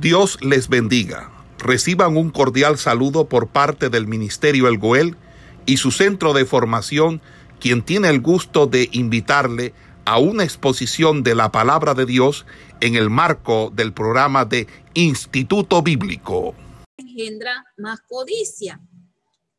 Dios 0.00 0.38
les 0.42 0.68
bendiga. 0.68 1.32
Reciban 1.58 2.18
un 2.18 2.30
cordial 2.30 2.76
saludo 2.76 3.30
por 3.30 3.48
parte 3.48 3.88
del 3.88 4.06
Ministerio 4.06 4.68
El 4.68 4.76
Goel 4.76 5.16
y 5.64 5.78
su 5.78 5.90
centro 5.90 6.34
de 6.34 6.44
formación, 6.44 7.22
quien 7.60 7.82
tiene 7.82 8.10
el 8.10 8.20
gusto 8.20 8.66
de 8.66 8.90
invitarle 8.92 9.72
a 10.04 10.18
una 10.18 10.44
exposición 10.44 11.22
de 11.22 11.34
la 11.34 11.50
palabra 11.50 11.94
de 11.94 12.04
Dios 12.04 12.44
en 12.80 12.94
el 12.94 13.08
marco 13.08 13.72
del 13.74 13.94
programa 13.94 14.44
de 14.44 14.66
Instituto 14.92 15.80
Bíblico. 15.80 16.54
Engendra 16.98 17.64
más 17.78 18.00
codicia. 18.06 18.78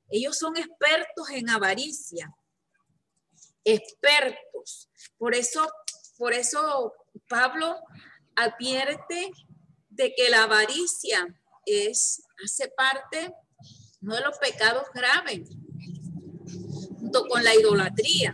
Ellos 0.07 0.38
son 0.38 0.55
expertos 0.55 1.31
en 1.31 1.49
avaricia. 1.49 2.31
Expertos. 3.63 4.88
Por 5.17 5.33
eso, 5.33 5.67
por 6.15 6.33
eso 6.33 6.93
Pablo 7.27 7.75
advierte 8.35 9.31
de 9.98 10.14
que 10.16 10.29
la 10.29 10.43
avaricia 10.43 11.27
es, 11.66 12.24
hace 12.43 12.69
parte 12.69 13.33
uno 14.01 14.15
de 14.15 14.21
los 14.21 14.38
pecados 14.38 14.88
graves, 14.93 15.50
junto 17.00 17.28
con 17.28 17.43
la 17.43 17.55
idolatría. 17.55 18.33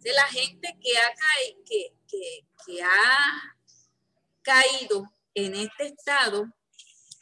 De 0.00 0.12
la 0.12 0.24
gente 0.24 0.76
que 0.80 0.98
ha, 0.98 1.14
que, 1.64 1.94
que, 2.66 2.82
ha 2.82 3.56
caído 4.42 5.04
en 5.34 5.54
este 5.54 5.86
estado 5.86 6.46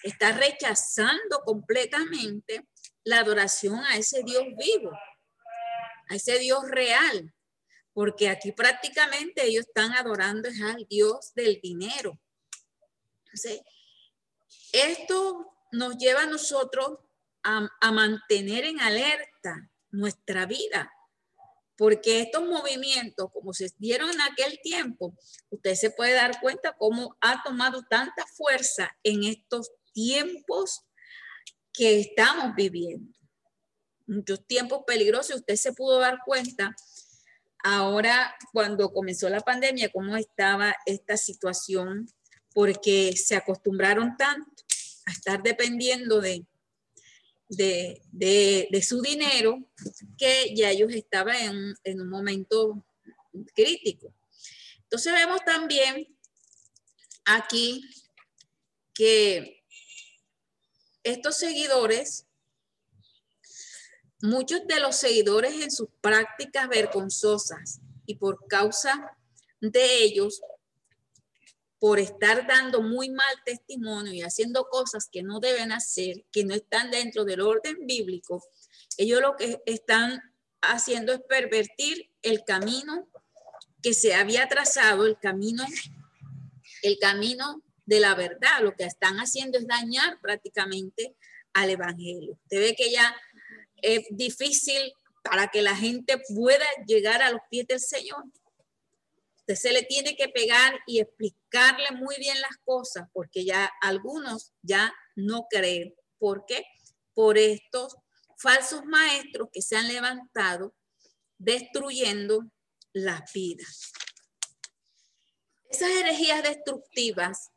está 0.02 0.32
rechazando 0.32 1.40
completamente 1.44 2.66
la 3.04 3.20
adoración 3.20 3.78
a 3.84 3.96
ese 3.96 4.22
Dios 4.22 4.44
vivo, 4.56 4.92
a 6.08 6.14
ese 6.14 6.38
Dios 6.38 6.62
real, 6.68 7.34
porque 7.92 8.28
aquí 8.28 8.52
prácticamente 8.52 9.44
ellos 9.44 9.66
están 9.66 9.92
adorando 9.92 10.48
al 10.48 10.86
Dios 10.88 11.32
del 11.34 11.60
dinero, 11.60 12.18
esto 14.72 15.52
nos 15.72 15.96
lleva 15.98 16.22
a 16.22 16.26
nosotros 16.26 16.98
a, 17.42 17.92
mantener 17.92 18.64
en 18.64 18.80
alerta 18.80 19.70
nuestra 19.90 20.46
vida, 20.46 20.90
porque 21.76 22.20
estos 22.20 22.44
movimientos, 22.44 23.30
como 23.32 23.52
se 23.52 23.70
dieron 23.78 24.10
en 24.10 24.20
aquel 24.20 24.58
tiempo, 24.62 25.16
usted 25.50 25.74
se 25.74 25.90
puede 25.90 26.14
dar 26.14 26.40
cuenta 26.40 26.74
cómo 26.76 27.16
ha 27.20 27.42
tomado 27.44 27.82
tanta 27.88 28.26
fuerza 28.26 28.90
en 29.04 29.24
estos 29.24 29.70
tiempos 29.92 30.82
que 31.72 32.00
estamos 32.00 32.54
viviendo. 32.56 33.16
Muchos 34.06 34.44
tiempos 34.46 34.80
peligrosos, 34.86 35.36
usted 35.36 35.56
se 35.56 35.72
pudo 35.72 35.98
dar 36.00 36.18
cuenta 36.24 36.74
ahora 37.62 38.34
cuando 38.52 38.92
comenzó 38.92 39.28
la 39.28 39.40
pandemia, 39.40 39.90
cómo 39.92 40.16
estaba 40.16 40.74
esta 40.86 41.16
situación 41.16 42.08
porque 42.56 43.14
se 43.18 43.36
acostumbraron 43.36 44.16
tanto 44.16 44.62
a 45.04 45.12
estar 45.12 45.42
dependiendo 45.42 46.22
de, 46.22 46.46
de, 47.50 48.82
su 48.82 49.02
dinero 49.02 49.62
que 50.16 50.54
ya 50.56 50.70
ellos 50.70 50.90
estaban 50.94 51.36
en, 51.36 51.74
en 51.84 52.00
un 52.00 52.08
momento 52.08 52.82
crítico. 53.54 54.10
Entonces 54.84 55.12
vemos 55.12 55.44
también 55.44 56.08
aquí 57.26 57.84
que 58.94 59.62
estos 61.02 61.36
seguidores, 61.36 62.24
muchos 64.22 64.66
de 64.66 64.80
los 64.80 64.96
seguidores 64.96 65.60
en 65.60 65.70
sus 65.70 65.90
prácticas 66.00 66.70
vergonzosas 66.70 67.80
y 68.06 68.14
por 68.14 68.46
causa 68.48 69.14
de 69.60 70.04
ellos 70.04 70.40
por 71.78 71.98
estar 71.98 72.46
dando 72.46 72.82
muy 72.82 73.10
mal 73.10 73.34
testimonio 73.44 74.12
y 74.12 74.22
haciendo 74.22 74.68
cosas 74.68 75.08
que 75.10 75.22
no 75.22 75.40
deben 75.40 75.72
hacer, 75.72 76.24
que 76.32 76.44
no 76.44 76.54
están 76.54 76.90
dentro 76.90 77.24
del 77.24 77.42
orden 77.42 77.86
bíblico, 77.86 78.42
ellos 78.96 79.20
lo 79.20 79.36
que 79.36 79.62
están 79.66 80.22
haciendo 80.62 81.12
es 81.12 81.20
pervertir 81.28 82.10
el 82.22 82.44
camino 82.44 83.08
que 83.82 83.94
se 83.94 84.14
había 84.14 84.48
trazado, 84.48 85.06
el 85.06 85.18
camino, 85.18 85.64
el 86.82 86.98
camino 86.98 87.62
de 87.84 88.00
la 88.00 88.14
verdad. 88.14 88.62
Lo 88.62 88.74
que 88.74 88.84
están 88.84 89.18
haciendo 89.18 89.58
es 89.58 89.66
dañar 89.66 90.18
prácticamente 90.20 91.14
al 91.52 91.70
evangelio. 91.70 92.38
Usted 92.42 92.58
ve 92.58 92.74
que 92.76 92.90
ya 92.90 93.14
es 93.76 94.06
difícil 94.10 94.92
para 95.22 95.48
que 95.48 95.62
la 95.62 95.76
gente 95.76 96.20
pueda 96.34 96.66
llegar 96.86 97.22
a 97.22 97.30
los 97.30 97.40
pies 97.50 97.66
del 97.66 97.80
Señor. 97.80 98.24
Se 99.54 99.72
le 99.72 99.82
tiene 99.82 100.16
que 100.16 100.28
pegar 100.28 100.80
y 100.86 101.00
explicarle 101.00 101.92
muy 101.92 102.16
bien 102.18 102.40
las 102.40 102.56
cosas, 102.64 103.08
porque 103.12 103.44
ya 103.44 103.70
algunos 103.80 104.52
ya 104.62 104.92
no 105.14 105.46
creen. 105.48 105.94
¿Por 106.18 106.44
qué? 106.46 106.64
Por 107.14 107.38
estos 107.38 107.96
falsos 108.38 108.84
maestros 108.84 109.48
que 109.52 109.62
se 109.62 109.76
han 109.76 109.88
levantado 109.88 110.74
destruyendo 111.38 112.50
la 112.92 113.24
vida. 113.32 113.64
Esas 115.70 115.90
herejías 115.90 116.42
destructivas, 116.42 117.50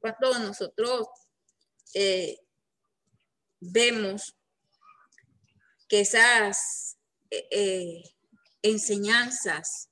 cuando 0.00 0.38
nosotros 0.38 1.08
eh, 1.94 2.38
vemos 3.60 4.36
que 5.88 6.00
esas 6.00 6.98
eh, 7.30 7.48
eh, 7.50 8.02
enseñanzas 8.62 9.88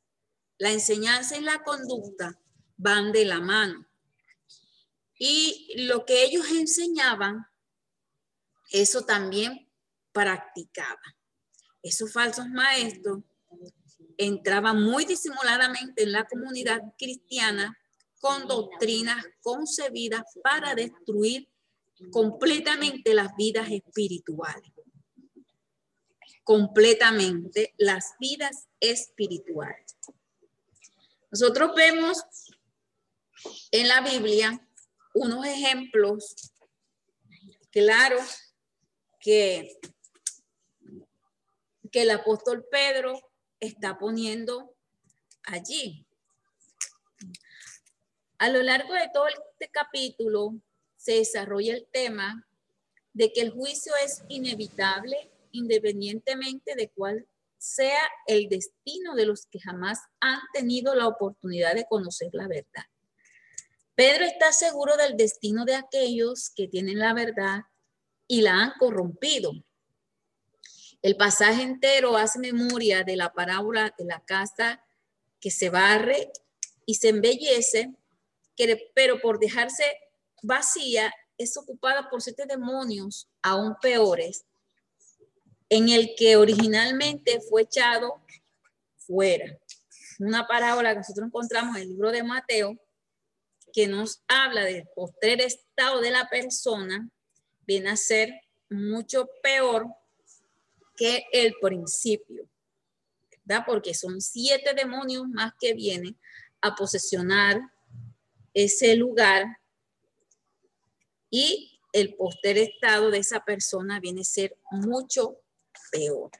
la 0.59 0.71
enseñanza 0.71 1.37
y 1.37 1.43
la 1.43 1.63
conducta 1.63 2.39
van 2.77 3.13
de 3.13 3.25
la 3.25 3.41
mano. 3.41 3.87
Y 5.19 5.75
lo 5.87 6.05
que 6.05 6.25
ellos 6.25 6.47
enseñaban, 6.51 7.47
eso 8.71 9.03
también 9.03 9.69
practicaban. 10.13 11.15
Esos 11.83 12.13
falsos 12.13 12.49
maestros 12.49 13.23
entraban 14.17 14.83
muy 14.83 15.05
disimuladamente 15.05 16.05
en 16.05 16.13
la 16.13 16.25
comunidad 16.25 16.81
cristiana 16.99 17.77
con 18.21 18.49
doctrinas 18.49 19.25
concebidas 19.43 20.23
para 20.43 20.75
destruir 20.75 21.49
completamente 22.11 23.13
las 23.13 23.37
vidas 23.37 23.69
espirituales. 23.71 24.73
Completamente 26.43 27.75
las 27.79 28.15
vidas 28.19 28.69
espirituales. 28.81 29.84
Nosotros 31.34 31.72
vemos 31.75 32.22
en 33.72 33.89
la 33.89 34.03
Biblia 34.03 34.65
unos 35.15 35.45
ejemplos 35.45 36.53
claros 37.72 38.55
que, 39.19 39.77
que 41.91 42.03
el 42.03 42.12
apóstol 42.12 42.65
Pedro 42.71 43.21
está 43.59 43.99
poniendo 43.99 44.77
allí. 45.43 46.06
A 48.39 48.49
lo 48.49 48.62
largo 48.62 48.94
de 48.94 49.11
todo 49.12 49.27
este 49.27 49.69
capítulo 49.73 50.55
se 50.97 51.15
desarrolla 51.15 51.75
el 51.75 51.84
tema 51.91 52.47
de 53.12 53.33
que 53.33 53.41
el 53.41 53.50
juicio 53.50 53.93
es 54.05 54.23
inevitable 54.28 55.33
independientemente 55.50 56.77
de 56.77 56.91
cuál 56.91 57.27
sea 57.65 57.99
el 58.27 58.49
destino 58.51 59.15
de 59.15 59.25
los 59.25 59.47
que 59.47 59.59
jamás 59.59 59.99
han 60.21 60.39
tenido 60.53 60.95
la 60.95 61.09
oportunidad 61.09 61.75
de 61.75 61.87
conocer 61.87 62.29
la 62.33 62.47
verdad. 62.47 62.85
Pedro 63.95 64.25
está 64.25 64.53
seguro 64.53 64.97
del 64.97 65.17
destino 65.17 65.65
de 65.65 65.75
aquellos 65.75 66.51
que 66.55 66.69
tienen 66.69 66.99
la 66.99 67.15
verdad 67.15 67.63
y 68.29 68.43
la 68.43 68.55
han 68.55 68.73
corrompido. 68.79 69.53
El 71.01 71.17
pasaje 71.17 71.63
entero 71.63 72.19
hace 72.19 72.39
memoria 72.39 73.03
de 73.03 73.17
la 73.17 73.33
parábola 73.33 73.95
de 73.97 74.05
la 74.05 74.21
casa 74.21 74.85
que 75.41 75.51
se 75.51 75.71
barre 75.71 76.33
y 76.85 76.97
se 76.97 77.09
embellece, 77.09 77.95
pero 78.95 79.21
por 79.21 79.39
dejarse 79.39 79.85
vacía 80.43 81.12
es 81.38 81.56
ocupada 81.56 82.11
por 82.11 82.21
siete 82.21 82.44
demonios 82.47 83.29
aún 83.43 83.75
peores 83.81 84.44
en 85.75 85.88
el 85.88 86.15
que 86.17 86.37
originalmente 86.37 87.41
fue 87.41 87.62
echado 87.62 88.23
fuera. 88.97 89.59
Una 90.21 90.47
parábola 90.47 90.93
que 90.93 90.99
nosotros 90.99 91.26
encontramos 91.26 91.75
en 91.75 91.82
el 91.82 91.88
libro 91.88 92.12
de 92.12 92.23
Mateo 92.23 92.79
que 93.73 93.88
nos 93.88 94.23
habla 94.29 94.62
del 94.62 94.87
postrer 94.94 95.41
estado 95.41 96.00
de 96.00 96.12
la 96.12 96.29
persona, 96.29 97.11
viene 97.67 97.91
a 97.91 97.97
ser 97.97 98.32
mucho 98.71 99.29
peor 99.43 99.88
que 100.97 101.25
el 101.32 101.55
principio, 101.61 102.49
¿verdad? 103.43 103.65
Porque 103.67 103.94
son 103.94 104.21
siete 104.21 104.75
demonios 104.75 105.26
más 105.26 105.55
que 105.59 105.75
vienen 105.75 106.17
a 106.61 106.76
posesionar 106.76 107.61
ese 108.55 108.94
lugar 108.94 109.44
y 111.31 111.81
el 111.93 112.15
poster 112.15 112.59
estado 112.59 113.11
de 113.11 113.19
esa 113.19 113.44
persona 113.44 113.99
viene 113.99 114.21
a 114.21 114.25
ser 114.25 114.56
mucho 114.71 115.41
peor. 115.94 116.31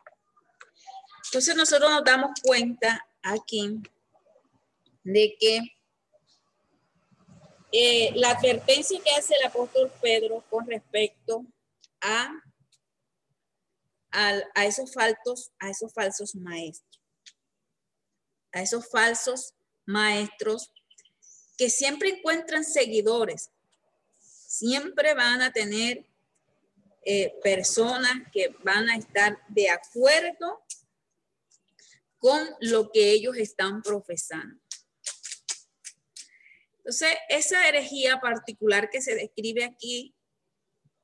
Entonces 1.27 1.55
nosotros 1.57 1.91
nos 1.91 2.05
damos 2.05 2.31
cuenta 2.43 3.07
aquí 3.23 3.81
de 5.05 5.37
que 5.39 5.61
eh, 7.73 8.13
la 8.15 8.31
advertencia 8.31 9.01
que 9.03 9.11
hace 9.11 9.35
el 9.35 9.47
apóstol 9.47 9.91
Pedro 10.01 10.45
con 10.49 10.67
respecto 10.67 11.45
a, 12.01 12.33
a, 14.13 14.65
esos 14.65 14.93
faltos, 14.93 15.51
a 15.59 15.71
esos 15.71 15.93
falsos 15.93 16.35
maestros, 16.37 17.01
a 18.53 18.63
esos 18.63 18.89
falsos 18.89 19.55
maestros 19.87 20.73
que 21.57 21.69
siempre 21.69 22.11
encuentran 22.11 22.65
seguidores, 22.65 23.51
siempre 24.21 25.15
van 25.15 25.43
a 25.43 25.53
tener 25.53 26.07
eh, 27.07 27.35
personas 27.43 28.15
que 28.33 28.57
van 28.63 28.89
a 28.89 28.97
estar 28.97 29.39
de 29.49 29.71
acuerdo 29.71 30.65
con 32.19 32.49
lo 32.61 32.91
que 32.91 33.11
ellos 33.11 33.37
están 33.37 33.83
profesando. 33.83 34.59
Entonces, 36.79 37.17
esa 37.29 37.69
herejía 37.69 38.21
particular 38.21 38.91
que 38.91 39.03
se 39.03 39.15
describe 39.15 39.65
aquí 39.65 40.15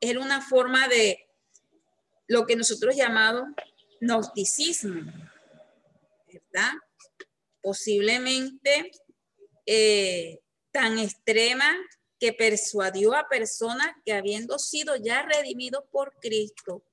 era 0.00 0.20
una 0.20 0.40
forma 0.40 0.88
de 0.88 1.28
lo 2.26 2.46
que 2.46 2.56
nosotros 2.56 2.96
llamamos 2.96 3.44
gnosticismo, 4.00 5.02
¿verdad? 6.26 6.72
Posiblemente 7.60 8.90
eh, 9.66 10.40
tan 10.70 10.98
extrema 10.98 11.76
que 12.20 12.34
persuadió 12.34 13.14
a 13.14 13.28
personas 13.28 13.88
que 14.04 14.12
habiendo 14.12 14.58
sido 14.58 14.94
ya 14.96 15.22
redimidos 15.22 15.84
por 15.90 16.12
Cristo 16.20 16.84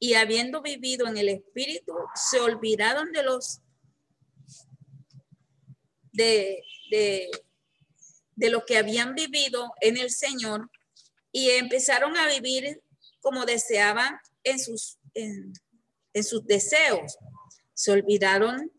y 0.00 0.14
habiendo 0.14 0.62
vivido 0.62 1.06
en 1.06 1.18
el 1.18 1.28
Espíritu, 1.28 1.92
se 2.14 2.40
olvidaron 2.40 3.12
de 3.12 3.22
los 3.22 3.60
de, 6.12 6.64
de, 6.90 7.30
de 8.34 8.50
lo 8.50 8.64
que 8.64 8.78
habían 8.78 9.14
vivido 9.14 9.70
en 9.82 9.98
el 9.98 10.10
Señor 10.10 10.70
y 11.30 11.50
empezaron 11.50 12.16
a 12.16 12.26
vivir 12.26 12.80
como 13.20 13.44
deseaban 13.44 14.18
en 14.44 14.58
sus, 14.58 14.98
en, 15.12 15.52
sus 16.24 16.44
deseos. 16.46 17.18
Se 17.74 17.92
olvidaron 17.92 18.72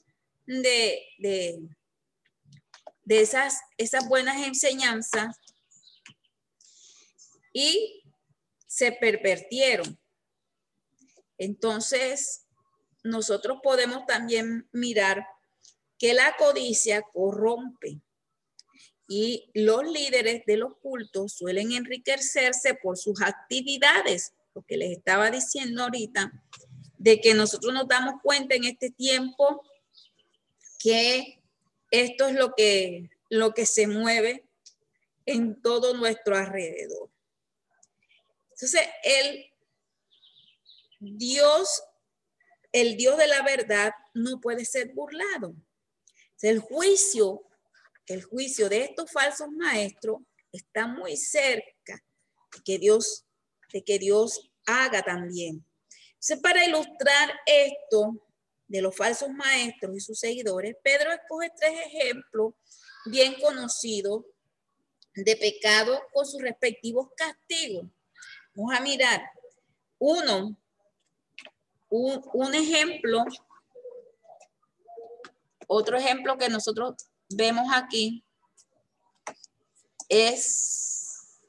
de, 0.48 1.00
de, 1.20 1.60
de 3.04 3.22
esas, 3.22 3.60
esas 3.78 4.10
buenas 4.10 4.46
enseñanzas 4.46 5.38
y 7.54 8.04
se 8.68 8.92
pervertieron. 8.92 10.00
Entonces, 11.38 12.46
nosotros 13.04 13.60
podemos 13.64 14.06
también 14.06 14.68
mirar 14.72 15.26
que 15.98 16.14
la 16.14 16.36
codicia 16.38 17.02
corrompe 17.02 18.02
y 19.08 19.50
los 19.54 19.84
líderes 19.84 20.46
de 20.46 20.58
los 20.58 20.78
cultos 20.78 21.34
suelen 21.34 21.72
enriquecerse 21.72 22.76
por 22.76 22.98
sus 22.98 23.22
actividades, 23.22 24.34
lo 24.54 24.62
que 24.62 24.78
les 24.78 24.92
estaba 24.92 25.32
diciendo 25.32 25.84
ahorita, 25.84 26.32
de 26.98 27.20
que 27.20 27.34
nosotros 27.34 27.74
nos 27.74 27.88
damos 27.88 28.22
cuenta 28.22 28.56
en 28.56 28.66
este 28.66 28.92
tiempo 28.92 29.64
que 30.78 31.42
esto 31.92 32.28
es 32.28 32.36
lo 32.36 32.54
que, 32.56 33.10
lo 33.30 33.54
que 33.54 33.66
se 33.66 33.88
mueve 33.88 34.46
en 35.26 35.62
todo 35.62 35.96
nuestro 35.96 36.38
alrededor. 36.38 37.10
Entonces, 38.62 38.90
el 39.04 39.46
Dios, 41.00 41.82
el 42.74 42.98
Dios 42.98 43.18
de 43.18 43.28
la 43.28 43.42
verdad, 43.42 43.94
no 44.14 44.42
puede 44.42 44.66
ser 44.66 44.94
burlado. 44.94 45.56
El 46.42 46.60
juicio, 46.60 47.42
el 48.06 48.22
juicio 48.22 48.68
de 48.68 48.84
estos 48.84 49.10
falsos 49.12 49.48
maestros 49.52 50.20
está 50.52 50.88
muy 50.88 51.16
cerca 51.16 52.04
de 52.54 52.64
que 52.66 52.78
Dios, 52.78 53.24
de 53.72 53.82
que 53.82 53.98
Dios 53.98 54.52
haga 54.66 55.04
también. 55.04 55.66
Entonces, 56.10 56.40
para 56.42 56.66
ilustrar 56.66 57.32
esto 57.46 58.28
de 58.68 58.82
los 58.82 58.94
falsos 58.94 59.30
maestros 59.30 59.96
y 59.96 60.02
sus 60.02 60.20
seguidores, 60.20 60.76
Pedro 60.84 61.14
escoge 61.14 61.50
tres 61.58 61.80
ejemplos 61.86 62.56
bien 63.06 63.36
conocidos 63.40 64.26
de 65.16 65.38
pecado 65.38 66.02
con 66.12 66.26
sus 66.26 66.42
respectivos 66.42 67.08
castigos. 67.16 67.86
Vamos 68.60 68.78
a 68.78 68.82
mirar. 68.82 69.32
Uno, 70.00 70.58
un, 71.88 72.54
ejemplo, 72.54 73.24
otro 75.66 75.98
ejemplo 75.98 76.38
que 76.38 76.50
nosotros 76.50 76.96
vemos 77.30 77.70
aquí 77.74 78.22
es 80.10 81.40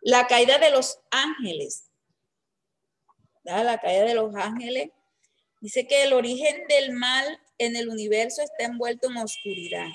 la 0.00 0.26
caída 0.26 0.56
de 0.56 0.70
los 0.70 0.98
ángeles. 1.10 1.90
La 3.42 3.78
caída 3.82 4.04
de 4.04 4.14
los 4.14 4.34
ángeles. 4.34 4.88
Dice 5.60 5.86
que 5.86 6.04
el 6.04 6.14
origen 6.14 6.66
del 6.68 6.92
mal 6.92 7.38
en 7.58 7.76
el 7.76 7.90
universo 7.90 8.40
está 8.40 8.64
envuelto 8.64 9.10
en 9.10 9.18
oscuridad. 9.18 9.88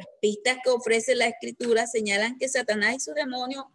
Las 0.00 0.08
pistas 0.18 0.56
que 0.64 0.70
ofrece 0.70 1.14
la 1.14 1.26
escritura 1.26 1.86
señalan 1.86 2.38
que 2.38 2.48
Satanás 2.48 2.94
y 2.94 3.00
su 3.00 3.12
demonio 3.12 3.70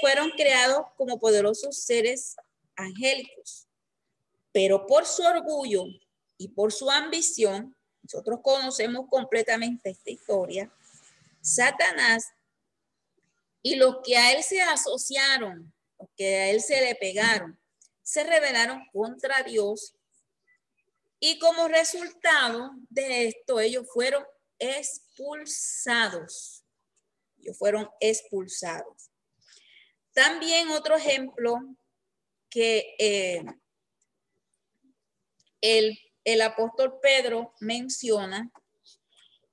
fueron 0.00 0.30
creados 0.30 0.84
como 0.96 1.20
poderosos 1.20 1.84
seres 1.84 2.34
angélicos, 2.74 3.68
pero 4.50 4.84
por 4.84 5.06
su 5.06 5.22
orgullo 5.22 5.84
y 6.38 6.48
por 6.48 6.72
su 6.72 6.90
ambición, 6.90 7.76
nosotros 8.02 8.40
conocemos 8.42 9.06
completamente 9.08 9.90
esta 9.90 10.10
historia, 10.10 10.72
Satanás 11.40 12.32
y 13.62 13.76
los 13.76 13.98
que 14.04 14.16
a 14.16 14.32
él 14.32 14.42
se 14.42 14.60
asociaron, 14.62 15.72
los 16.00 16.08
que 16.16 16.36
a 16.36 16.50
él 16.50 16.60
se 16.60 16.80
le 16.80 16.96
pegaron, 16.96 17.56
se 18.02 18.24
rebelaron 18.24 18.84
contra 18.92 19.44
Dios 19.44 19.94
y 21.20 21.38
como 21.38 21.68
resultado 21.68 22.72
de 22.88 23.28
esto 23.28 23.60
ellos 23.60 23.86
fueron 23.94 24.24
expulsados. 24.58 25.09
Ellos 27.38 27.58
fueron 27.58 27.88
expulsados. 28.00 29.10
También 30.12 30.70
otro 30.70 30.96
ejemplo 30.96 31.56
que 32.48 32.94
eh, 32.98 33.44
el, 35.60 35.98
el 36.24 36.42
apóstol 36.42 36.98
Pedro 37.00 37.54
menciona. 37.60 38.50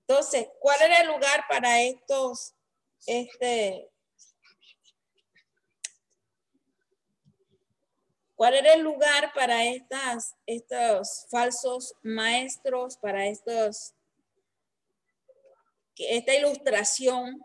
Entonces, 0.07 0.47
¿cuál 0.59 0.81
era 0.81 1.01
el 1.01 1.07
lugar 1.07 1.45
para 1.49 1.81
estos, 1.81 2.55
este, 3.05 3.89
¿Cuál 8.37 8.53
era 8.53 8.75
el 8.75 8.81
lugar 8.81 9.33
para 9.33 9.65
estas, 9.65 10.35
estos 10.45 11.25
falsos 11.31 11.95
maestros, 12.03 12.95
para 12.97 13.25
estos 13.25 13.95
esta 15.97 16.35
ilustración, 16.35 17.41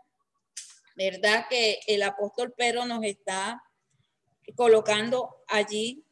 ¿verdad? 0.95 1.45
Que 1.49 1.79
el 1.87 2.03
apóstol 2.03 2.53
Pedro 2.55 2.85
nos 2.85 3.03
está 3.03 3.61
colocando 4.55 5.35
allí, 5.47 6.03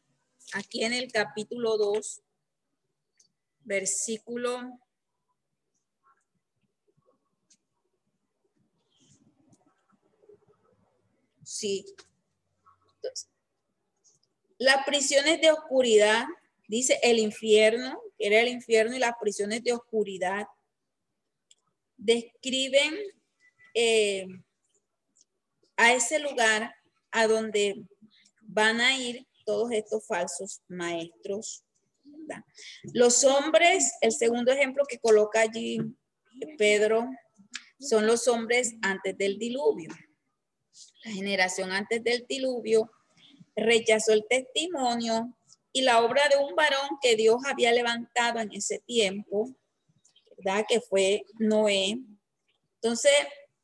aquí 0.54 0.84
en 0.84 0.94
el 0.94 1.12
capítulo 1.12 1.78
2, 1.78 2.22
versículo 3.64 4.80
Sí. 11.44 11.86
las 14.58 14.86
prisiones 14.86 15.42
de 15.42 15.52
oscuridad, 15.52 16.26
dice 16.68 17.00
el 17.04 17.18
infierno, 17.20 18.00
que 18.18 18.28
era 18.28 18.40
el 18.40 18.48
infierno 18.48 18.96
y 18.96 19.00
las 19.00 19.16
prisiones 19.20 19.64
de 19.64 19.74
oscuridad 19.74 20.48
describen 22.02 22.96
eh, 23.76 24.26
a 25.78 25.94
ese 25.94 26.20
lugar 26.20 26.74
a 27.12 27.28
donde 27.28 27.86
van 28.42 28.82
a 28.82 28.98
ir 28.98 29.26
todos 29.46 29.72
estos 29.72 30.06
falsos 30.06 30.62
maestros. 30.68 31.64
Los 32.94 33.24
hombres, 33.24 33.94
el 34.02 34.12
segundo 34.12 34.52
ejemplo 34.52 34.84
que 34.88 35.00
coloca 35.00 35.42
allí 35.42 35.80
Pedro, 36.58 37.08
son 37.80 38.08
los 38.08 38.28
hombres 38.28 38.74
antes 38.82 39.18
del 39.18 39.38
diluvio. 39.38 39.90
La 41.04 41.12
generación 41.12 41.72
antes 41.72 42.04
del 42.04 42.26
diluvio 42.28 42.92
rechazó 43.56 44.14
el 44.14 44.26
testimonio 44.28 45.38
y 45.72 45.82
la 45.82 46.04
obra 46.04 46.28
de 46.30 46.38
un 46.38 46.56
varón 46.56 46.98
que 47.02 47.16
Dios 47.16 47.38
había 47.46 47.72
levantado 47.72 48.40
en 48.40 48.52
ese 48.54 48.80
tiempo 48.80 49.56
que 50.68 50.82
fue 50.82 51.26
Noé. 51.40 51.98
Entonces, 52.82 53.14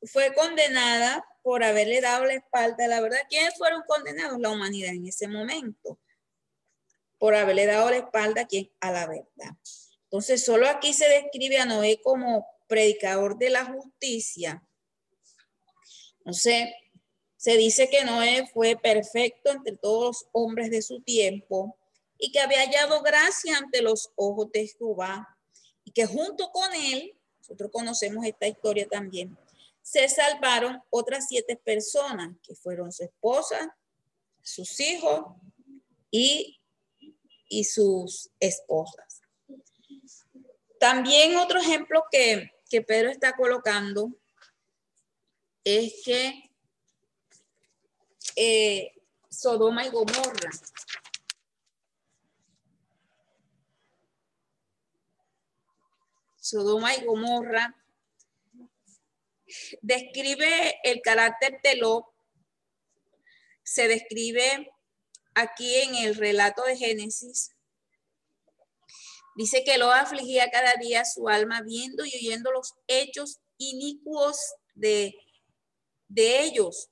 fue 0.04 0.34
condenada 0.34 1.26
por 1.42 1.64
haberle 1.64 2.02
dado 2.02 2.26
la 2.26 2.34
espalda. 2.34 2.88
La 2.88 3.02
verdad, 3.02 3.20
¿quiénes 3.30 3.56
fueron 3.58 3.82
condenados? 3.88 4.40
La 4.40 4.50
humanidad 4.50 4.94
en 4.94 5.08
ese 5.08 5.28
momento. 5.28 6.00
Por 7.18 7.36
haberle 7.36 7.66
dado 7.66 7.90
la 7.90 7.98
espalda 7.98 8.48
a 8.80 8.92
la 8.92 9.08
verdad. 9.08 9.56
Entonces, 10.04 10.44
solo 10.44 10.68
aquí 10.68 10.94
se 10.94 11.08
describe 11.10 11.58
a 11.58 11.66
Noé 11.66 12.00
como 12.02 12.46
predicador 12.68 13.38
de 13.38 13.50
la 13.50 13.66
justicia. 13.66 14.64
Entonces, 16.20 16.70
se 17.38 17.56
dice 17.58 17.90
que 17.90 18.04
Noé 18.04 18.48
fue 18.54 18.76
perfecto 18.76 19.52
entre 19.52 19.78
todos 19.78 20.04
los 20.06 20.30
hombres 20.32 20.70
de 20.70 20.82
su 20.82 21.02
tiempo 21.02 21.78
y 22.18 22.32
que 22.32 22.40
había 22.40 22.60
hallado 22.60 23.02
gracia 23.02 23.58
ante 23.58 23.82
los 23.82 24.12
ojos 24.16 24.52
de 24.52 24.68
Jehová 24.68 25.37
y 25.88 25.92
que 25.92 26.06
junto 26.06 26.52
con 26.52 26.74
él, 26.74 27.16
nosotros 27.40 27.72
conocemos 27.72 28.26
esta 28.26 28.46
historia 28.46 28.86
también, 28.90 29.38
se 29.82 30.10
salvaron 30.10 30.84
otras 30.90 31.28
siete 31.30 31.56
personas 31.56 32.36
que 32.44 32.54
fueron 32.56 32.92
su 32.92 33.06
esposa, 33.06 33.74
sus 34.42 34.78
hijos 34.82 35.28
y, 36.12 36.60
y 37.48 37.64
sus 37.64 38.30
esposas. 38.38 39.22
También 40.78 41.38
otro 41.38 41.58
ejemplo 41.58 42.04
que, 42.12 42.52
que 42.70 42.82
Pedro 42.82 43.10
está 43.10 43.32
colocando 43.32 44.12
es 45.64 46.02
que 46.04 46.52
eh, 48.36 48.92
Sodoma 49.30 49.86
y 49.86 49.90
Gomorra. 49.90 50.50
Sodoma 56.50 56.96
y 56.96 57.04
Gomorra 57.04 57.76
describe 59.82 60.80
el 60.84 61.02
carácter 61.02 61.60
de 61.64 61.76
Lot, 61.76 62.06
se 63.64 63.88
describe 63.88 64.72
aquí 65.34 65.76
en 65.76 65.96
el 65.96 66.16
relato 66.16 66.64
de 66.64 66.78
Génesis. 66.78 67.52
Dice 69.36 69.64
que 69.64 69.78
Lot 69.78 69.94
afligía 69.94 70.50
cada 70.50 70.74
día 70.76 71.06
su 71.06 71.30
alma 71.30 71.62
viendo 71.62 72.06
y 72.06 72.16
oyendo 72.16 72.52
los 72.52 72.74
hechos 72.88 73.40
inicuos 73.58 74.38
de, 74.74 75.16
de 76.08 76.44
ellos 76.44 76.90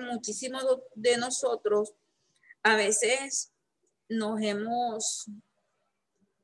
muchísimos 0.00 0.64
de 0.94 1.16
nosotros 1.16 1.92
a 2.62 2.76
veces 2.76 3.52
nos 4.08 4.40
hemos 4.42 5.26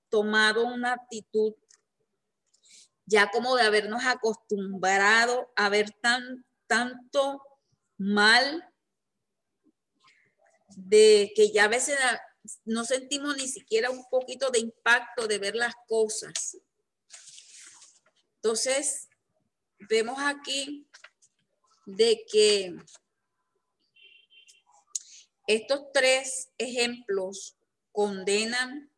tomado 0.09 0.67
una 0.67 0.93
actitud 0.93 1.55
ya 3.07 3.31
como 3.31 3.57
de 3.57 3.63
habernos 3.63 4.05
acostumbrado 4.05 5.53
a 5.57 5.69
ver 5.69 5.91
tan, 6.03 6.45
tanto 6.67 7.41
mal, 7.97 8.69
de 10.77 11.33
que 11.35 11.51
ya 11.51 11.65
a 11.65 11.69
veces 11.69 11.99
no 12.65 12.85
sentimos 12.85 13.37
ni 13.37 13.49
siquiera 13.49 13.91
un 13.91 14.05
poquito 14.11 14.51
de 14.51 14.59
impacto 14.59 15.27
de 15.27 15.39
ver 15.39 15.57
las 15.57 15.75
cosas. 15.89 16.59
Entonces, 18.37 19.09
vemos 19.89 20.19
aquí 20.21 20.87
de 21.87 22.25
que 22.31 22.77
estos 25.47 25.93
tres 25.95 26.51
ejemplos 26.59 27.57
condenan 27.93 28.91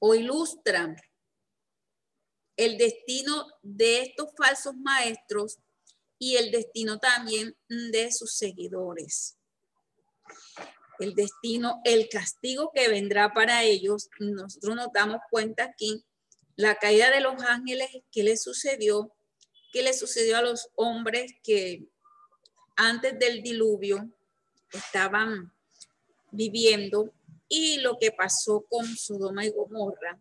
o 0.00 0.14
ilustran 0.14 0.96
el 2.56 2.78
destino 2.78 3.46
de 3.62 4.02
estos 4.02 4.30
falsos 4.36 4.74
maestros 4.76 5.58
y 6.18 6.36
el 6.36 6.50
destino 6.50 6.98
también 6.98 7.56
de 7.68 8.10
sus 8.12 8.36
seguidores. 8.36 9.36
El 10.98 11.14
destino, 11.14 11.80
el 11.84 12.08
castigo 12.08 12.72
que 12.74 12.88
vendrá 12.88 13.34
para 13.34 13.64
ellos, 13.64 14.08
nosotros 14.18 14.76
nos 14.76 14.92
damos 14.92 15.20
cuenta 15.30 15.64
aquí, 15.64 16.04
la 16.56 16.76
caída 16.76 17.10
de 17.10 17.20
los 17.20 17.42
ángeles, 17.42 17.90
¿qué 18.10 18.22
le 18.22 18.36
sucedió? 18.38 19.14
¿Qué 19.72 19.82
le 19.82 19.92
sucedió 19.92 20.38
a 20.38 20.42
los 20.42 20.70
hombres 20.74 21.34
que 21.42 21.86
antes 22.76 23.18
del 23.18 23.42
diluvio 23.42 24.10
estaban 24.72 25.52
viviendo 26.30 27.12
y 27.48 27.78
lo 27.78 27.98
que 27.98 28.10
pasó 28.10 28.64
con 28.68 28.86
Sodoma 28.96 29.44
y 29.44 29.50
Gomorra, 29.50 30.18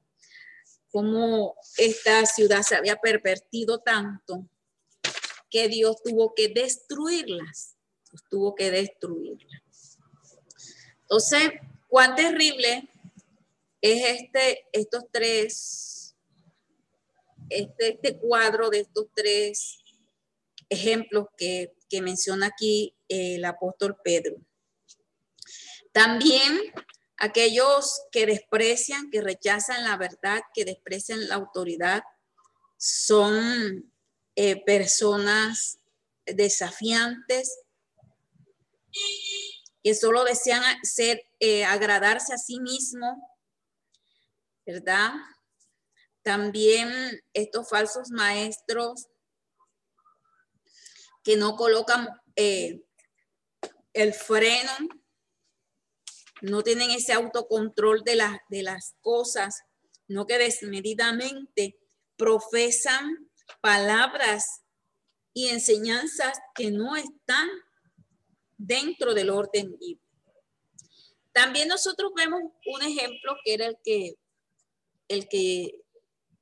cómo 0.96 1.58
esta 1.75 2.25
ciudad 2.25 2.62
se 2.62 2.74
había 2.74 2.96
pervertido 2.96 3.80
tanto 3.80 4.48
que 5.50 5.68
Dios 5.68 6.02
tuvo 6.02 6.34
que 6.34 6.48
destruirlas, 6.48 7.75
tuvo 8.30 8.56
que 8.56 8.72
destruirlas. 8.72 10.00
Entonces, 11.02 11.52
cuán 11.90 12.16
terrible 12.16 12.90
es 13.82 14.22
este, 14.22 14.70
estos 14.72 15.04
tres, 15.12 16.16
este, 17.50 17.96
este 17.96 18.18
cuadro 18.18 18.70
de 18.70 18.80
estos 18.80 19.08
tres 19.14 19.84
ejemplos 20.70 21.28
que 21.36 21.75
menciona 22.02 22.46
aquí 22.46 22.96
el 23.10 23.44
apóstol 23.44 23.98
Pedro. 24.02 24.38
También 25.92 26.74
aquellos 27.17 28.01
que 28.12 28.25
desprecian, 28.25 29.10
que 29.10 29.22
rechazan 29.22 29.84
la 29.84 29.98
verdad, 29.98 30.41
que 30.53 30.65
desprecian 30.65 31.27
la 31.27 31.36
autoridad, 31.36 32.03
son 32.77 33.91
eh, 34.36 34.63
personas 34.65 35.79
desafiantes 36.25 37.60
que 39.84 39.93
solo 39.93 40.24
desean 40.24 40.63
ser, 40.84 41.22
eh, 41.39 41.63
agradarse 41.63 42.34
a 42.34 42.38
sí 42.38 42.60
mismo, 42.60 43.38
¿verdad? 44.65 45.13
También 46.24 47.22
estos 47.34 47.69
falsos 47.69 48.10
maestros 48.10 49.07
que 51.24 51.38
no 51.38 51.55
colocan 51.55 52.10
eh, 52.36 52.81
el 53.93 54.13
freno, 54.13 54.72
no 56.46 56.64
tienen 56.64 56.92
ese 56.92 57.14
autocontrol 57.14 58.04
de, 58.04 58.22
de 58.50 58.64
las 58.64 58.96
cosas, 59.02 59.64
no 60.08 60.25
que 60.28 60.38
desmedidamente 60.38 61.78
profesan 62.16 63.30
palabras 63.62 64.64
y 65.34 65.50
enseñanzas 65.50 66.40
que 66.54 66.72
no 66.72 66.96
están 66.96 67.50
dentro 68.58 69.14
del 69.14 69.30
orden. 69.30 69.78
También 71.32 71.68
nosotros 71.68 72.12
vemos 72.16 72.42
un 72.66 72.82
ejemplo 72.82 73.36
que 73.44 73.54
era 73.54 73.66
el 73.66 73.78
que, 73.84 74.16
el 75.08 75.28
que 75.28 75.82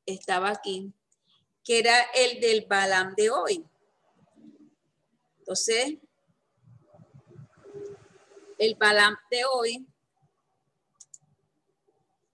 estaba 0.06 0.50
aquí, 0.50 0.94
que 1.64 1.80
era 1.80 2.02
el 2.14 2.40
del 2.40 2.66
Balam 2.68 3.16
de 3.16 3.32
hoy. 3.32 3.66
Entonces, 5.40 5.98
el 8.60 8.76
Balam 8.76 9.16
de 9.32 9.44
hoy, 9.46 9.88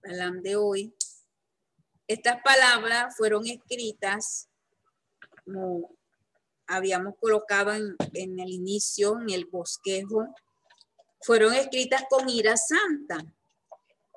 Balam 0.02 0.42
de 0.42 0.56
hoy, 0.56 0.94
estas 2.06 2.42
palabras 2.42 3.16
fueron 3.16 3.46
escritas 3.46 4.48
como 5.44 5.90
habíamos 6.66 7.14
colocado 7.18 7.72
en 7.72 8.40
el 8.40 8.50
inicio, 8.50 9.18
en 9.20 9.30
el 9.30 9.46
bosquejo, 9.46 10.34
fueron 11.20 11.54
escritas 11.54 12.04
con 12.08 12.28
ira 12.28 12.56
santa. 12.56 13.24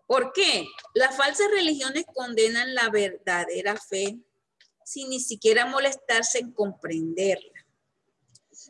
¿Por 0.05 0.31
qué? 0.33 0.67
Las 0.93 1.17
falsas 1.17 1.47
religiones 1.51 2.05
condenan 2.13 2.75
la 2.75 2.89
verdadera 2.89 3.75
fe 3.75 4.19
sin 4.85 5.09
ni 5.09 5.19
siquiera 5.19 5.65
molestarse 5.65 6.39
en 6.39 6.51
comprenderla 6.51 7.63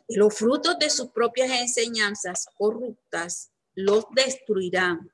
los 0.08 0.34
frutos 0.34 0.78
de 0.78 0.90
sus 0.90 1.10
propias 1.10 1.50
enseñanzas 1.50 2.46
corruptas 2.56 3.50
los 3.74 4.04
destruirán. 4.14 5.10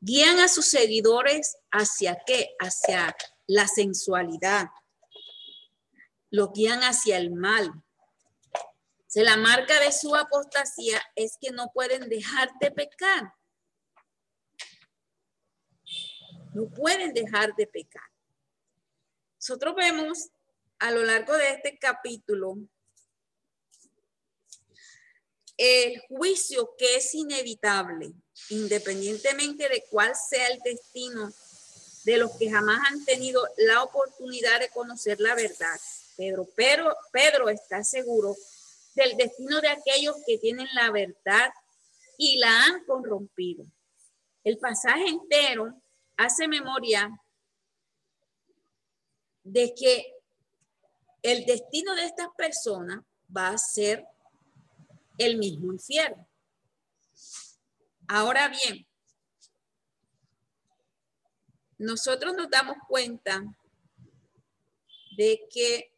Guían 0.00 0.38
a 0.38 0.48
sus 0.48 0.66
seguidores 0.66 1.58
hacia 1.70 2.22
qué? 2.26 2.50
Hacia 2.58 3.14
la 3.46 3.68
sensualidad. 3.68 4.68
Los 6.30 6.52
guían 6.52 6.80
hacia 6.80 7.18
el 7.18 7.32
mal. 7.32 7.70
La 9.14 9.36
marca 9.36 9.78
de 9.80 9.92
su 9.92 10.14
apostasía 10.14 11.02
es 11.16 11.36
que 11.40 11.50
no 11.50 11.70
pueden 11.74 12.08
dejar 12.08 12.50
de 12.60 12.70
pecar. 12.70 13.34
No 16.54 16.68
pueden 16.70 17.12
dejar 17.12 17.54
de 17.56 17.66
pecar. 17.66 18.08
Nosotros 19.36 19.74
vemos 19.74 20.30
a 20.78 20.90
lo 20.92 21.04
largo 21.04 21.36
de 21.36 21.50
este 21.50 21.78
capítulo 21.78 22.56
el 25.62 26.00
juicio 26.08 26.74
que 26.78 26.96
es 26.96 27.14
inevitable, 27.14 28.14
independientemente 28.48 29.68
de 29.68 29.84
cuál 29.90 30.14
sea 30.16 30.48
el 30.48 30.58
destino 30.60 31.30
de 32.04 32.16
los 32.16 32.30
que 32.38 32.50
jamás 32.50 32.80
han 32.90 33.04
tenido 33.04 33.46
la 33.58 33.82
oportunidad 33.82 34.58
de 34.58 34.70
conocer 34.70 35.20
la 35.20 35.34
verdad. 35.34 35.78
Pedro, 36.16 36.48
pero 36.56 36.96
Pedro 37.12 37.50
está 37.50 37.84
seguro 37.84 38.34
del 38.94 39.18
destino 39.18 39.60
de 39.60 39.68
aquellos 39.68 40.16
que 40.26 40.38
tienen 40.38 40.66
la 40.72 40.90
verdad 40.92 41.52
y 42.16 42.38
la 42.38 42.64
han 42.64 42.82
corrompido. 42.86 43.66
El 44.42 44.56
pasaje 44.56 45.08
entero 45.08 45.74
hace 46.16 46.48
memoria 46.48 47.10
de 49.44 49.74
que 49.74 50.14
el 51.22 51.44
destino 51.44 51.94
de 51.96 52.06
estas 52.06 52.28
personas 52.34 53.00
va 53.36 53.48
a 53.48 53.58
ser 53.58 54.06
el 55.20 55.36
mismo 55.36 55.72
infierno. 55.72 56.26
Ahora 58.08 58.48
bien, 58.48 58.86
nosotros 61.76 62.34
nos 62.34 62.48
damos 62.50 62.76
cuenta 62.88 63.42
de 65.16 65.46
que 65.52 65.94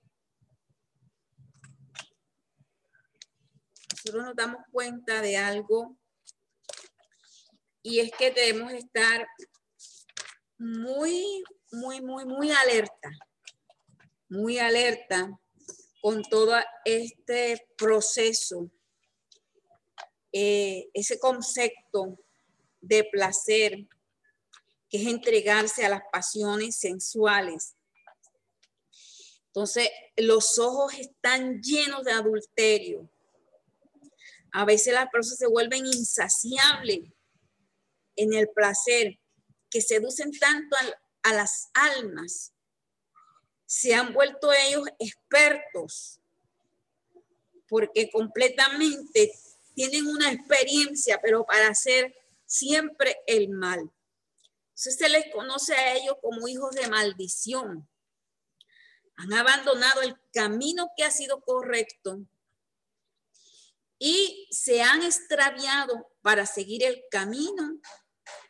nosotros 3.93 4.25
nos 4.25 4.37
damos 4.37 4.63
cuenta 4.73 5.21
de 5.21 5.37
algo 5.37 5.97
y 7.83 8.01
es 8.01 8.11
que 8.19 8.33
debemos 8.33 8.73
estar 8.73 9.27
muy, 10.59 11.45
muy, 11.71 12.01
muy, 12.01 12.25
muy 12.25 12.51
alerta, 12.51 13.11
muy 14.29 14.59
alerta 14.59 15.31
con 16.01 16.23
todo 16.25 16.57
este 16.85 17.69
proceso, 17.77 18.69
eh, 20.33 20.89
ese 20.95 21.19
concepto 21.19 22.19
de 22.81 23.05
placer, 23.05 23.87
que 24.89 24.99
es 24.99 25.07
entregarse 25.07 25.85
a 25.85 25.89
las 25.89 26.03
pasiones 26.11 26.77
sensuales. 26.77 27.75
Entonces, 29.47 29.91
los 30.17 30.59
ojos 30.59 30.95
están 30.95 31.61
llenos 31.61 32.05
de 32.05 32.13
adulterio. 32.13 33.09
A 34.53 34.65
veces 34.65 34.95
las 34.95 35.09
personas 35.11 35.39
se 35.39 35.47
vuelven 35.47 35.87
insaciables 35.87 37.11
en 38.17 38.35
el 38.35 38.49
placer, 38.49 39.19
que 39.71 39.81
seducen 39.81 40.33
tanto 40.39 40.77
a, 40.77 41.31
a 41.31 41.35
las 41.35 41.71
almas. 41.75 42.53
Se 43.67 43.95
han 43.95 44.13
vuelto 44.13 44.53
ellos 44.53 44.87
expertos 44.99 46.19
porque 47.73 48.11
completamente 48.11 49.33
tienen 49.75 50.07
una 50.07 50.31
experiencia, 50.31 51.21
pero 51.23 51.45
para 51.45 51.69
hacer 51.69 52.15
siempre 52.47 53.17
el 53.27 53.49
mal. 53.49 53.91
Entonces 54.71 54.97
se 54.97 55.09
les 55.09 55.33
conoce 55.33 55.75
a 55.75 55.95
ellos 55.95 56.17
como 56.21 56.49
hijos 56.49 56.75
de 56.75 56.89
maldición. 56.89 57.89
Han 59.17 59.33
abandonado 59.33 60.03
el 60.03 60.17
camino 60.33 60.91
que 60.97 61.05
ha 61.05 61.11
sido 61.11 61.41
correcto 61.41 62.27
y 63.99 64.49
se 64.51 64.83
han 64.83 65.03
extraviado 65.03 66.11
para 66.23 66.45
seguir 66.45 66.83
el 66.83 67.05
camino, 67.11 67.81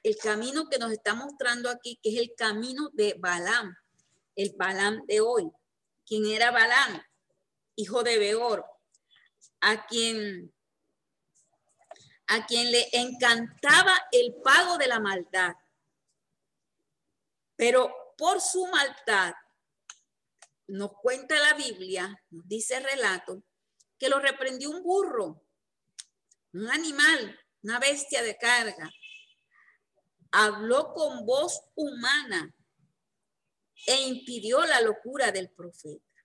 el 0.03 0.17
camino 0.17 0.69
que 0.71 0.79
nos 0.79 0.93
está 0.93 1.15
mostrando 1.15 1.69
aquí, 1.69 1.99
que 2.03 2.11
es 2.11 2.21
el 2.21 2.35
camino 2.35 2.89
de 2.95 3.17
Balaam, 3.19 3.77
el 4.35 4.55
Balaam 4.57 5.05
de 5.07 5.21
hoy. 5.21 5.51
¿Quién 6.07 6.25
era 6.27 6.51
Balaam? 6.51 7.03
Hijo 7.77 8.03
de 8.03 8.19
Beor, 8.19 8.65
a 9.61 9.87
quien 9.87 10.55
a 12.33 12.47
quien 12.47 12.73
le 12.73 12.89
encantaba 12.93 13.95
el 14.11 14.35
pago 14.43 14.79
de 14.79 14.87
la 14.87 14.99
maldad. 15.01 15.55
Pero 17.57 18.15
por 18.17 18.41
su 18.41 18.67
maldad, 18.69 19.35
nos 20.69 20.93
cuenta 20.95 21.39
la 21.39 21.53
Biblia, 21.53 22.19
nos 22.31 22.49
dice 22.49 22.79
el 22.79 22.85
relato, 22.85 23.43
que 23.99 24.09
lo 24.09 24.19
reprendió 24.19 24.71
un 24.71 24.83
burro, 24.83 25.45
un 26.55 26.71
animal, 26.71 27.39
una 27.63 27.79
bestia 27.79 28.23
de 28.23 28.39
carga. 28.39 28.91
Habló 30.31 30.95
con 30.95 31.27
voz 31.27 31.61
humana 31.75 32.55
e 33.87 34.07
impidió 34.09 34.65
la 34.65 34.81
locura 34.81 35.31
del 35.31 35.51
profeta. 35.51 36.25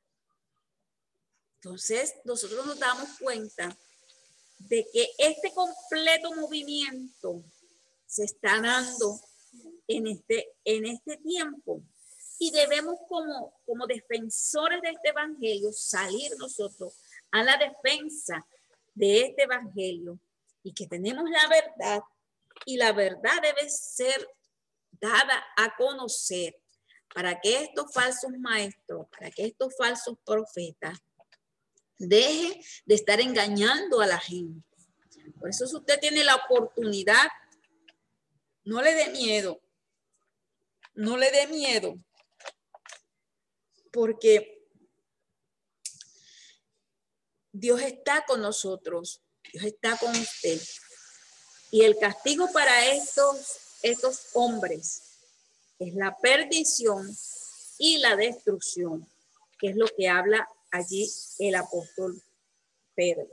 Entonces, 1.56 2.16
nosotros 2.24 2.66
nos 2.66 2.80
damos 2.80 3.10
cuenta 3.20 3.78
de 4.60 4.88
que 4.92 5.10
este 5.18 5.52
completo 5.54 6.34
movimiento 6.36 7.44
se 8.06 8.24
está 8.24 8.62
dando 8.62 9.20
en 9.88 10.08
este, 10.08 10.56
en 10.64 10.86
este 10.86 11.18
tiempo. 11.18 11.82
Y 12.40 12.52
debemos 12.52 13.00
como, 13.08 13.54
como 13.66 13.88
defensores 13.88 14.82
de 14.82 14.90
este 14.90 15.10
evangelio 15.10 15.72
salir 15.72 16.32
nosotros 16.38 16.94
a 17.32 17.44
la 17.44 17.58
defensa 17.58 18.46
de 18.94 19.22
este 19.22 19.44
evangelio 19.44 20.20
y 20.64 20.74
que 20.74 20.88
tenemos 20.88 21.30
la 21.30 21.48
verdad 21.48 22.02
y 22.66 22.78
la 22.78 22.92
verdad 22.92 23.42
debe 23.42 23.70
ser 23.70 24.28
dada 24.92 25.44
a 25.56 25.76
conocer 25.78 26.56
para 27.14 27.40
que 27.40 27.64
estos 27.64 27.94
falsos 27.94 28.32
maestros, 28.40 29.08
para 29.10 29.32
que 29.32 29.46
estos 29.46 29.76
falsos 29.78 30.18
profetas 30.26 31.00
dejen 31.98 32.62
de 32.86 32.96
estar 32.96 33.20
engañando 33.20 34.02
a 34.02 34.08
la 34.08 34.20
gente. 34.20 34.68
Por 35.40 35.50
eso 35.50 35.68
si 35.68 35.76
usted 35.76 36.00
tiene 36.00 36.24
la 36.24 36.36
oportunidad, 36.36 37.28
no 38.64 38.82
le 38.82 38.94
dé 38.94 39.10
miedo, 39.10 39.62
no 40.96 41.18
le 41.18 41.32
dé 41.32 41.48
miedo, 41.48 41.96
porque 43.92 44.66
Dios 47.52 47.82
está 47.82 48.26
con 48.26 48.42
nosotros, 48.42 49.22
Dios 49.52 49.64
está 49.64 49.98
con 49.98 50.12
usted. 50.12 50.62
Y 51.72 51.84
el 51.84 51.98
castigo 51.98 52.52
para 52.52 52.88
estos, 52.88 53.80
estos 53.82 54.30
hombres 54.34 55.20
es 55.80 55.94
la 55.94 56.16
perdición 56.18 57.16
y 57.78 57.98
la 57.98 58.16
destrucción, 58.16 59.08
que 59.60 59.70
es 59.70 59.76
lo 59.76 59.88
que 59.88 60.10
habla 60.10 60.48
allí 60.72 61.10
el 61.40 61.56
apóstol 61.56 62.22
Pedro. 62.96 63.28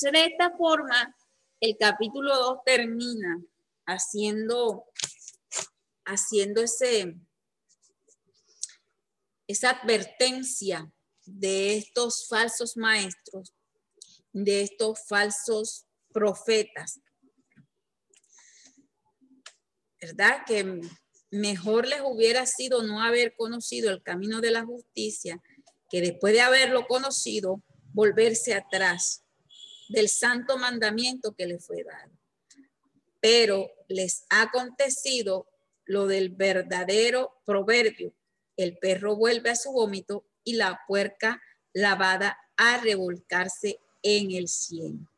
de 0.00 0.24
esta 0.24 0.50
forma, 0.56 1.14
el 1.60 1.76
capítulo 1.78 2.34
2 2.36 2.58
termina 2.64 3.42
haciendo 3.86 4.86
haciendo 6.10 6.62
ese, 6.62 7.14
esa 9.46 9.70
advertencia 9.70 10.90
de 11.24 11.76
estos 11.76 12.26
falsos 12.28 12.76
maestros, 12.76 13.54
de 14.32 14.62
estos 14.62 15.06
falsos 15.06 15.86
profetas. 16.12 17.00
¿Verdad? 20.00 20.44
Que 20.46 20.80
mejor 21.30 21.86
les 21.86 22.00
hubiera 22.00 22.46
sido 22.46 22.82
no 22.82 23.02
haber 23.02 23.36
conocido 23.36 23.90
el 23.90 24.02
camino 24.02 24.40
de 24.40 24.50
la 24.50 24.64
justicia 24.64 25.40
que 25.90 26.00
después 26.00 26.32
de 26.32 26.40
haberlo 26.40 26.86
conocido, 26.86 27.62
volverse 27.92 28.54
atrás 28.54 29.24
del 29.88 30.08
santo 30.08 30.56
mandamiento 30.56 31.34
que 31.34 31.46
les 31.46 31.66
fue 31.66 31.82
dado. 31.82 32.12
Pero 33.20 33.68
les 33.88 34.24
ha 34.30 34.42
acontecido 34.42 35.48
lo 35.84 36.06
del 36.06 36.30
verdadero 36.30 37.34
proverbio. 37.44 38.14
El 38.56 38.78
perro 38.78 39.16
vuelve 39.16 39.50
a 39.50 39.56
su 39.56 39.72
vómito 39.72 40.24
y 40.44 40.54
la 40.54 40.80
puerca 40.86 41.42
lavada 41.72 42.38
a 42.56 42.78
revolcarse 42.78 43.80
en 44.02 44.30
el 44.30 44.48
cielo. 44.48 45.10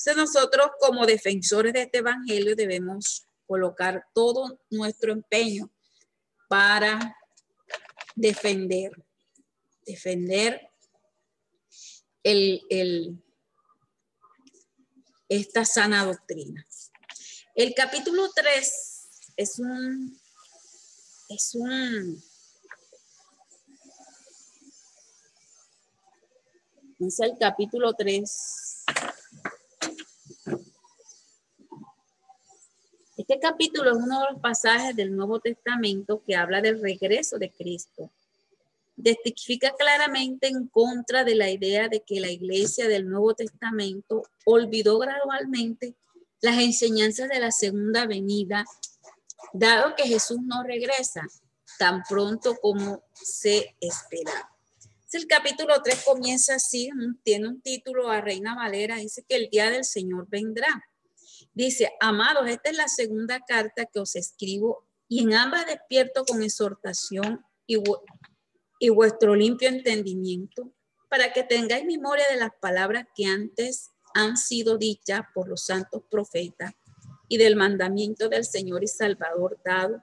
Entonces 0.00 0.16
nosotros 0.16 0.70
como 0.80 1.04
defensores 1.04 1.74
de 1.74 1.82
este 1.82 1.98
evangelio 1.98 2.56
debemos 2.56 3.26
colocar 3.46 4.06
todo 4.14 4.58
nuestro 4.70 5.12
empeño 5.12 5.70
para 6.48 7.16
defender, 8.16 8.92
defender 9.86 10.70
el, 12.22 13.22
esta 15.28 15.64
sana 15.64 16.04
doctrina. 16.04 16.66
El 17.54 17.74
capítulo 17.74 18.30
3 18.34 19.08
es 19.36 19.58
un, 19.58 20.20
es 21.28 21.54
un, 21.54 22.22
es 27.00 27.20
el 27.20 27.32
capítulo 27.38 27.92
3. 27.94 28.84
Este 33.16 33.38
capítulo 33.38 33.90
es 33.90 33.96
uno 33.96 34.20
de 34.20 34.32
los 34.32 34.40
pasajes 34.40 34.96
del 34.96 35.14
Nuevo 35.14 35.40
Testamento 35.40 36.22
que 36.26 36.34
habla 36.34 36.60
del 36.60 36.80
regreso 36.80 37.38
de 37.38 37.50
Cristo. 37.50 38.10
Testifica 39.02 39.74
claramente 39.78 40.48
en 40.48 40.68
contra 40.68 41.24
de 41.24 41.34
la 41.34 41.50
idea 41.50 41.88
de 41.88 42.02
que 42.02 42.20
la 42.20 42.30
iglesia 42.30 42.88
del 42.88 43.08
Nuevo 43.08 43.34
Testamento 43.34 44.22
olvidó 44.44 44.98
gradualmente 44.98 45.94
las 46.40 46.58
enseñanzas 46.58 47.28
de 47.28 47.40
la 47.40 47.50
segunda 47.50 48.06
venida 48.06 48.64
dado 49.52 49.94
que 49.96 50.04
Jesús 50.04 50.38
no 50.42 50.62
regresa 50.62 51.26
tan 51.78 52.02
pronto 52.08 52.56
como 52.60 53.02
se 53.12 53.76
espera. 53.80 54.50
El 55.12 55.26
capítulo 55.26 55.82
3 55.82 56.04
comienza 56.04 56.54
así, 56.54 56.88
tiene 57.24 57.48
un 57.48 57.60
título 57.60 58.10
a 58.10 58.20
Reina 58.20 58.54
Valera, 58.54 58.96
dice 58.96 59.24
que 59.28 59.36
el 59.36 59.50
día 59.50 59.70
del 59.70 59.84
Señor 59.84 60.28
vendrá. 60.28 60.84
Dice, 61.52 61.92
amados, 62.00 62.48
esta 62.48 62.70
es 62.70 62.76
la 62.76 62.86
segunda 62.86 63.40
carta 63.40 63.86
que 63.86 63.98
os 63.98 64.14
escribo 64.14 64.86
y 65.08 65.24
en 65.24 65.34
ambas 65.34 65.66
despierto 65.66 66.24
con 66.24 66.42
exhortación 66.42 67.44
y, 67.66 67.78
y 68.80 68.88
vuestro 68.88 69.36
limpio 69.36 69.68
entendimiento, 69.68 70.72
para 71.08 71.32
que 71.32 71.44
tengáis 71.44 71.84
memoria 71.84 72.24
de 72.30 72.38
las 72.38 72.50
palabras 72.60 73.06
que 73.14 73.26
antes 73.26 73.90
han 74.14 74.36
sido 74.36 74.78
dichas 74.78 75.20
por 75.34 75.48
los 75.48 75.64
santos 75.64 76.02
profetas 76.10 76.72
y 77.28 77.36
del 77.36 77.56
mandamiento 77.56 78.28
del 78.28 78.44
Señor 78.44 78.82
y 78.82 78.88
Salvador 78.88 79.60
dado 79.64 80.02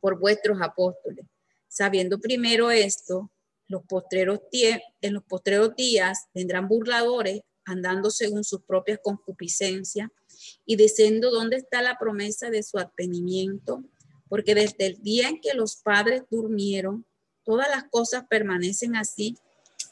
por 0.00 0.18
vuestros 0.18 0.60
apóstoles. 0.60 1.24
Sabiendo 1.68 2.18
primero 2.18 2.70
esto, 2.70 3.30
los 3.68 3.84
postreros 3.84 4.40
en 4.52 5.14
los 5.14 5.22
postreros 5.22 5.76
días 5.76 6.26
vendrán 6.34 6.66
burladores 6.66 7.42
andando 7.64 8.10
según 8.10 8.42
sus 8.42 8.62
propias 8.62 8.98
concupiscencias 9.00 10.08
y 10.66 10.74
diciendo 10.74 11.30
dónde 11.30 11.58
está 11.58 11.82
la 11.82 11.98
promesa 11.98 12.50
de 12.50 12.64
su 12.64 12.78
advenimiento, 12.78 13.84
porque 14.28 14.56
desde 14.56 14.86
el 14.86 15.02
día 15.02 15.28
en 15.28 15.40
que 15.40 15.54
los 15.54 15.76
padres 15.76 16.22
durmieron, 16.30 17.06
todas 17.44 17.68
las 17.68 17.84
cosas 17.84 18.24
permanecen 18.28 18.96
así 18.96 19.36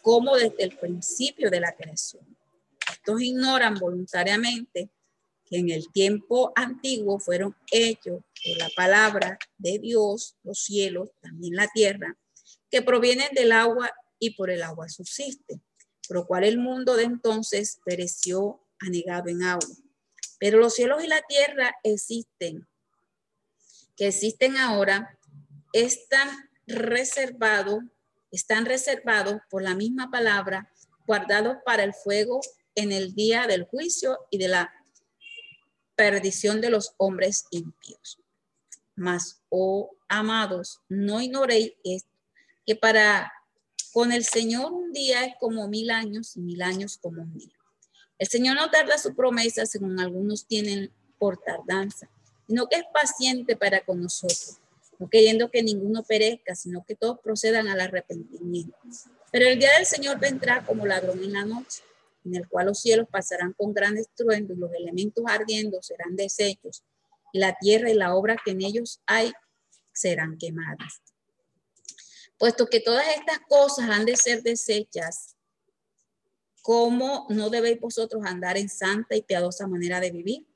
como 0.02 0.36
desde 0.36 0.64
el 0.64 0.76
principio 0.76 1.50
de 1.50 1.60
la 1.60 1.74
creación. 1.74 2.24
Estos 2.90 3.20
ignoran 3.20 3.74
voluntariamente 3.74 4.90
que 5.44 5.58
en 5.58 5.70
el 5.70 5.90
tiempo 5.92 6.52
antiguo 6.56 7.18
fueron 7.18 7.56
hechos 7.70 8.22
por 8.44 8.58
la 8.58 8.68
palabra 8.76 9.38
de 9.56 9.78
Dios, 9.78 10.36
los 10.42 10.62
cielos, 10.62 11.10
también 11.20 11.56
la 11.56 11.68
tierra, 11.68 12.16
que 12.70 12.82
provienen 12.82 13.34
del 13.34 13.52
agua 13.52 13.90
y 14.18 14.30
por 14.30 14.50
el 14.50 14.62
agua 14.62 14.88
subsisten, 14.88 15.62
por 16.06 16.18
lo 16.18 16.26
cual 16.26 16.44
el 16.44 16.58
mundo 16.58 16.96
de 16.96 17.04
entonces 17.04 17.80
pereció 17.84 18.60
anegado 18.78 19.28
en 19.28 19.42
agua. 19.42 19.68
Pero 20.38 20.58
los 20.58 20.74
cielos 20.74 21.02
y 21.02 21.06
la 21.06 21.22
tierra 21.22 21.74
existen, 21.82 22.66
que 23.96 24.08
existen 24.08 24.56
ahora, 24.56 25.18
están 25.72 26.47
reservados, 26.68 27.80
están 28.30 28.66
reservados 28.66 29.40
por 29.50 29.62
la 29.62 29.74
misma 29.74 30.10
palabra, 30.10 30.70
guardados 31.06 31.56
para 31.64 31.82
el 31.82 31.94
fuego 31.94 32.40
en 32.74 32.92
el 32.92 33.14
día 33.14 33.46
del 33.46 33.64
juicio 33.64 34.18
y 34.30 34.38
de 34.38 34.48
la 34.48 34.72
perdición 35.96 36.60
de 36.60 36.70
los 36.70 36.94
hombres 36.98 37.46
impíos. 37.50 38.18
Mas, 38.94 39.42
oh 39.48 39.90
amados, 40.08 40.80
no 40.88 41.20
ignoréis 41.20 41.72
esto, 41.82 42.10
que 42.66 42.76
para 42.76 43.32
con 43.92 44.12
el 44.12 44.24
Señor 44.24 44.72
un 44.72 44.92
día 44.92 45.24
es 45.24 45.34
como 45.40 45.66
mil 45.66 45.90
años 45.90 46.36
y 46.36 46.40
mil 46.40 46.62
años 46.62 46.98
como 46.98 47.22
un 47.22 47.36
día. 47.36 47.54
El 48.18 48.28
Señor 48.28 48.56
no 48.56 48.70
tarda 48.70 48.98
su 48.98 49.14
promesa, 49.14 49.66
según 49.66 49.98
algunos 49.98 50.46
tienen 50.46 50.92
por 51.18 51.38
tardanza, 51.38 52.08
sino 52.46 52.68
que 52.68 52.76
es 52.76 52.84
paciente 52.92 53.56
para 53.56 53.84
con 53.84 54.02
nosotros, 54.02 54.58
no 54.98 55.08
queriendo 55.08 55.50
que 55.50 55.62
ninguno 55.62 56.02
perezca, 56.02 56.54
sino 56.54 56.84
que 56.84 56.94
todos 56.94 57.18
procedan 57.22 57.68
al 57.68 57.80
arrepentimiento. 57.80 58.76
Pero 59.30 59.46
el 59.46 59.58
día 59.58 59.70
del 59.76 59.86
Señor 59.86 60.18
vendrá 60.18 60.64
como 60.64 60.86
ladrón 60.86 61.22
en 61.22 61.32
la 61.32 61.44
noche 61.44 61.82
en 62.28 62.36
el 62.36 62.48
cual 62.48 62.66
los 62.66 62.80
cielos 62.80 63.08
pasarán 63.10 63.52
con 63.52 63.72
gran 63.72 63.96
estruendo 63.96 64.54
y 64.54 64.56
los 64.56 64.72
elementos 64.72 65.24
ardiendo 65.26 65.82
serán 65.82 66.16
deshechos, 66.16 66.84
y 67.32 67.38
la 67.38 67.56
tierra 67.58 67.90
y 67.90 67.94
la 67.94 68.14
obra 68.14 68.36
que 68.42 68.52
en 68.52 68.62
ellos 68.62 69.00
hay 69.06 69.32
serán 69.92 70.38
quemadas. 70.38 71.02
Puesto 72.38 72.66
que 72.66 72.80
todas 72.80 73.06
estas 73.16 73.40
cosas 73.48 73.90
han 73.90 74.04
de 74.04 74.16
ser 74.16 74.42
deshechas, 74.42 75.36
¿cómo 76.62 77.26
no 77.30 77.50
debéis 77.50 77.80
vosotros 77.80 78.22
andar 78.24 78.56
en 78.56 78.68
santa 78.68 79.16
y 79.16 79.22
piadosa 79.22 79.66
manera 79.66 80.00
de 80.00 80.10
vivir? 80.10 80.46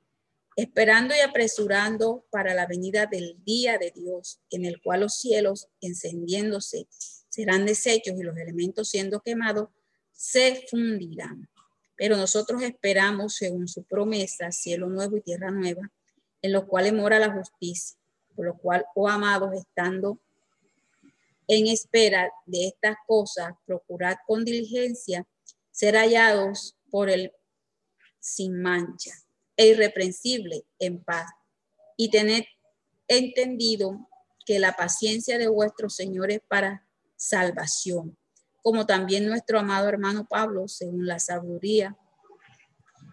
Esperando 0.55 1.15
y 1.15 1.21
apresurando 1.21 2.27
para 2.31 2.53
la 2.53 2.67
venida 2.67 3.07
del 3.07 3.43
día 3.43 3.79
de 3.79 3.91
Dios, 3.91 4.41
en 4.51 4.67
el 4.67 4.83
cual 4.83 5.01
los 5.01 5.15
cielos 5.15 5.69
encendiéndose 5.81 6.87
serán 7.31 7.65
deshechos 7.65 8.19
y 8.19 8.23
los 8.23 8.37
elementos 8.37 8.91
siendo 8.91 9.21
quemados 9.21 9.71
se 10.13 10.67
fundirán. 10.71 11.49
Pero 11.97 12.17
nosotros 12.17 12.63
esperamos, 12.63 13.37
según 13.37 13.67
su 13.67 13.85
promesa, 13.85 14.53
cielo 14.53 14.89
nuevo 14.89 15.17
y 15.17 15.23
tierra 15.23 15.51
nueva, 15.51 15.91
en 16.43 16.53
los 16.53 16.65
cuales 16.65 16.93
mora 16.93 17.19
la 17.19 17.33
justicia. 17.33 17.97
Por 18.35 18.47
lo 18.47 18.59
cual, 18.59 18.85
oh 18.95 19.09
amados, 19.09 19.55
estando 19.55 20.19
en 21.49 21.67
espera 21.67 22.31
de 22.45 22.67
estas 22.67 22.97
cosas, 23.07 23.55
procurad 23.65 24.17
con 24.27 24.45
diligencia 24.45 25.27
ser 25.71 25.97
hallados 25.97 26.77
por 26.91 27.09
el 27.09 27.33
sin 28.21 28.61
mancha 28.61 29.22
e 29.63 29.69
irreprensible 29.69 30.65
en 30.79 31.03
paz. 31.03 31.31
Y 31.97 32.11
tened 32.11 32.45
entendido 33.09 34.09
que 34.45 34.59
la 34.59 34.73
paciencia 34.73 35.39
de 35.39 35.49
vuestro 35.49 35.89
Señor 35.89 36.31
es 36.31 36.41
para 36.49 36.85
salvación 37.17 38.17
como 38.63 38.87
también 38.87 39.27
nuestro 39.27 39.59
amado 39.59 39.89
hermano 39.89 40.25
Pablo, 40.25 40.69
según 40.69 41.07
la 41.07 41.19
sabiduría 41.19 41.97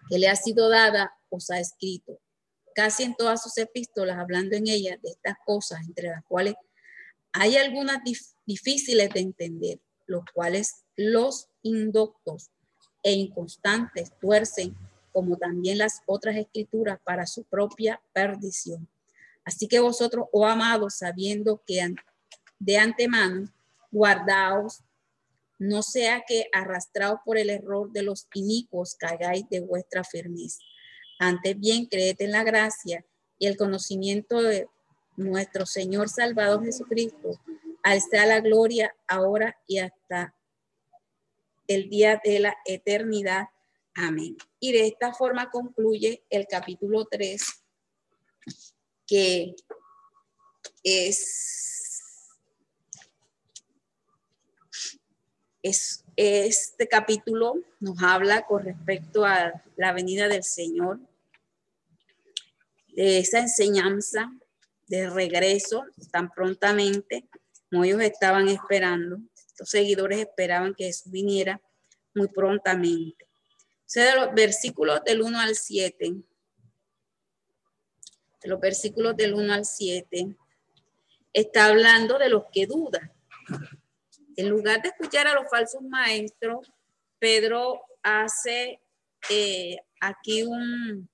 que 0.08 0.18
le 0.18 0.28
ha 0.28 0.36
sido 0.36 0.68
dada, 0.68 1.16
os 1.28 1.50
ha 1.50 1.60
escrito, 1.60 2.18
casi 2.74 3.02
en 3.04 3.14
todas 3.14 3.42
sus 3.42 3.56
epístolas, 3.58 4.18
hablando 4.18 4.56
en 4.56 4.66
ellas 4.68 5.00
de 5.02 5.10
estas 5.10 5.36
cosas, 5.44 5.80
entre 5.86 6.08
las 6.08 6.24
cuales 6.24 6.54
hay 7.32 7.56
algunas 7.56 7.98
difíciles 8.46 9.10
de 9.10 9.20
entender, 9.20 9.80
los 10.06 10.24
cuales 10.34 10.84
los 10.96 11.48
indoctos 11.62 12.50
e 13.02 13.12
inconstantes 13.12 14.12
tuercen, 14.20 14.76
como 15.12 15.36
también 15.36 15.78
las 15.78 16.02
otras 16.06 16.36
escrituras, 16.36 16.98
para 17.04 17.26
su 17.26 17.44
propia 17.44 18.00
perdición. 18.12 18.88
Así 19.44 19.68
que 19.68 19.80
vosotros, 19.80 20.26
oh 20.32 20.46
amados, 20.46 20.98
sabiendo 20.98 21.62
que 21.66 21.94
de 22.58 22.78
antemano 22.78 23.46
guardaos 23.90 24.82
no 25.58 25.82
sea 25.82 26.24
que 26.26 26.48
arrastrados 26.52 27.20
por 27.24 27.36
el 27.36 27.50
error 27.50 27.90
de 27.92 28.02
los 28.02 28.26
inicuos 28.34 28.94
caigáis 28.94 29.48
de 29.50 29.60
vuestra 29.60 30.04
firmeza. 30.04 30.58
Antes 31.18 31.58
bien, 31.58 31.86
creed 31.86 32.16
en 32.20 32.32
la 32.32 32.44
gracia 32.44 33.04
y 33.38 33.46
el 33.46 33.56
conocimiento 33.56 34.42
de 34.42 34.68
nuestro 35.16 35.66
Señor 35.66 36.08
Salvador 36.08 36.64
Jesucristo, 36.64 37.38
al 37.82 38.00
la 38.10 38.40
gloria 38.40 38.94
ahora 39.06 39.58
y 39.66 39.78
hasta 39.78 40.34
el 41.66 41.88
día 41.88 42.20
de 42.24 42.40
la 42.40 42.56
eternidad. 42.64 43.48
Amén. 44.02 44.34
Y 44.58 44.72
de 44.72 44.86
esta 44.86 45.12
forma 45.12 45.50
concluye 45.50 46.24
el 46.30 46.46
capítulo 46.46 47.04
3, 47.04 47.42
que 49.06 49.54
es 50.82 51.50
Es, 55.62 56.04
este 56.16 56.88
capítulo 56.88 57.56
nos 57.78 58.02
habla 58.02 58.46
con 58.46 58.64
respecto 58.64 59.26
a 59.26 59.62
la 59.76 59.92
venida 59.92 60.28
del 60.28 60.44
Señor, 60.44 60.98
de 62.96 63.18
esa 63.18 63.40
enseñanza 63.40 64.32
de 64.86 65.10
regreso 65.10 65.84
tan 66.10 66.30
prontamente 66.30 67.28
como 67.70 67.84
ellos 67.84 68.00
estaban 68.00 68.48
esperando. 68.48 69.18
Los 69.58 69.68
seguidores 69.68 70.20
esperaban 70.20 70.74
que 70.74 70.86
Jesús 70.86 71.12
viniera 71.12 71.60
muy 72.14 72.28
prontamente. 72.28 73.29
Sea, 73.90 74.14
de 74.14 74.20
los 74.20 74.32
versículos 74.34 75.02
del 75.02 75.20
1 75.20 75.40
al 75.40 75.56
7, 75.56 76.14
de 78.40 78.48
los 78.48 78.60
versículos 78.60 79.16
del 79.16 79.34
1 79.34 79.52
al 79.52 79.64
7, 79.64 80.36
está 81.32 81.66
hablando 81.66 82.16
de 82.16 82.28
los 82.28 82.44
que 82.52 82.68
dudan. 82.68 83.12
En 84.36 84.48
lugar 84.48 84.80
de 84.80 84.90
escuchar 84.90 85.26
a 85.26 85.34
los 85.34 85.50
falsos 85.50 85.82
maestros, 85.82 86.72
Pedro 87.18 87.82
hace 88.04 88.80
eh, 89.28 89.78
aquí 90.00 90.44
un, 90.44 91.10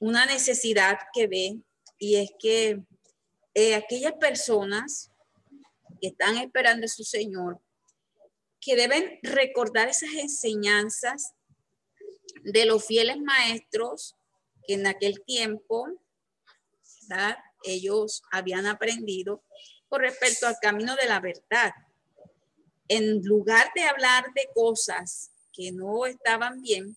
una 0.00 0.26
necesidad 0.26 0.98
que 1.14 1.26
ve 1.26 1.58
y 1.96 2.16
es 2.16 2.32
que 2.38 2.82
eh, 3.54 3.74
aquellas 3.74 4.12
personas 4.12 5.10
que 6.02 6.08
están 6.08 6.36
esperando 6.36 6.84
a 6.84 6.88
su 6.88 7.02
Señor, 7.02 7.62
que 8.60 8.76
deben 8.76 9.18
recordar 9.22 9.88
esas 9.88 10.10
enseñanzas 10.14 11.32
de 12.42 12.64
los 12.66 12.84
fieles 12.84 13.18
maestros 13.18 14.16
que 14.66 14.74
en 14.74 14.86
aquel 14.86 15.22
tiempo 15.24 15.86
ellos 17.64 18.22
habían 18.30 18.66
aprendido 18.66 19.42
con 19.88 20.00
respecto 20.00 20.46
al 20.46 20.58
camino 20.60 20.94
de 20.96 21.06
la 21.06 21.20
verdad. 21.20 21.72
En 22.88 23.22
lugar 23.24 23.70
de 23.74 23.82
hablar 23.82 24.26
de 24.34 24.48
cosas 24.54 25.30
que 25.52 25.72
no 25.72 26.06
estaban 26.06 26.60
bien, 26.60 26.96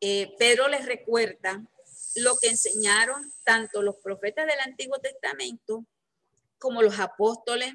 eh, 0.00 0.32
Pedro 0.38 0.68
les 0.68 0.86
recuerda 0.86 1.62
lo 2.16 2.36
que 2.36 2.48
enseñaron 2.48 3.32
tanto 3.44 3.82
los 3.82 3.96
profetas 3.96 4.46
del 4.46 4.60
Antiguo 4.60 4.98
Testamento 4.98 5.84
como 6.58 6.82
los 6.82 6.98
apóstoles 6.98 7.74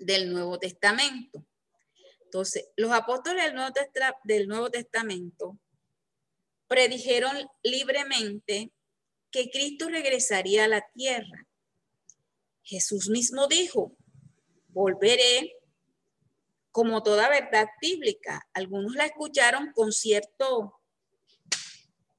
del 0.00 0.32
Nuevo 0.32 0.58
Testamento. 0.58 1.46
Entonces, 2.24 2.68
los 2.76 2.92
apóstoles 2.92 3.44
del 3.44 3.54
Nuevo, 3.54 3.72
del 4.24 4.48
Nuevo 4.48 4.70
Testamento 4.70 5.58
predijeron 6.68 7.36
libremente 7.62 8.72
que 9.30 9.50
Cristo 9.50 9.88
regresaría 9.88 10.64
a 10.64 10.68
la 10.68 10.88
tierra. 10.94 11.46
Jesús 12.62 13.08
mismo 13.08 13.46
dijo, 13.48 13.96
volveré 14.68 15.56
como 16.70 17.02
toda 17.02 17.28
verdad 17.28 17.68
bíblica. 17.80 18.48
Algunos 18.52 18.94
la 18.94 19.06
escucharon 19.06 19.72
con 19.72 19.92
cierto 19.92 20.80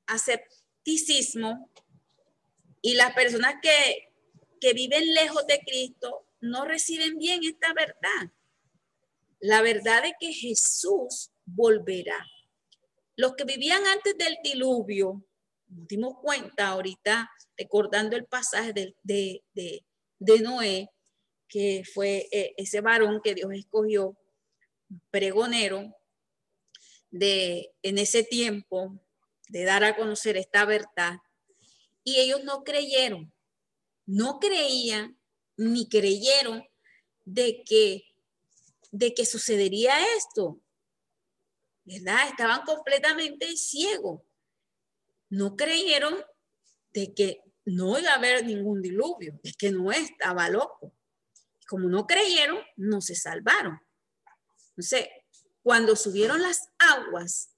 asepticismo 0.08 1.70
y 2.82 2.96
las 2.96 3.14
personas 3.14 3.56
que, 3.62 4.12
que 4.60 4.74
viven 4.74 5.14
lejos 5.14 5.48
de 5.48 5.60
Cristo 5.60 6.26
no 6.42 6.66
reciben 6.66 7.18
bien 7.18 7.44
esta 7.44 7.74
verdad. 7.74 8.34
La 9.40 9.62
verdad 9.62 10.04
de 10.04 10.14
que 10.20 10.34
Jesús 10.34 11.32
volverá. 11.46 12.26
Los 13.16 13.36
que 13.36 13.46
vivían 13.46 13.86
antes 13.86 14.18
del 14.18 14.38
diluvio, 14.44 15.24
nos 15.68 15.88
dimos 15.88 16.16
cuenta 16.22 16.70
ahorita, 16.70 17.30
recordando 17.58 18.16
el 18.16 18.26
pasaje 18.26 18.74
de, 18.74 18.96
de, 19.04 20.40
Noé, 20.42 20.90
que 21.48 21.84
fue 21.94 22.28
eh, 22.32 22.54
ese 22.58 22.82
varón 22.82 23.22
que 23.24 23.36
Dios 23.36 23.52
escogió, 23.54 24.18
pregonero, 25.10 25.96
de 27.10 27.72
en 27.84 27.98
ese 27.98 28.24
tiempo, 28.24 29.00
de 29.50 29.64
dar 29.66 29.84
a 29.84 29.96
conocer 29.96 30.38
esta 30.38 30.66
verdad. 30.66 31.20
Y 32.04 32.20
ellos 32.20 32.44
no 32.44 32.64
creyeron, 32.64 33.32
no 34.06 34.40
creían 34.40 35.21
ni 35.62 35.88
creyeron 35.88 36.64
de 37.24 37.64
que, 37.64 38.04
de 38.92 39.14
que 39.14 39.26
sucedería 39.26 39.94
esto. 40.18 40.60
¿Verdad? 41.84 42.30
Estaban 42.30 42.64
completamente 42.64 43.56
ciegos. 43.56 44.22
No 45.30 45.56
creyeron 45.56 46.16
de 46.94 47.14
que 47.14 47.42
no 47.66 47.98
iba 48.00 48.12
a 48.12 48.16
haber 48.16 48.46
ningún 48.46 48.82
diluvio, 48.82 49.40
es 49.44 49.56
que 49.56 49.72
no 49.72 49.92
estaba 49.92 50.50
loco. 50.50 50.94
Como 51.68 51.88
no 51.90 52.06
creyeron, 52.06 52.60
no 52.76 53.02
se 53.02 53.16
salvaron. 53.16 53.80
Entonces, 54.70 55.08
cuando 55.62 55.96
subieron 55.96 56.42
las 56.42 56.70
aguas, 56.80 57.52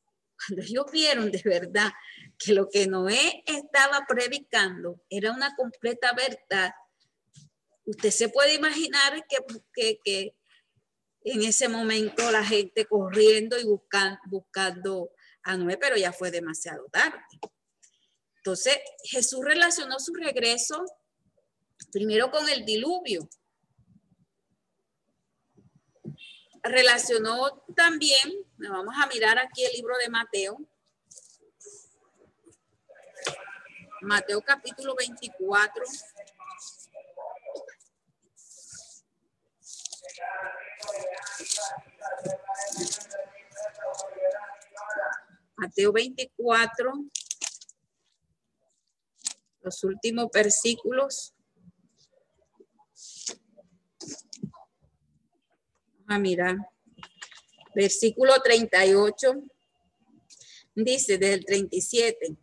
cuando 0.46 0.64
ellos 0.64 0.86
vieron 0.92 1.32
de 1.32 1.42
verdad 1.44 1.92
que 2.38 2.54
lo 2.54 2.68
que 2.70 2.86
Noé 2.86 3.44
estaba 3.46 4.06
predicando 4.08 5.02
era 5.10 5.32
una 5.32 5.56
completa 5.56 6.14
verdad, 6.14 6.74
usted 7.86 8.12
se 8.12 8.30
puede 8.30 8.54
imaginar 8.54 9.26
que, 9.28 10.00
que, 10.04 10.36
en 11.26 11.42
ese 11.42 11.70
momento 11.70 12.30
la 12.32 12.44
gente 12.44 12.86
corriendo 12.86 13.58
y 13.58 13.64
buscando, 13.64 14.20
buscando 14.26 15.10
a 15.44 15.56
Noé, 15.56 15.78
pero 15.78 15.96
ya 15.96 16.12
fue 16.12 16.32
demasiado 16.32 16.86
tarde. 16.92 17.18
Entonces, 18.38 18.78
Jesús 19.06 19.40
relacionó 19.42 20.00
su 20.00 20.14
regreso 20.14 20.84
primero 21.94 22.30
con 22.30 22.48
el 22.50 22.66
diluvio. 22.66 23.30
Relacionó 26.62 27.64
también, 27.76 28.46
vamos 28.58 28.96
a 28.98 29.08
mirar 29.08 29.40
aquí 29.40 29.64
el 29.64 29.74
libro 29.74 29.96
de 29.98 30.10
Mateo. 30.10 30.58
Mateo 34.02 34.42
capítulo 34.42 34.96
24. 34.96 35.86
Mateo 45.56 45.92
24 45.94 46.94
los 49.62 49.84
últimos 49.84 50.28
versículos. 50.32 51.34
a 56.08 56.20
mirar. 56.20 56.58
Versículo 57.74 58.34
38 58.44 59.34
dice 60.76 61.18
del 61.18 61.44
37. 61.46 62.38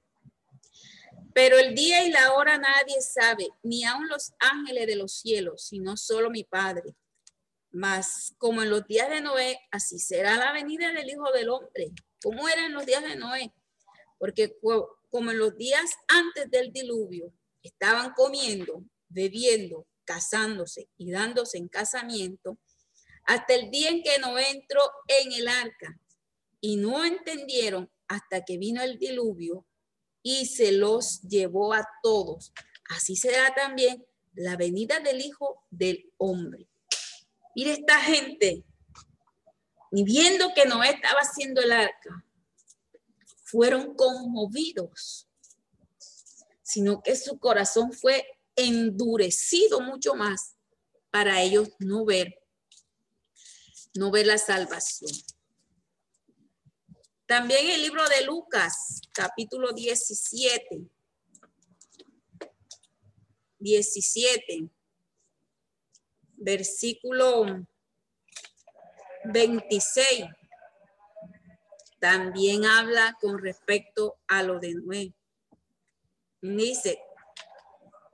Pero 1.33 1.59
el 1.59 1.75
día 1.75 2.05
y 2.05 2.11
la 2.11 2.33
hora 2.33 2.59
nadie 2.59 3.01
sabe, 3.01 3.49
ni 3.63 3.85
aun 3.85 4.09
los 4.09 4.33
ángeles 4.41 4.87
de 4.87 4.97
los 4.97 5.13
cielos, 5.13 5.67
sino 5.67 5.97
solo 5.97 6.31
mi 6.31 6.43
Padre. 6.43 6.97
Mas 7.73 8.35
como 8.39 8.63
en 8.63 8.71
los 8.71 8.87
días 8.87 9.09
de 9.09 9.21
Noé, 9.21 9.59
así 9.71 9.99
será 9.99 10.37
la 10.37 10.53
venida 10.53 10.93
del 10.93 11.09
Hijo 11.09 11.31
del 11.33 11.51
Hombre. 11.51 11.93
¿Cómo 12.23 12.49
eran 12.49 12.73
los 12.73 12.85
días 12.85 13.03
de 13.03 13.17
Noé? 13.17 13.53
Porque 14.19 14.57
como 15.09 15.31
en 15.31 15.39
los 15.39 15.57
días 15.57 15.91
antes 16.09 16.51
del 16.51 16.73
diluvio, 16.73 17.33
estaban 17.63 18.13
comiendo, 18.13 18.83
bebiendo, 19.09 19.87
casándose 20.05 20.89
y 20.97 21.11
dándose 21.11 21.59
en 21.59 21.69
casamiento, 21.69 22.59
hasta 23.25 23.55
el 23.55 23.71
día 23.71 23.91
en 23.91 24.03
que 24.03 24.19
no 24.19 24.39
entró 24.39 24.83
en 25.07 25.33
el 25.33 25.49
arca. 25.49 25.99
Y 26.61 26.77
no 26.77 27.05
entendieron 27.05 27.91
hasta 28.09 28.45
que 28.45 28.59
vino 28.59 28.83
el 28.83 28.99
diluvio 28.99 29.65
y 30.23 30.47
se 30.47 30.73
los 30.73 31.23
llevó 31.23 31.73
a 31.73 31.87
todos. 32.03 32.53
Así 32.91 33.17
será 33.17 33.55
también 33.55 34.05
la 34.35 34.57
venida 34.57 35.01
del 35.01 35.21
Hijo 35.21 35.65
del 35.71 36.13
Hombre. 36.19 36.70
Esta 37.69 38.01
gente, 38.01 38.65
y 39.93 40.05
viendo 40.05 40.53
que 40.55 40.65
no 40.67 40.83
estaba 40.83 41.21
haciendo 41.21 41.61
el 41.61 41.73
arca, 41.73 42.25
fueron 43.45 43.95
conmovidos, 43.95 45.29
sino 46.63 47.03
que 47.03 47.17
su 47.17 47.39
corazón 47.39 47.93
fue 47.93 48.25
endurecido 48.55 49.81
mucho 49.81 50.15
más 50.15 50.55
para 51.11 51.43
ellos 51.43 51.69
no 51.79 52.05
ver, 52.05 52.41
no 53.95 54.11
ver 54.11 54.27
la 54.27 54.39
salvación. 54.39 55.11
También 57.27 57.71
el 57.71 57.83
libro 57.83 58.09
de 58.09 58.25
Lucas, 58.25 59.01
capítulo 59.13 59.73
17. 59.73 60.89
17, 63.61 64.71
versículo 66.41 67.65
26 69.25 70.25
también 72.01 72.65
habla 72.65 73.17
con 73.21 73.39
respecto 73.39 74.17
a 74.27 74.43
lo 74.43 74.59
de 74.59 74.75
Noé. 74.75 75.13
Dice, 76.41 76.99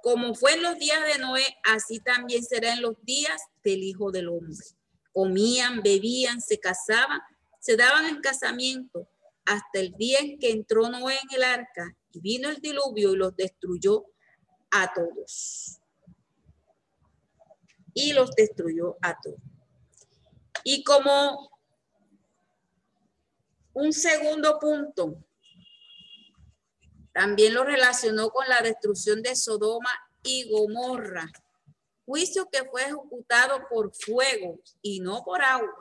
como 0.03 0.35
fue 0.35 0.55
en 0.55 0.63
los 0.63 0.77
días 0.77 1.01
de 1.07 1.19
Noé, 1.21 1.45
así 1.65 2.01
también 2.01 2.45
será 2.45 2.75
en 2.75 2.83
los 2.83 2.97
días 3.05 3.41
del 3.63 3.85
Hijo 3.85 4.11
del 4.11 4.29
Hombre. 4.29 4.67
Comían, 5.13 5.83
bebían, 5.83 6.41
se 6.41 6.59
casaban, 6.59 7.21
se 7.61 7.77
daban 7.77 8.07
en 8.07 8.21
casamiento 8.21 9.09
hasta 9.45 9.79
el 9.79 9.93
día 9.93 10.19
en 10.19 10.39
que 10.39 10.51
entró 10.51 10.91
Noé 10.91 11.15
en 11.23 11.37
el 11.37 11.45
arca 11.45 11.97
y 12.13 12.21
vino 12.21 12.49
el 12.49 12.57
diluvio 12.57 13.13
y 13.13 13.17
los 13.17 13.37
destruyó 13.37 14.05
a 14.73 14.93
todos. 14.93 15.79
Y 17.99 18.13
los 18.13 18.31
destruyó 18.37 18.99
a 19.01 19.19
todos. 19.19 19.41
Y 20.63 20.85
como 20.85 21.51
un 23.73 23.93
segundo 23.95 24.59
punto, 24.59 25.17
también 27.13 27.55
lo 27.55 27.65
relacionó 27.65 28.29
con 28.29 28.47
la 28.47 28.61
destrucción 28.61 29.23
de 29.23 29.35
Sodoma 29.35 29.89
y 30.23 30.51
Gomorra, 30.51 31.27
juicio 32.05 32.47
que 32.53 32.65
fue 32.65 32.83
ejecutado 32.83 33.67
por 33.71 33.95
fuego 33.95 34.61
y 34.83 35.01
no 35.01 35.25
por 35.25 35.41
agua. 35.41 35.79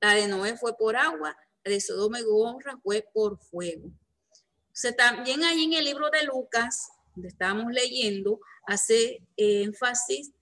La 0.00 0.14
de 0.14 0.26
Noé 0.26 0.56
fue 0.56 0.76
por 0.76 0.96
agua, 0.96 1.36
la 1.62 1.70
de 1.70 1.80
Sodoma 1.80 2.18
y 2.18 2.24
Gomorra 2.24 2.76
fue 2.82 3.06
por 3.14 3.38
fuego. 3.38 3.88
O 3.88 4.92
también 4.94 5.44
ahí 5.44 5.62
en 5.62 5.74
el 5.74 5.84
libro 5.84 6.10
de 6.10 6.24
Lucas, 6.24 6.90
donde 7.14 7.28
estamos 7.28 7.70
leyendo, 7.70 8.40
hace 8.66 9.22
énfasis 9.36 10.32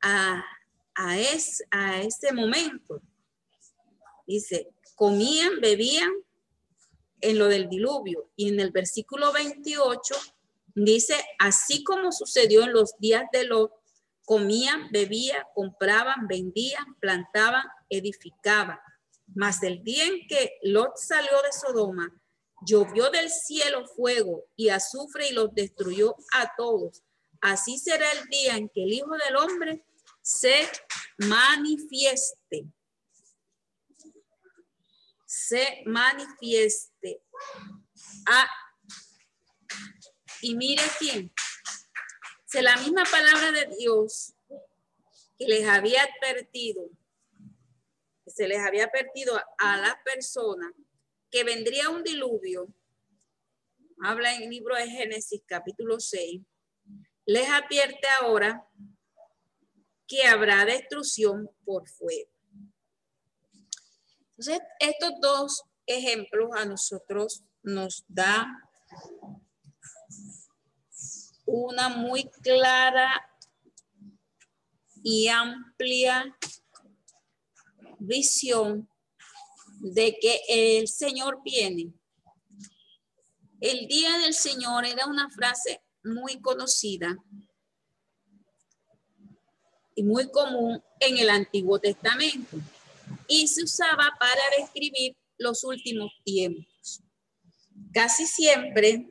a, 0.00 0.42
a, 1.00 1.18
es, 1.18 1.64
a 1.70 2.02
ese 2.02 2.32
momento. 2.32 3.00
Dice, 4.26 4.68
comían, 4.94 5.60
bebían, 5.60 6.10
en 7.22 7.38
lo 7.38 7.48
del 7.48 7.68
diluvio. 7.68 8.30
Y 8.36 8.48
en 8.48 8.60
el 8.60 8.70
versículo 8.70 9.32
28 9.32 10.14
dice, 10.74 11.14
así 11.38 11.84
como 11.84 12.12
sucedió 12.12 12.64
en 12.64 12.72
los 12.72 12.96
días 12.98 13.24
de 13.32 13.44
Lot, 13.44 13.72
comían, 14.24 14.90
bebían, 14.90 15.42
compraban, 15.54 16.26
vendían, 16.28 16.94
plantaban, 17.00 17.64
edificaban. 17.88 18.78
Mas 19.34 19.62
el 19.62 19.82
día 19.82 20.06
en 20.06 20.26
que 20.26 20.58
Lot 20.62 20.96
salió 20.96 21.42
de 21.42 21.52
Sodoma, 21.52 22.14
llovió 22.66 23.10
del 23.10 23.30
cielo 23.30 23.86
fuego 23.86 24.44
y 24.54 24.68
azufre 24.68 25.28
y 25.28 25.32
los 25.32 25.54
destruyó 25.54 26.14
a 26.34 26.52
todos. 26.56 27.02
Así 27.40 27.78
será 27.78 28.06
el 28.12 28.28
día 28.28 28.56
en 28.56 28.68
que 28.68 28.82
el 28.84 28.92
Hijo 28.92 29.16
del 29.16 29.36
Hombre 29.36 29.84
se 30.22 30.68
manifieste 31.18 32.70
se 35.30 35.82
manifieste. 35.86 37.22
Ah, 38.26 38.50
y 40.42 40.56
mire 40.56 40.82
aquí, 40.82 41.32
Se 42.46 42.62
la 42.62 42.76
misma 42.78 43.04
palabra 43.04 43.52
de 43.52 43.76
Dios 43.78 44.34
que 45.38 45.46
les 45.46 45.68
había 45.68 46.02
advertido, 46.02 46.90
que 48.24 48.30
se 48.32 48.48
les 48.48 48.58
había 48.58 48.86
advertido 48.86 49.40
a 49.58 49.76
la 49.76 50.02
persona 50.02 50.72
que 51.30 51.44
vendría 51.44 51.90
un 51.90 52.02
diluvio, 52.02 52.66
habla 54.02 54.34
en 54.34 54.42
el 54.42 54.50
libro 54.50 54.74
de 54.74 54.90
Génesis 54.90 55.42
capítulo 55.46 56.00
6, 56.00 56.42
les 57.26 57.48
advierte 57.48 58.08
ahora 58.20 58.66
que 60.10 60.26
habrá 60.26 60.64
destrucción 60.64 61.48
por 61.64 61.88
fuego. 61.88 62.28
Entonces, 64.30 64.58
estos 64.80 65.12
dos 65.22 65.62
ejemplos 65.86 66.50
a 66.56 66.64
nosotros 66.64 67.44
nos 67.62 68.04
da 68.08 68.48
una 71.46 71.90
muy 71.90 72.28
clara 72.42 73.24
y 75.04 75.28
amplia 75.28 76.36
visión 78.00 78.90
de 79.80 80.18
que 80.20 80.40
el 80.48 80.88
Señor 80.88 81.40
viene. 81.44 81.94
El 83.60 83.86
día 83.86 84.18
del 84.18 84.34
Señor 84.34 84.86
era 84.86 85.06
una 85.06 85.30
frase 85.30 85.84
muy 86.02 86.40
conocida 86.40 87.16
y 89.94 90.02
muy 90.02 90.30
común 90.30 90.82
en 91.00 91.18
el 91.18 91.30
Antiguo 91.30 91.78
Testamento 91.78 92.56
y 93.26 93.48
se 93.48 93.64
usaba 93.64 94.10
para 94.18 94.40
describir 94.58 95.16
los 95.38 95.64
últimos 95.64 96.12
tiempos. 96.24 97.02
Casi 97.92 98.26
siempre 98.26 99.10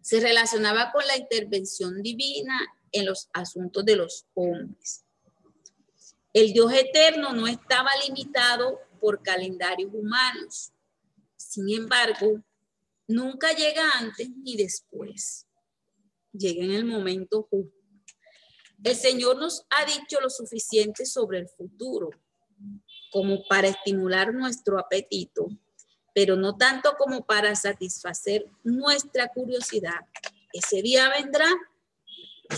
se 0.00 0.20
relacionaba 0.20 0.92
con 0.92 1.06
la 1.06 1.16
intervención 1.16 2.02
divina 2.02 2.58
en 2.92 3.06
los 3.06 3.28
asuntos 3.32 3.84
de 3.84 3.96
los 3.96 4.26
hombres. 4.34 5.04
El 6.32 6.52
Dios 6.52 6.72
eterno 6.72 7.32
no 7.32 7.46
estaba 7.46 7.90
limitado 8.06 8.78
por 9.00 9.22
calendarios 9.22 9.92
humanos. 9.92 10.72
Sin 11.36 11.68
embargo, 11.70 12.42
nunca 13.08 13.52
llega 13.52 13.82
antes 13.98 14.28
ni 14.30 14.56
después. 14.56 15.46
Llega 16.32 16.64
en 16.64 16.72
el 16.72 16.84
momento 16.84 17.48
justo. 17.50 17.79
El 18.82 18.96
Señor 18.96 19.36
nos 19.36 19.66
ha 19.70 19.84
dicho 19.84 20.20
lo 20.20 20.30
suficiente 20.30 21.04
sobre 21.04 21.38
el 21.38 21.48
futuro 21.48 22.10
como 23.10 23.42
para 23.48 23.68
estimular 23.68 24.32
nuestro 24.32 24.78
apetito, 24.78 25.48
pero 26.14 26.36
no 26.36 26.56
tanto 26.56 26.94
como 26.96 27.24
para 27.26 27.54
satisfacer 27.54 28.46
nuestra 28.62 29.28
curiosidad. 29.28 30.00
Ese 30.52 30.82
día 30.82 31.10
vendrá. 31.10 31.46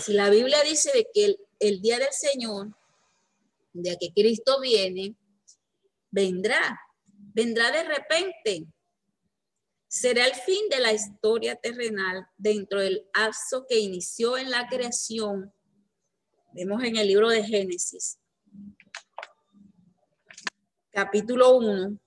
Si 0.01 0.13
la 0.13 0.29
Biblia 0.29 0.61
dice 0.63 0.91
de 0.93 1.07
que 1.13 1.37
el, 1.59 1.81
día 1.81 1.99
del 1.99 2.11
Señor, 2.11 2.75
de 3.73 3.97
que 3.99 4.13
Cristo 4.13 4.59
viene, 4.59 5.15
vendrá, 6.09 6.79
vendrá 7.33 7.71
de 7.71 7.83
repente. 7.83 8.67
Será 9.87 10.25
el 10.25 10.33
fin 10.33 10.69
de 10.69 10.79
la 10.79 10.91
historia 10.91 11.55
terrenal 11.55 12.27
dentro 12.37 12.79
del 12.79 13.07
lapso 13.15 13.65
que 13.67 13.79
inició 13.79 14.37
en 14.37 14.49
la 14.49 14.67
creación. 14.67 15.53
Vemos 16.55 16.83
en 16.83 16.97
el 16.97 17.07
libro 17.07 17.29
de 17.29 17.43
Génesis, 17.43 18.19
capítulo 20.91 21.55
1, 21.57 21.97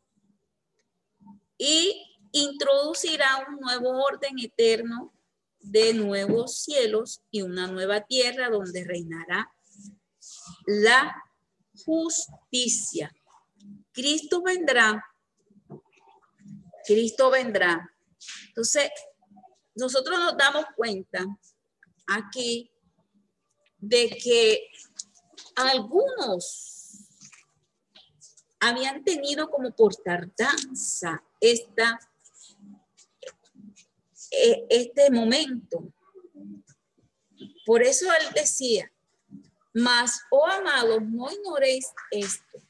y 1.58 2.00
introducirá 2.30 3.44
un 3.48 3.56
nuevo 3.58 4.04
orden 4.04 4.38
eterno 4.38 5.12
de 5.58 5.94
nuevos 5.94 6.60
cielos 6.60 7.24
y 7.32 7.42
una 7.42 7.66
nueva 7.66 8.02
tierra 8.02 8.48
donde 8.48 8.84
reinará 8.84 9.52
la 10.66 11.12
justicia. 11.84 13.12
Cristo 13.90 14.44
vendrá. 14.44 15.04
Cristo 16.86 17.30
vendrá. 17.32 17.92
Entonces, 18.46 18.90
nosotros 19.74 20.20
nos 20.20 20.36
damos 20.36 20.66
cuenta 20.76 21.26
aquí 22.06 22.70
de 23.88 24.08
que 24.08 24.68
algunos 25.54 26.76
habían 28.60 29.04
tenido 29.04 29.48
como 29.50 29.70
por 29.74 29.94
tardanza 29.96 31.22
esta, 31.40 31.98
e, 34.30 34.66
este 34.70 35.10
momento. 35.10 35.92
Por 37.64 37.82
eso 37.82 38.06
él 38.06 38.26
decía, 38.34 38.90
mas, 39.72 40.20
oh 40.30 40.46
amados, 40.46 41.02
no 41.02 41.30
ignoréis 41.30 41.86
esto, 42.10 42.62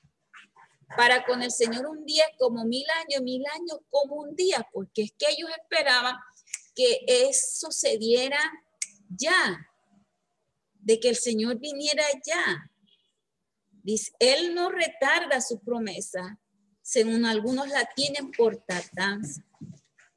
para 0.96 1.24
con 1.24 1.42
el 1.42 1.50
Señor 1.50 1.86
un 1.86 2.04
día 2.04 2.24
como 2.38 2.64
mil 2.64 2.86
años, 3.02 3.22
mil 3.22 3.44
años 3.54 3.78
como 3.90 4.16
un 4.16 4.34
día, 4.34 4.66
porque 4.72 5.02
es 5.02 5.12
que 5.12 5.26
ellos 5.30 5.50
esperaban 5.62 6.16
que 6.74 7.00
eso 7.06 7.70
se 7.70 7.96
diera 7.96 8.38
ya, 9.08 9.66
de 10.86 11.00
que 11.00 11.08
el 11.08 11.16
Señor 11.16 11.58
viniera 11.58 12.04
ya. 12.24 12.70
Dice, 13.82 14.12
Él 14.20 14.54
no 14.54 14.70
retarda 14.70 15.40
su 15.40 15.58
promesa, 15.58 16.38
según 16.80 17.26
algunos 17.26 17.68
la 17.68 17.88
tienen 17.96 18.30
por 18.30 18.58
tardanza, 18.58 19.44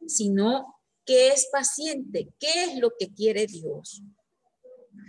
sino 0.06 0.80
que 1.04 1.30
es 1.30 1.50
paciente. 1.52 2.32
¿Qué 2.40 2.66
es 2.66 2.78
lo 2.78 2.92
que 3.00 3.12
quiere 3.12 3.48
Dios? 3.48 4.04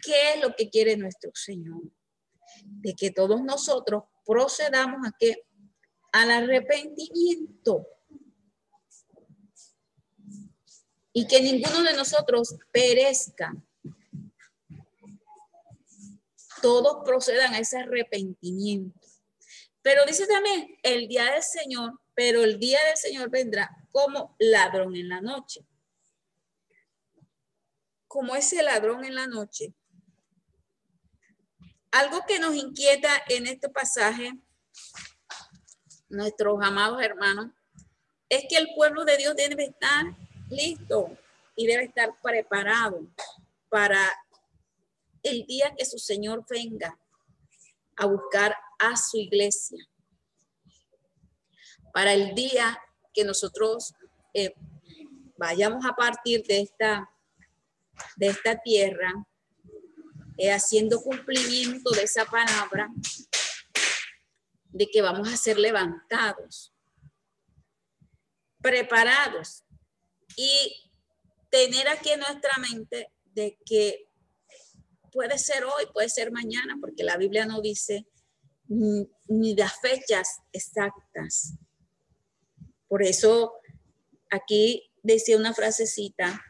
¿Qué 0.02 0.32
es 0.32 0.40
lo 0.40 0.56
que 0.56 0.70
quiere 0.70 0.96
nuestro 0.96 1.30
Señor? 1.34 1.82
De 2.64 2.94
que 2.94 3.10
todos 3.10 3.42
nosotros 3.42 4.04
procedamos 4.24 5.06
a 5.06 5.14
que 5.18 5.44
al 6.12 6.30
arrepentimiento. 6.30 7.86
Y 11.12 11.26
que 11.26 11.42
ninguno 11.42 11.82
de 11.82 11.92
nosotros 11.92 12.56
perezca. 12.72 13.52
Todos 16.62 17.04
procedan 17.04 17.54
a 17.54 17.58
ese 17.58 17.78
arrepentimiento. 17.78 18.98
Pero 19.82 20.04
dice 20.04 20.26
también 20.26 20.78
el 20.82 21.08
día 21.08 21.32
del 21.32 21.42
Señor, 21.42 22.00
pero 22.14 22.44
el 22.44 22.58
día 22.58 22.78
del 22.84 22.96
Señor 22.96 23.30
vendrá 23.30 23.70
como 23.90 24.36
ladrón 24.38 24.94
en 24.96 25.08
la 25.08 25.20
noche. 25.20 25.66
Como 28.06 28.34
ese 28.34 28.62
ladrón 28.62 29.04
en 29.04 29.14
la 29.14 29.26
noche. 29.26 29.74
Algo 31.90 32.24
que 32.26 32.38
nos 32.38 32.54
inquieta 32.54 33.10
en 33.28 33.46
este 33.46 33.68
pasaje 33.68 34.38
nuestros 36.10 36.58
amados 36.62 37.00
hermanos, 37.02 37.50
es 38.28 38.44
que 38.48 38.56
el 38.56 38.68
pueblo 38.74 39.04
de 39.04 39.16
Dios 39.16 39.34
debe 39.36 39.64
estar 39.64 40.04
listo 40.50 41.16
y 41.56 41.66
debe 41.66 41.84
estar 41.84 42.10
preparado 42.20 43.00
para 43.68 43.98
el 45.22 45.46
día 45.46 45.74
que 45.76 45.84
su 45.84 45.98
Señor 45.98 46.44
venga 46.48 46.98
a 47.96 48.06
buscar 48.06 48.56
a 48.78 48.96
su 48.96 49.18
iglesia. 49.18 49.86
Para 51.92 52.12
el 52.14 52.34
día 52.34 52.78
que 53.12 53.24
nosotros 53.24 53.94
eh, 54.32 54.54
vayamos 55.36 55.84
a 55.84 55.94
partir 55.94 56.44
de 56.46 56.60
esta, 56.60 57.10
de 58.16 58.28
esta 58.28 58.60
tierra, 58.60 59.12
eh, 60.38 60.52
haciendo 60.52 61.02
cumplimiento 61.02 61.90
de 61.90 62.04
esa 62.04 62.24
palabra 62.24 62.88
de 64.68 64.86
que 64.86 65.02
vamos 65.02 65.28
a 65.28 65.36
ser 65.36 65.58
levantados, 65.58 66.72
preparados 68.62 69.64
y 70.36 70.90
tener 71.50 71.88
aquí 71.88 72.10
en 72.10 72.20
nuestra 72.20 72.56
mente 72.58 73.12
de 73.24 73.58
que 73.66 74.09
puede 75.12 75.38
ser 75.38 75.64
hoy, 75.64 75.86
puede 75.92 76.08
ser 76.08 76.32
mañana, 76.32 76.76
porque 76.80 77.04
la 77.04 77.16
Biblia 77.16 77.46
no 77.46 77.60
dice 77.60 78.06
ni, 78.68 79.56
las 79.56 79.80
fechas 79.80 80.40
exactas. 80.52 81.54
Por 82.88 83.02
eso 83.02 83.52
aquí 84.30 84.90
decía 85.02 85.36
una 85.36 85.54
frasecita 85.54 86.44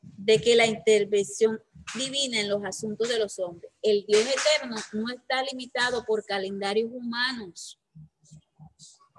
de 0.00 0.40
que 0.40 0.56
la 0.56 0.66
intervención 0.66 1.60
divina 1.96 2.40
en 2.40 2.48
los 2.48 2.64
asuntos 2.64 3.08
de 3.08 3.18
los 3.18 3.38
hombres. 3.38 3.70
El 3.82 4.04
Dios 4.06 4.22
eterno 4.22 4.76
no 4.92 5.12
está 5.12 5.42
limitado 5.42 6.04
por 6.04 6.24
calendarios 6.24 6.90
humanos. 6.92 7.80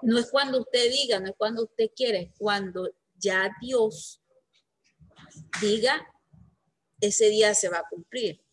No 0.02 0.18
es 0.18 0.30
cuando 0.30 0.60
usted 0.60 0.90
diga, 0.90 1.20
no 1.20 1.28
es 1.28 1.34
cuando 1.36 1.64
usted 1.64 1.90
quiere, 1.94 2.32
cuando 2.38 2.90
ya 3.18 3.50
Dios 3.60 4.20
diga, 5.60 6.06
ese 7.00 7.28
día 7.28 7.54
se 7.54 7.68
va 7.68 7.78
a 7.78 7.88
cumplir. 7.88 8.45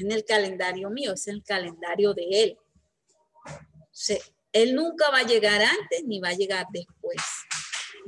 En 0.00 0.12
el 0.12 0.24
calendario 0.24 0.90
mío, 0.90 1.12
es 1.12 1.28
el 1.28 1.42
calendario 1.42 2.14
de 2.14 2.28
Él. 2.30 2.58
él 4.52 4.74
nunca 4.74 5.10
va 5.10 5.18
a 5.18 5.26
llegar 5.26 5.62
antes 5.62 6.04
ni 6.04 6.20
va 6.20 6.28
a 6.28 6.34
llegar 6.34 6.66
después. 6.72 7.22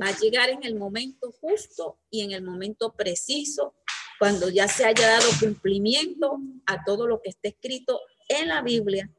Va 0.01 0.09
a 0.09 0.19
llegar 0.19 0.51
en 0.51 0.65
el 0.65 0.75
momento 0.75 1.31
justo 1.41 1.99
y 2.11 2.23
en 2.23 2.33
el 2.33 2.43
momento 2.43 2.95
preciso 2.95 3.75
cuando 4.19 4.49
ya 4.49 4.69
se 4.69 4.85
haya 4.85 5.09
dado 5.09 5.29
cumplimiento 5.41 6.39
a 6.67 6.85
todo 6.85 7.07
lo 7.07 7.21
que 7.21 7.31
está 7.31 7.49
escrito 7.49 8.01
en 8.29 8.49
la 8.49 8.63
Biblia. 8.63 9.11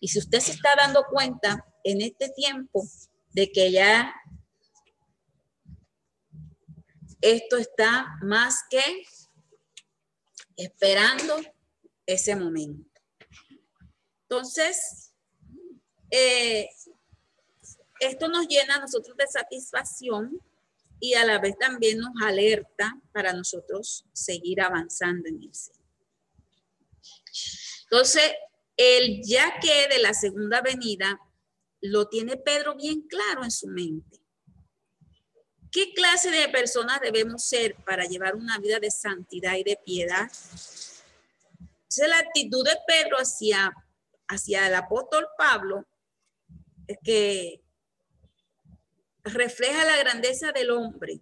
Y 0.00 0.08
si 0.08 0.18
usted 0.18 0.40
se 0.40 0.52
está 0.52 0.70
dando 0.76 1.04
cuenta 1.10 1.64
en 1.84 2.00
este 2.02 2.28
tiempo 2.30 2.84
de 3.32 3.50
que 3.50 3.70
ya 3.72 4.14
esto 7.20 7.56
está 7.56 8.06
más 8.22 8.62
que 8.70 9.02
esperando 10.56 11.36
ese 12.08 12.34
momento. 12.34 13.00
Entonces, 14.22 15.12
eh, 16.10 16.68
esto 18.00 18.28
nos 18.28 18.48
llena 18.48 18.76
a 18.76 18.80
nosotros 18.80 19.16
de 19.16 19.26
satisfacción 19.26 20.40
y 21.00 21.14
a 21.14 21.24
la 21.24 21.38
vez 21.38 21.56
también 21.58 21.98
nos 21.98 22.12
alerta 22.22 22.98
para 23.12 23.32
nosotros 23.34 24.06
seguir 24.12 24.62
avanzando 24.62 25.28
en 25.28 25.42
el 25.42 25.50
Entonces, 27.84 28.32
el 28.76 29.20
ya 29.22 29.58
que 29.60 29.88
de 29.88 29.98
la 29.98 30.14
segunda 30.14 30.62
venida 30.62 31.20
lo 31.82 32.08
tiene 32.08 32.36
Pedro 32.38 32.74
bien 32.74 33.02
claro 33.02 33.44
en 33.44 33.50
su 33.50 33.68
mente. 33.68 34.18
¿Qué 35.70 35.92
clase 35.92 36.30
de 36.30 36.48
personas 36.48 37.00
debemos 37.02 37.44
ser 37.44 37.76
para 37.84 38.06
llevar 38.06 38.34
una 38.34 38.58
vida 38.58 38.80
de 38.80 38.90
santidad 38.90 39.56
y 39.56 39.64
de 39.64 39.78
piedad? 39.84 40.30
Esa 41.88 42.06
la 42.08 42.18
actitud 42.18 42.64
de 42.64 42.76
Pedro 42.86 43.16
hacia, 43.16 43.72
hacia 44.28 44.66
el 44.66 44.74
apóstol 44.74 45.26
Pablo, 45.38 45.86
que 47.02 47.62
refleja 49.24 49.84
la 49.84 49.96
grandeza 49.96 50.52
del 50.52 50.70
hombre. 50.70 51.20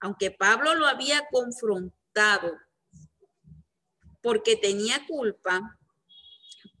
Aunque 0.00 0.30
Pablo 0.30 0.74
lo 0.74 0.86
había 0.86 1.26
confrontado 1.30 2.52
porque 4.22 4.56
tenía 4.56 5.04
culpa, 5.06 5.78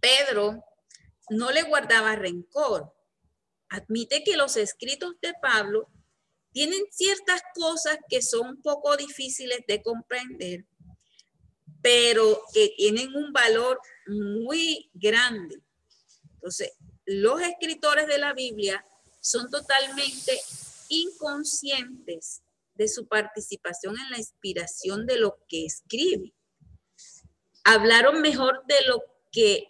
Pedro 0.00 0.64
no 1.30 1.50
le 1.50 1.62
guardaba 1.62 2.16
rencor. 2.16 2.92
Admite 3.68 4.22
que 4.24 4.36
los 4.36 4.56
escritos 4.56 5.14
de 5.20 5.32
Pablo 5.40 5.88
tienen 6.52 6.82
ciertas 6.90 7.42
cosas 7.54 7.98
que 8.08 8.20
son 8.20 8.48
un 8.48 8.62
poco 8.62 8.96
difíciles 8.96 9.60
de 9.66 9.82
comprender, 9.82 10.66
pero 11.82 12.42
que 12.54 12.74
tienen 12.76 13.14
un 13.14 13.32
valor 13.32 13.80
muy 14.06 14.90
grande. 14.94 15.60
Entonces, 16.34 16.72
los 17.04 17.40
escritores 17.40 18.06
de 18.06 18.18
la 18.18 18.32
Biblia 18.32 18.84
son 19.20 19.50
totalmente 19.50 20.40
inconscientes 20.88 22.42
de 22.74 22.88
su 22.88 23.06
participación 23.06 23.96
en 23.98 24.10
la 24.10 24.18
inspiración 24.18 25.06
de 25.06 25.18
lo 25.18 25.38
que 25.48 25.64
escribe. 25.66 26.32
Hablaron 27.64 28.20
mejor 28.20 28.64
de 28.66 28.86
lo 28.86 29.02
que 29.30 29.68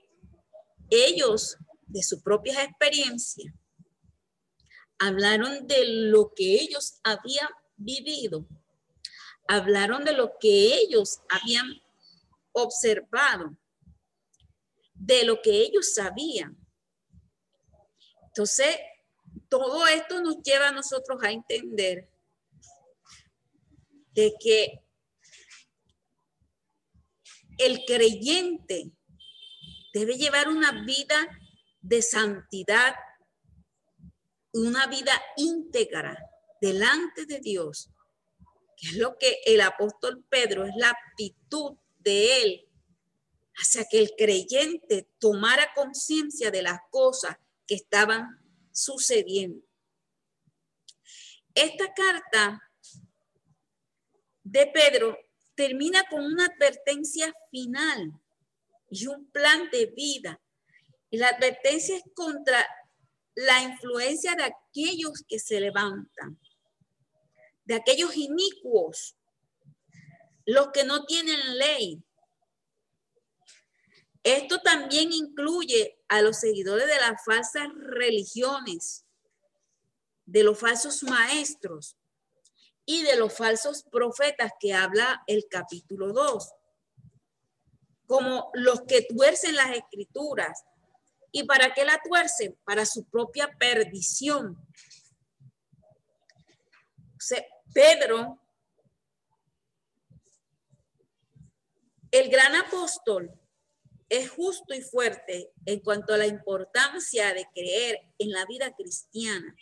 ellos, 0.90 1.56
de 1.86 2.02
su 2.02 2.22
propia 2.22 2.62
experiencia, 2.62 3.52
hablaron 4.98 5.66
de 5.66 5.84
lo 5.86 6.32
que 6.34 6.54
ellos 6.54 6.94
habían 7.02 7.48
vivido, 7.76 8.46
hablaron 9.48 10.04
de 10.04 10.12
lo 10.12 10.38
que 10.38 10.74
ellos 10.76 11.20
habían 11.28 11.81
observado, 12.52 13.56
de 14.94 15.24
lo 15.24 15.40
que 15.42 15.50
ellos 15.50 15.94
sabían. 15.94 16.56
Entonces, 18.26 18.78
todo 19.48 19.86
esto 19.86 20.20
nos 20.20 20.42
lleva 20.42 20.68
a 20.68 20.72
nosotros 20.72 21.22
a 21.22 21.32
entender 21.32 22.08
de 24.12 24.34
que 24.38 24.82
el 27.58 27.84
creyente 27.84 28.92
debe 29.92 30.16
llevar 30.16 30.48
una 30.48 30.84
vida 30.84 31.16
de 31.80 32.00
santidad, 32.00 32.94
una 34.52 34.86
vida 34.86 35.12
íntegra 35.36 36.16
delante 36.60 37.26
de 37.26 37.40
Dios, 37.40 37.90
que 38.76 38.86
es 38.88 38.96
lo 38.96 39.18
que 39.18 39.40
el 39.46 39.60
apóstol 39.60 40.24
Pedro 40.28 40.64
es 40.64 40.74
la 40.76 40.90
actitud 40.90 41.76
de 42.02 42.42
él 42.42 42.68
hacia 43.54 43.84
que 43.84 44.00
el 44.00 44.12
creyente 44.16 45.08
tomara 45.18 45.72
conciencia 45.74 46.50
de 46.50 46.62
las 46.62 46.80
cosas 46.90 47.36
que 47.66 47.74
estaban 47.74 48.40
sucediendo. 48.72 49.64
Esta 51.54 51.92
carta 51.92 52.62
de 54.42 54.66
Pedro 54.68 55.18
termina 55.54 56.02
con 56.10 56.24
una 56.24 56.46
advertencia 56.46 57.34
final 57.50 58.12
y 58.90 59.06
un 59.06 59.30
plan 59.30 59.70
de 59.70 59.86
vida. 59.86 60.40
Y 61.10 61.18
la 61.18 61.28
advertencia 61.28 61.96
es 61.96 62.02
contra 62.14 62.66
la 63.34 63.62
influencia 63.62 64.34
de 64.34 64.44
aquellos 64.44 65.24
que 65.28 65.38
se 65.38 65.60
levantan, 65.60 66.38
de 67.64 67.74
aquellos 67.74 68.16
inicuos, 68.16 69.16
los 70.46 70.68
que 70.68 70.84
no 70.84 71.04
tienen 71.04 71.58
ley. 71.58 72.02
Esto 74.22 74.60
también 74.60 75.12
incluye 75.12 75.98
a 76.08 76.22
los 76.22 76.38
seguidores 76.38 76.86
de 76.86 76.96
las 76.96 77.24
falsas 77.24 77.68
religiones, 77.74 79.04
de 80.26 80.44
los 80.44 80.58
falsos 80.58 81.02
maestros 81.02 81.96
y 82.84 83.02
de 83.02 83.16
los 83.16 83.32
falsos 83.32 83.82
profetas 83.84 84.52
que 84.60 84.74
habla 84.74 85.22
el 85.26 85.46
capítulo 85.50 86.12
2, 86.12 86.52
como 88.06 88.50
los 88.54 88.82
que 88.82 89.02
tuercen 89.02 89.56
las 89.56 89.76
escrituras. 89.76 90.64
¿Y 91.32 91.44
para 91.44 91.72
qué 91.72 91.84
la 91.84 92.00
tuercen? 92.02 92.56
Para 92.64 92.84
su 92.86 93.04
propia 93.04 93.50
perdición. 93.58 94.56
Pedro, 97.72 98.41
el 102.12 102.28
gran 102.28 102.54
apóstol, 102.54 103.32
es 104.08 104.30
justo 104.30 104.74
y 104.74 104.82
fuerte 104.82 105.52
en 105.64 105.80
cuanto 105.80 106.12
a 106.12 106.18
la 106.18 106.26
importancia 106.26 107.32
de 107.32 107.46
creer 107.54 107.98
en 108.18 108.30
la 108.30 108.44
vida 108.44 108.74
cristiana. 108.76 109.56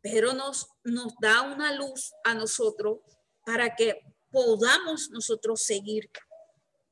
Pero 0.00 0.32
nos, 0.32 0.68
nos 0.84 1.12
da 1.20 1.42
una 1.42 1.74
luz 1.74 2.14
a 2.22 2.34
nosotros 2.34 3.00
para 3.44 3.74
que 3.74 4.00
podamos 4.30 5.10
nosotros 5.10 5.60
seguir 5.60 6.08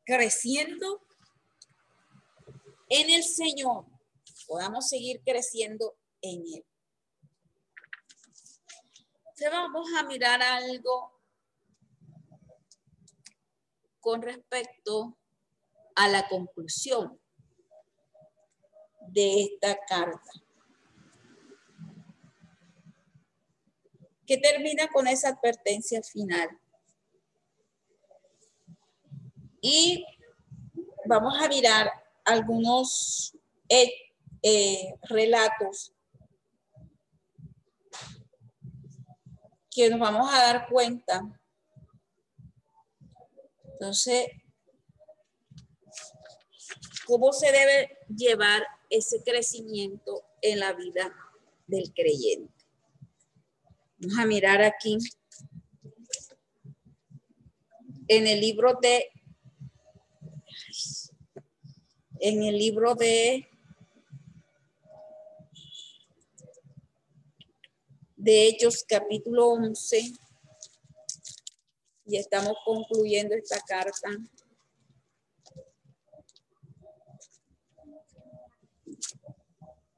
creciendo 0.05 1.07
en 2.89 3.11
el 3.11 3.23
Señor, 3.23 3.85
podamos 4.47 4.89
seguir 4.89 5.23
creciendo 5.25 5.97
en 6.21 6.41
Él. 6.41 6.64
Vamos 9.45 9.89
a 9.97 10.03
mirar 10.03 10.43
algo 10.43 11.12
con 14.01 14.22
respecto 14.22 15.16
a 15.95 16.09
la 16.09 16.28
conclusión 16.28 17.20
de 19.09 19.43
esta 19.43 19.78
carta. 19.87 20.30
Que 24.26 24.39
termina 24.39 24.89
con 24.89 25.07
esa 25.07 25.28
advertencia 25.28 26.03
final. 26.03 26.49
Y 29.61 30.05
vamos 31.05 31.41
a 31.41 31.49
mirar 31.49 31.91
algunos 32.24 33.37
eh, 33.68 33.93
eh, 34.43 34.95
relatos 35.03 35.96
que 39.77 39.91
nos 39.91 40.01
vamos 40.01 40.33
a 40.33 40.39
dar 40.39 40.68
cuenta 40.68 41.22
entonces, 43.79 44.29
¿cómo 47.05 47.31
se 47.31 47.53
debe 47.53 47.99
llevar 48.09 48.66
ese 48.89 49.22
crecimiento 49.22 50.24
en 50.41 50.61
la 50.61 50.72
vida 50.72 51.14
del 51.66 51.93
creyente? 51.93 52.55
Vamos 53.99 54.18
a 54.18 54.24
mirar 54.24 54.62
aquí 54.62 54.97
en 58.09 58.27
el 58.27 58.41
libro 58.41 58.79
de 58.81 59.11
en 62.20 62.43
el 62.43 62.57
libro 62.57 62.95
de 62.95 63.47
de 68.27 68.49
Hechos 68.49 68.85
capítulo 68.89 69.51
11 69.51 70.12
y 72.07 72.16
estamos 72.16 72.55
concluyendo 72.64 73.37
esta 73.37 73.61
carta. 73.61 74.09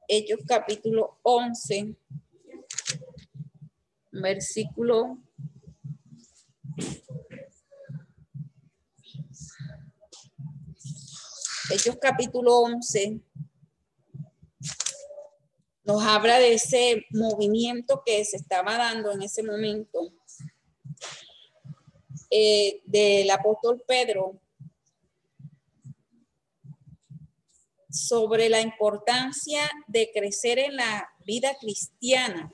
Hechos 0.07 0.41
capítulo 0.47 1.17
11. 1.23 1.95
versículo 4.11 5.17
Hechos 11.71 11.97
capítulo 11.99 12.59
11 12.59 13.23
nos 15.89 16.03
habla 16.03 16.37
de 16.37 16.53
ese 16.53 17.07
movimiento 17.09 18.03
que 18.05 18.23
se 18.23 18.37
estaba 18.37 18.77
dando 18.77 19.11
en 19.11 19.23
ese 19.23 19.41
momento 19.41 20.13
eh, 22.29 22.83
del 22.85 23.27
apóstol 23.31 23.83
Pedro 23.87 24.39
sobre 27.89 28.49
la 28.49 28.61
importancia 28.61 29.61
de 29.87 30.11
crecer 30.13 30.59
en 30.59 30.75
la 30.75 31.09
vida 31.25 31.57
cristiana. 31.59 32.53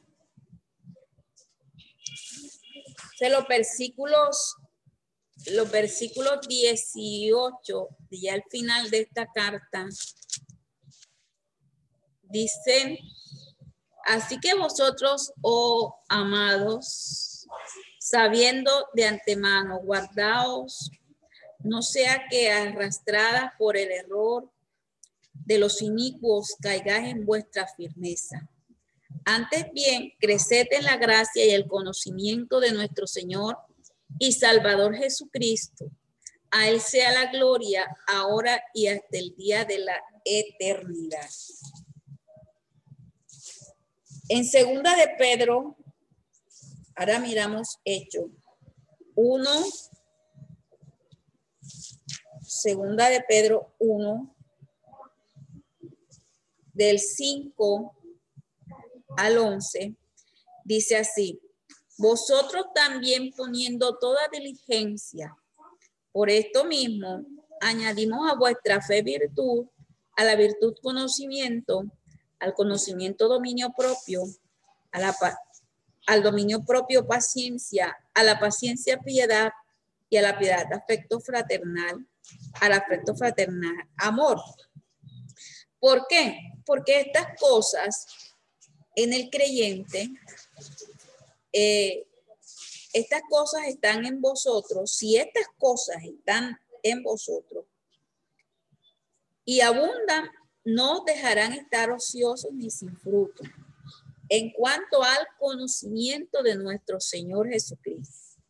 De 3.19 3.29
los 3.29 3.45
versículos, 3.49 4.55
los 5.47 5.69
versículos 5.69 6.39
18, 6.47 7.89
ya 8.11 8.33
al 8.35 8.43
final 8.49 8.89
de 8.89 8.99
esta 8.99 9.29
carta, 9.29 9.89
dicen, 12.21 12.97
así 14.05 14.39
que 14.39 14.53
vosotros, 14.53 15.33
oh 15.41 15.99
amados, 16.09 17.47
sabiendo 17.99 18.71
de 18.93 19.05
antemano, 19.05 19.79
guardaos, 19.79 20.91
no 21.59 21.81
sea 21.81 22.23
que 22.29 22.51
arrastradas 22.51 23.51
por 23.57 23.75
el 23.77 23.91
error 23.91 24.49
de 25.33 25.57
los 25.57 25.81
inicuos 25.81 26.55
caigáis 26.61 27.09
en 27.09 27.25
vuestra 27.25 27.67
firmeza. 27.67 28.47
Antes 29.25 29.65
bien, 29.73 30.13
creced 30.19 30.67
en 30.71 30.83
la 30.83 30.97
gracia 30.97 31.45
y 31.45 31.49
el 31.49 31.67
conocimiento 31.67 32.59
de 32.59 32.71
nuestro 32.71 33.07
Señor 33.07 33.57
y 34.19 34.33
Salvador 34.33 34.95
Jesucristo. 34.95 35.89
A 36.51 36.69
Él 36.69 36.79
sea 36.79 37.11
la 37.11 37.31
gloria 37.31 37.87
ahora 38.07 38.63
y 38.73 38.87
hasta 38.87 39.17
el 39.17 39.35
día 39.35 39.65
de 39.65 39.79
la 39.79 39.99
eternidad. 40.23 41.29
En 44.27 44.43
segunda 44.43 44.95
de 44.95 45.07
Pedro, 45.19 45.77
ahora 46.95 47.19
miramos 47.19 47.77
hecho. 47.85 48.31
Uno, 49.13 49.51
segunda 52.41 53.09
de 53.09 53.21
Pedro 53.21 53.75
1, 53.77 54.35
del 56.73 56.99
5 56.99 57.95
al 59.17 59.37
11, 59.37 59.95
dice 60.63 60.97
así, 60.97 61.39
vosotros 61.97 62.65
también 62.73 63.31
poniendo 63.31 63.97
toda 63.99 64.27
diligencia, 64.31 65.37
por 66.11 66.31
esto 66.31 66.65
mismo, 66.65 67.23
añadimos 67.61 68.31
a 68.31 68.35
vuestra 68.35 68.81
fe 68.81 69.03
virtud, 69.03 69.67
a 70.17 70.23
la 70.23 70.35
virtud 70.35 70.73
conocimiento, 70.81 71.83
al 72.39 72.53
conocimiento 72.53 73.27
dominio 73.27 73.73
propio, 73.75 74.23
a 74.91 74.99
la, 74.99 75.15
al 76.07 76.23
dominio 76.23 76.63
propio 76.63 77.07
paciencia, 77.07 77.95
a 78.13 78.23
la 78.23 78.39
paciencia 78.39 78.99
piedad 78.99 79.51
y 80.09 80.17
a 80.17 80.21
la 80.21 80.37
piedad 80.37 80.71
afecto 80.73 81.19
fraternal, 81.19 82.07
al 82.61 82.73
afecto 82.73 83.15
fraternal 83.15 83.75
amor. 83.97 84.41
¿Por 85.79 86.05
qué? 86.07 86.39
Porque 86.65 87.01
estas 87.01 87.27
cosas 87.39 88.07
en 88.95 89.13
el 89.13 89.29
creyente, 89.29 90.09
eh, 91.51 92.07
estas 92.93 93.21
cosas 93.29 93.67
están 93.67 94.05
en 94.05 94.21
vosotros, 94.21 94.91
si 94.91 95.17
estas 95.17 95.47
cosas 95.57 95.97
están 96.03 96.57
en 96.81 97.03
vosotros 97.03 97.65
y 99.43 99.61
abundan, 99.61 100.29
no 100.65 101.03
dejarán 101.05 101.53
estar 101.53 101.91
ociosos 101.91 102.51
ni 102.51 102.69
sin 102.69 102.97
fruto. 102.97 103.43
En 104.27 104.51
cuanto 104.51 105.03
al 105.03 105.27
conocimiento 105.39 106.41
de 106.41 106.55
nuestro 106.55 106.99
Señor 106.99 107.47
Jesucristo. 107.47 108.41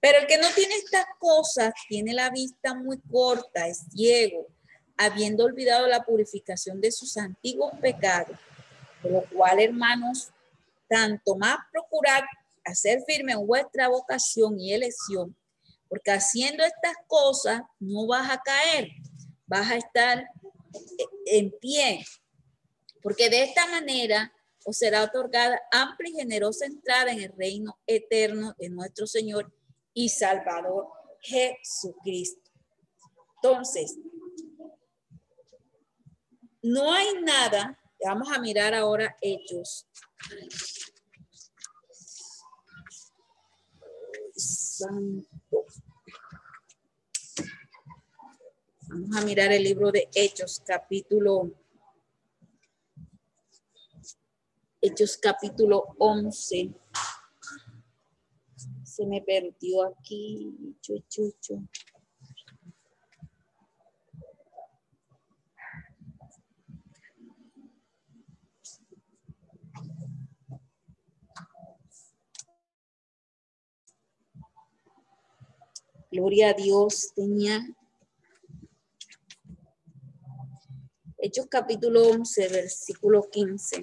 Pero 0.00 0.18
el 0.18 0.26
que 0.26 0.38
no 0.38 0.48
tiene 0.54 0.74
estas 0.74 1.06
cosas 1.18 1.72
tiene 1.88 2.12
la 2.12 2.30
vista 2.30 2.74
muy 2.74 2.98
corta, 3.02 3.68
es 3.68 3.84
ciego, 3.92 4.48
habiendo 4.96 5.44
olvidado 5.44 5.86
la 5.86 6.04
purificación 6.04 6.80
de 6.80 6.90
sus 6.90 7.16
antiguos 7.16 7.72
pecados, 7.80 8.36
por 9.02 9.12
lo 9.12 9.22
cual, 9.30 9.60
hermanos, 9.60 10.30
tanto 10.88 11.36
más 11.36 11.58
procurad 11.70 12.22
hacer 12.64 13.02
firme 13.06 13.32
en 13.32 13.46
vuestra 13.46 13.88
vocación 13.88 14.58
y 14.58 14.72
elección, 14.72 15.36
porque 15.88 16.10
haciendo 16.10 16.64
estas 16.64 16.94
cosas 17.06 17.62
no 17.78 18.06
vas 18.06 18.30
a 18.30 18.40
caer, 18.40 18.88
vas 19.46 19.70
a 19.70 19.76
estar 19.76 20.26
en 21.26 21.50
pie, 21.60 22.04
porque 23.02 23.30
de 23.30 23.44
esta 23.44 23.66
manera 23.66 24.32
os 24.64 24.76
será 24.76 25.04
otorgada 25.04 25.60
amplia 25.72 26.10
y 26.10 26.16
generosa 26.16 26.66
entrada 26.66 27.12
en 27.12 27.20
el 27.20 27.32
reino 27.32 27.78
eterno 27.86 28.54
de 28.58 28.68
nuestro 28.68 29.06
Señor 29.06 29.52
y 29.94 30.08
Salvador 30.08 30.88
Jesucristo. 31.20 32.50
Entonces, 33.42 33.96
no 36.62 36.92
hay 36.92 37.22
nada, 37.22 37.78
vamos 38.04 38.28
a 38.30 38.38
mirar 38.38 38.74
ahora 38.74 39.16
hechos. 39.20 39.86
Santo. 44.36 45.66
Vamos 48.92 49.16
a 49.16 49.24
mirar 49.24 49.52
el 49.52 49.62
libro 49.62 49.92
de 49.92 50.08
Hechos, 50.12 50.60
capítulo 50.66 51.52
Hechos 54.80 55.16
capítulo 55.16 55.94
11. 55.96 56.74
Se 58.82 59.06
me 59.06 59.22
perdió 59.22 59.84
aquí. 59.86 60.74
Chuchucho. 60.80 61.62
Gloria 76.10 76.48
a 76.48 76.54
Dios, 76.54 77.12
tenía 77.14 77.60
Hechos 81.22 81.48
capítulo 81.50 82.08
11, 82.08 82.48
versículo 82.48 83.28
15. 83.28 83.82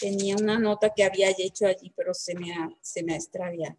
Tenía 0.00 0.34
una 0.34 0.58
nota 0.58 0.92
que 0.92 1.04
había 1.04 1.30
hecho 1.30 1.68
allí, 1.68 1.92
pero 1.96 2.12
se 2.12 2.34
me 2.34 2.52
ha, 2.52 2.68
se 2.82 3.04
me 3.04 3.12
ha 3.12 3.16
extraviado. 3.16 3.76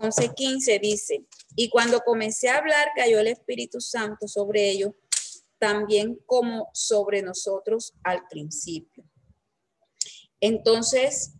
11.15 0.00 0.80
dice, 0.80 1.24
y 1.54 1.68
cuando 1.70 2.00
comencé 2.00 2.48
a 2.48 2.56
hablar, 2.56 2.88
cayó 2.96 3.20
el 3.20 3.28
Espíritu 3.28 3.80
Santo 3.80 4.26
sobre 4.26 4.68
ellos, 4.70 4.92
también 5.60 6.18
como 6.26 6.68
sobre 6.72 7.22
nosotros 7.22 7.94
al 8.02 8.26
principio. 8.26 9.04
Entonces 10.40 11.34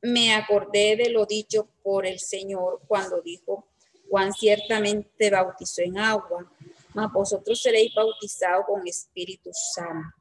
me 0.00 0.32
acordé 0.32 0.94
de 0.94 1.10
lo 1.10 1.26
dicho 1.26 1.68
por 1.82 2.06
el 2.06 2.20
Señor 2.20 2.82
cuando 2.86 3.20
dijo, 3.20 3.66
Juan 4.08 4.32
ciertamente 4.32 5.28
bautizó 5.30 5.82
en 5.82 5.98
agua, 5.98 6.48
mas 6.94 7.12
vosotros 7.12 7.60
seréis 7.60 7.92
bautizados 7.94 8.66
con 8.66 8.86
Espíritu 8.86 9.50
Santo. 9.74 10.16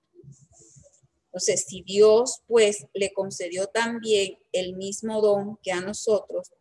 Entonces, 1.25 1.65
si 1.67 1.81
Dios 1.81 2.41
pues 2.47 2.85
le 2.93 3.11
concedió 3.11 3.67
también 3.67 4.37
el 4.51 4.75
mismo 4.75 5.19
don 5.19 5.57
que 5.63 5.71
a 5.71 5.81
nosotros, 5.81 6.51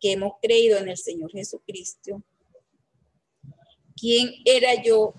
que 0.00 0.12
hemos 0.12 0.34
creído 0.40 0.78
en 0.78 0.88
el 0.88 0.96
Señor 0.96 1.30
Jesucristo, 1.30 2.22
¿quién 3.94 4.30
era 4.44 4.82
yo 4.82 5.12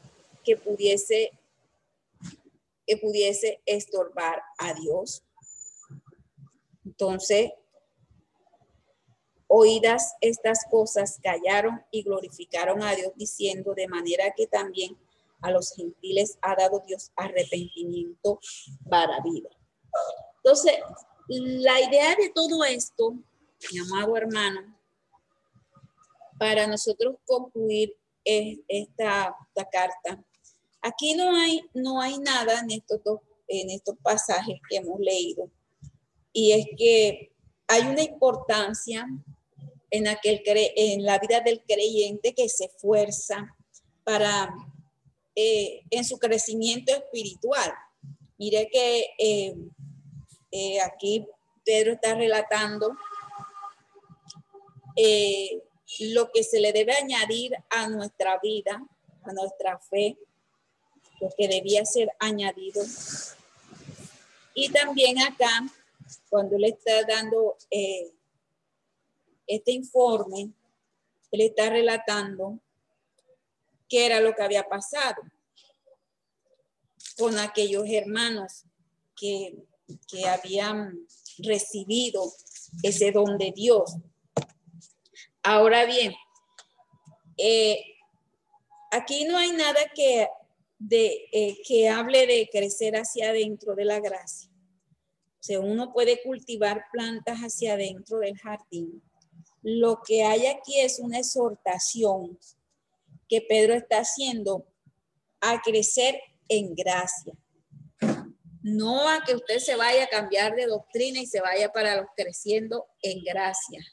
que 0.44 0.58
pudiese, 0.58 1.32
que 2.88 2.98
pudiese 2.98 3.62
estorbar 3.66 4.42
a 4.58 4.74
Dios? 4.74 5.24
Entonces, 6.84 7.52
oídas 9.56 10.16
estas 10.20 10.66
cosas, 10.72 11.20
callaron 11.22 11.80
y 11.92 12.02
glorificaron 12.02 12.82
a 12.82 12.96
Dios, 12.96 13.12
diciendo 13.16 13.76
de 13.76 13.88
manera 13.88 14.34
que 14.36 14.48
también 14.48 14.98
a 15.42 15.52
los 15.52 15.76
gentiles 15.76 16.40
ha 16.42 16.56
dado 16.56 16.82
Dios 16.88 17.12
arrepentimiento 17.16 18.40
para 18.90 19.20
vida. 19.22 19.50
Entonces, 20.38 20.74
la 21.28 21.80
idea 21.82 22.16
de 22.16 22.32
todo 22.34 22.64
esto, 22.64 23.12
mi 23.72 23.80
amado 23.80 24.18
hermano, 24.18 24.76
para 26.40 26.66
nosotros 26.66 27.18
concluir 27.24 27.96
esta, 28.24 29.36
esta 29.48 29.70
carta, 29.70 30.26
aquí 30.82 31.14
no 31.14 31.30
hay, 31.36 31.62
no 31.76 32.02
hay 32.02 32.18
nada 32.18 32.60
en 32.60 32.72
estos, 32.72 33.02
en 33.48 33.70
estos 33.70 33.98
pasajes 34.02 34.60
que 34.68 34.78
hemos 34.78 35.00
leído 35.00 35.48
y 36.32 36.54
es 36.54 36.66
que 36.76 37.32
hay 37.68 37.84
una 37.84 38.02
importancia 38.02 39.08
en, 39.94 40.08
aquel, 40.08 40.42
en 40.46 41.06
la 41.06 41.20
vida 41.20 41.40
del 41.42 41.62
creyente 41.68 42.34
que 42.34 42.50
se 42.50 42.66
esfuerza 42.66 43.56
para, 44.04 44.52
eh, 45.36 45.84
en 45.92 46.04
su 46.04 46.18
crecimiento 46.18 46.92
espiritual. 46.92 47.72
Mire 48.40 48.70
que 48.72 49.06
eh, 49.20 49.56
eh, 50.52 50.82
aquí 50.82 51.28
Pedro 51.64 51.94
está 51.94 52.16
relatando 52.16 52.98
lo 56.00 56.32
que 56.32 56.44
se 56.44 56.60
le 56.60 56.74
debe 56.74 56.94
añadir 56.94 57.54
a 57.70 57.88
nuestra 57.88 58.40
vida, 58.42 58.84
a 59.22 59.32
nuestra 59.32 59.78
fe, 59.78 60.18
lo 61.22 61.30
que 61.38 61.48
debía 61.48 61.86
ser 61.86 62.10
añadido. 62.18 62.84
Y 64.56 64.70
también 64.70 65.20
acá, 65.20 65.68
cuando 66.32 66.58
le 66.58 66.70
está 66.70 67.04
dando 67.08 67.58
este 69.48 69.72
informe, 69.72 70.52
él 71.32 71.42
está 71.42 71.70
relatando 71.70 72.60
qué 73.90 74.06
era 74.06 74.22
lo 74.22 74.34
que 74.34 74.44
había 74.44 74.64
pasado 74.64 75.22
con 77.18 77.38
aquellos 77.38 77.86
hermanos 77.88 78.66
que, 79.16 79.56
habían 80.28 81.06
recibido 81.40 82.24
ese 82.82 83.12
don 83.12 83.38
de 83.38 83.52
Dios. 83.56 83.96
Ahora 85.44 85.86
bien, 85.86 86.14
eh, 87.38 87.80
aquí 88.92 89.26
no 89.26 89.38
hay 89.38 89.52
nada 89.52 89.80
que, 89.94 90.28
de, 90.80 91.28
eh, 91.32 91.58
que 91.68 91.90
hable 91.90 92.26
de 92.26 92.50
crecer 92.52 92.96
hacia 92.96 93.30
adentro 93.30 93.76
de 93.76 93.86
la 93.86 94.00
gracia. 94.00 94.50
O 95.44 95.44
sea, 95.44 95.60
uno 95.60 95.92
puede 95.92 96.24
cultivar 96.24 96.86
plantas 96.92 97.40
hacia 97.40 97.74
adentro 97.74 98.20
del 98.20 98.38
jardín. 98.38 99.04
Lo 99.64 100.02
que 100.06 100.24
hay 100.24 100.46
aquí 100.48 100.80
es 100.80 101.00
una 101.00 101.20
exhortación 101.20 102.38
que 103.30 103.42
Pedro 103.42 103.74
está 103.74 104.00
haciendo 104.00 104.68
a 105.40 105.62
crecer 105.62 106.20
en 106.50 106.76
gracia. 106.76 107.34
No 108.62 109.10
a 109.10 109.24
que 109.24 109.36
usted 109.36 109.60
se 109.60 109.76
vaya 109.76 110.04
a 110.04 110.10
cambiar 110.10 110.56
de 110.56 110.68
doctrina 110.68 111.20
y 111.20 111.26
se 111.26 111.42
vaya 111.42 111.72
para 111.72 111.96
los 111.96 112.08
creciendo 112.16 112.86
en 113.02 113.24
gracia. 113.24 113.86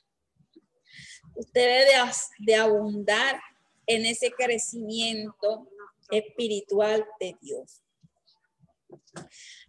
Usted 1.35 1.87
debe 1.89 2.11
de 2.41 2.55
abundar 2.57 3.41
en 3.87 4.07
ese 4.07 4.31
crecimiento 4.33 5.69
espiritual 6.11 7.05
de 7.19 7.37
Dios. 7.41 7.83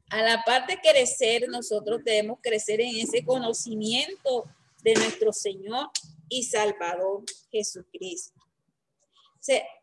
A 0.09 0.21
la 0.21 0.43
parte 0.43 0.75
de 0.75 0.81
crecer, 0.81 1.47
nosotros 1.47 2.03
debemos 2.03 2.39
crecer 2.41 2.81
en 2.81 2.95
ese 2.97 3.23
conocimiento 3.23 4.45
de 4.81 4.93
nuestro 4.95 5.33
Señor 5.33 5.89
y 6.29 6.43
Salvador 6.43 7.23
Jesucristo 7.51 8.41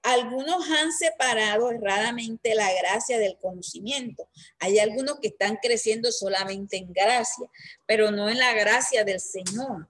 algunos 0.02 0.68
han 0.70 0.92
separado 0.92 1.70
erradamente 1.70 2.54
la 2.54 2.72
gracia 2.74 3.18
del 3.18 3.36
conocimiento. 3.38 4.28
Hay 4.60 4.78
algunos 4.78 5.18
que 5.20 5.28
están 5.28 5.56
creciendo 5.56 6.12
solamente 6.12 6.76
en 6.76 6.92
gracia, 6.92 7.48
pero 7.86 8.10
no 8.10 8.28
en 8.28 8.38
la 8.38 8.52
gracia 8.54 9.04
del 9.04 9.20
Señor. 9.20 9.88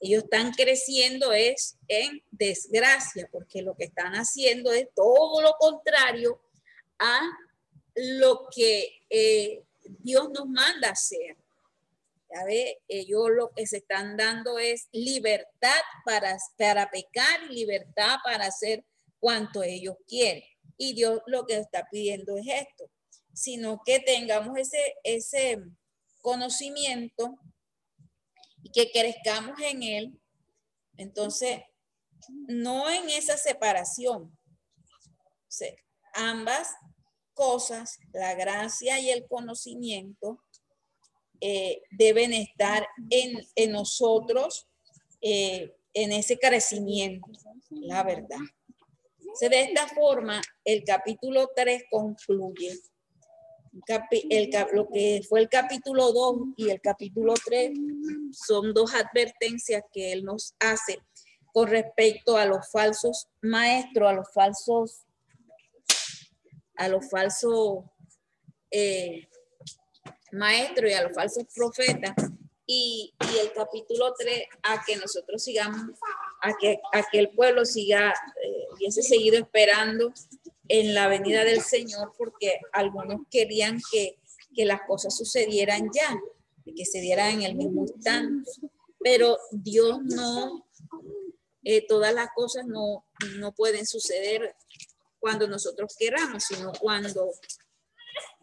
Ellos 0.00 0.24
están 0.24 0.52
creciendo 0.52 1.32
es 1.32 1.76
en 1.88 2.22
desgracia, 2.30 3.28
porque 3.30 3.62
lo 3.62 3.74
que 3.74 3.84
están 3.84 4.14
haciendo 4.14 4.72
es 4.72 4.88
todo 4.94 5.42
lo 5.42 5.54
contrario 5.58 6.40
a 6.98 7.20
lo 7.96 8.48
que 8.54 9.02
eh, 9.10 9.62
Dios 9.82 10.30
nos 10.30 10.46
manda 10.46 10.90
hacer. 10.90 11.36
Ve, 12.46 12.78
ellos 12.88 13.28
lo 13.30 13.50
que 13.50 13.66
se 13.66 13.78
están 13.78 14.16
dando 14.16 14.58
es 14.58 14.88
libertad 14.92 15.80
para, 16.04 16.36
para 16.56 16.90
pecar 16.90 17.50
y 17.50 17.54
libertad 17.54 18.16
para 18.24 18.46
hacer 18.46 18.84
cuanto 19.18 19.62
ellos 19.62 19.96
quieren. 20.06 20.42
Y 20.76 20.94
Dios 20.94 21.20
lo 21.26 21.46
que 21.46 21.58
está 21.58 21.88
pidiendo 21.90 22.36
es 22.36 22.46
esto, 22.46 22.90
sino 23.34 23.82
que 23.84 24.00
tengamos 24.00 24.56
ese, 24.56 24.94
ese 25.02 25.58
conocimiento 26.22 27.38
y 28.62 28.70
que 28.70 28.90
crezcamos 28.90 29.58
en 29.60 29.82
él. 29.82 30.20
Entonces, 30.96 31.60
no 32.28 32.90
en 32.90 33.08
esa 33.10 33.36
separación. 33.36 34.36
ambas 36.14 36.68
cosas, 37.34 37.98
la 38.12 38.34
gracia 38.34 38.98
y 38.98 39.10
el 39.10 39.26
conocimiento, 39.26 40.42
eh, 41.40 41.82
deben 41.90 42.32
estar 42.32 42.86
en, 43.10 43.72
nosotros, 43.72 44.66
eh, 45.20 45.74
en 45.94 46.12
ese 46.12 46.38
crecimiento, 46.38 47.28
la 47.70 48.02
verdad 48.02 48.38
de 49.48 49.62
esta 49.62 49.88
forma, 49.88 50.40
el 50.64 50.84
capítulo 50.84 51.50
3 51.54 51.84
concluye. 51.90 52.78
El, 54.28 54.50
lo 54.72 54.88
que 54.88 55.22
fue 55.28 55.40
el 55.40 55.48
capítulo 55.48 56.12
2 56.12 56.36
y 56.56 56.70
el 56.70 56.80
capítulo 56.80 57.34
3 57.34 57.70
son 58.32 58.74
dos 58.74 58.92
advertencias 58.94 59.84
que 59.92 60.12
él 60.12 60.24
nos 60.24 60.54
hace 60.58 60.98
con 61.52 61.68
respecto 61.68 62.36
a 62.36 62.46
los 62.46 62.68
falsos 62.70 63.28
maestros, 63.40 64.08
a 64.08 64.12
los 64.12 64.32
falsos, 64.32 65.04
a 66.76 66.88
los 66.88 67.08
falsos 67.08 67.84
eh, 68.72 69.28
maestros 70.32 70.90
y 70.90 70.94
a 70.94 71.02
los 71.02 71.14
falsos 71.14 71.44
profetas. 71.54 72.14
Y, 72.66 73.12
el 73.40 73.52
capítulo 73.52 74.14
3 74.16 74.44
a 74.62 74.84
que 74.84 74.96
nosotros 74.96 75.42
sigamos, 75.42 75.98
a 76.40 76.52
que, 76.60 76.80
a 76.92 77.02
que 77.10 77.18
el 77.18 77.30
pueblo 77.30 77.64
siga 77.64 78.10
eh, 78.10 78.66
hubiese 78.72 79.02
seguido 79.02 79.38
esperando 79.38 80.12
en 80.68 80.94
la 80.94 81.08
venida 81.08 81.44
del 81.44 81.62
Señor 81.62 82.12
porque 82.16 82.60
algunos 82.72 83.22
querían 83.30 83.80
que, 83.90 84.16
las 84.64 84.82
cosas 84.86 85.16
sucedieran 85.16 85.88
ya, 85.94 86.20
que 86.76 86.84
se 86.84 87.00
dieran 87.00 87.30
en 87.30 87.42
el 87.42 87.54
mismo 87.54 87.86
instante. 87.86 88.50
Pero 88.98 89.38
Dios 89.52 90.00
no, 90.02 90.66
eh, 91.64 91.86
todas 91.86 92.12
las 92.12 92.28
cosas 92.34 92.66
no, 92.66 93.06
no 93.38 93.52
pueden 93.52 93.86
suceder 93.86 94.54
cuando 95.18 95.48
nosotros 95.48 95.96
queramos, 95.98 96.44
sino 96.44 96.72
cuando 96.78 97.30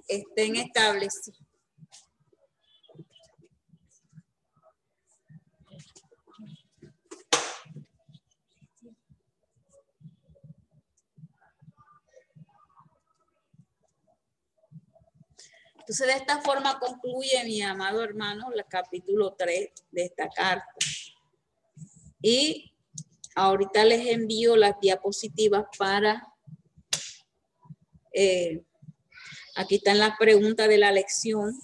estén 0.08 0.56
establecidas 0.56 1.47
Entonces, 15.88 16.08
de 16.08 16.14
esta 16.16 16.42
forma 16.42 16.78
concluye, 16.80 17.42
mi 17.46 17.62
amado 17.62 18.04
hermano, 18.04 18.52
el 18.52 18.62
capítulo 18.66 19.36
3 19.38 19.70
de 19.90 20.04
esta 20.04 20.28
carta. 20.28 20.68
Y 22.22 22.76
ahorita 23.36 23.86
les 23.86 24.06
envío 24.08 24.58
las 24.58 24.78
diapositivas 24.82 25.64
para... 25.78 26.28
Eh, 28.12 28.66
aquí 29.56 29.76
están 29.76 30.00
las 30.00 30.18
preguntas 30.18 30.68
de 30.68 30.78
la 30.78 30.92
lección, 30.92 31.58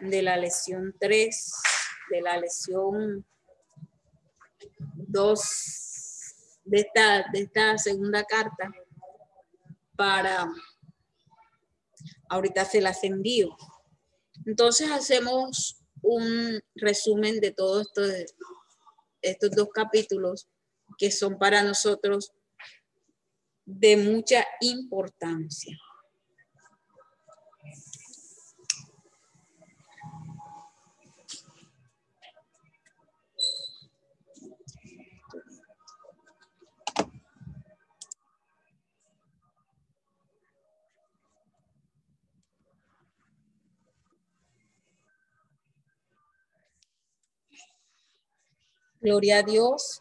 de 0.00 0.20
la 0.22 0.36
lección 0.36 0.96
3, 0.98 1.52
de 2.10 2.20
la 2.22 2.38
lección 2.38 3.24
2 4.96 5.40
de 6.64 6.80
esta, 6.80 7.24
de 7.32 7.38
esta 7.42 7.78
segunda 7.78 8.24
carta 8.24 8.68
para 9.94 10.48
ahorita 12.28 12.64
se 12.64 12.80
las 12.80 13.04
envío. 13.04 13.56
Entonces 14.46 14.90
hacemos 14.90 15.78
un 16.02 16.60
resumen 16.74 17.40
de 17.40 17.50
todos 17.50 17.86
estos, 17.86 18.34
estos 19.22 19.50
dos 19.50 19.68
capítulos 19.72 20.48
que 20.96 21.10
son 21.10 21.38
para 21.38 21.62
nosotros 21.62 22.32
de 23.64 23.96
mucha 23.96 24.46
importancia. 24.60 25.76
Gloria 49.00 49.38
a 49.38 49.42
Dios. 49.42 50.00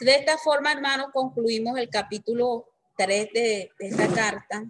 De 0.00 0.14
esta 0.14 0.38
forma, 0.38 0.72
hermanos, 0.72 1.08
concluimos 1.12 1.78
el 1.78 1.90
capítulo 1.90 2.66
3 2.96 3.28
de, 3.34 3.70
esta 3.78 4.08
carta, 4.14 4.64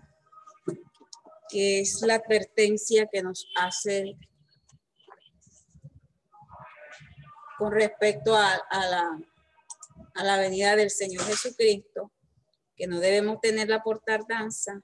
que 1.49 1.81
es 1.81 2.03
la 2.03 2.17
advertencia 2.17 3.07
que 3.07 3.23
nos 3.23 3.47
hace 3.57 4.17
con 7.59 7.71
respecto 7.71 8.37
a, 8.37 8.61
la, 8.71 9.21
a 10.15 10.25
la 10.25 10.37
venida 10.39 10.75
del 10.75 10.91
Señor 10.91 11.25
Jesucristo, 11.27 12.11
que 12.75 12.89
no 12.89 12.99
debemos 12.99 13.41
tenerla 13.41 13.85
por 13.85 14.01
tardanza. 14.01 14.83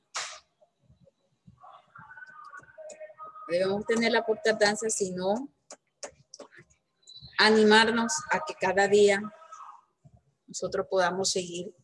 Debemos 3.48 3.84
tenerla 3.84 4.24
por 4.24 4.38
tardanza, 4.38 4.88
sino 4.88 5.52
animarnos 7.46 8.12
a 8.30 8.40
que 8.40 8.54
cada 8.54 8.88
día 8.88 9.20
nosotros 10.46 10.86
podamos 10.88 11.30
seguir 11.30 11.74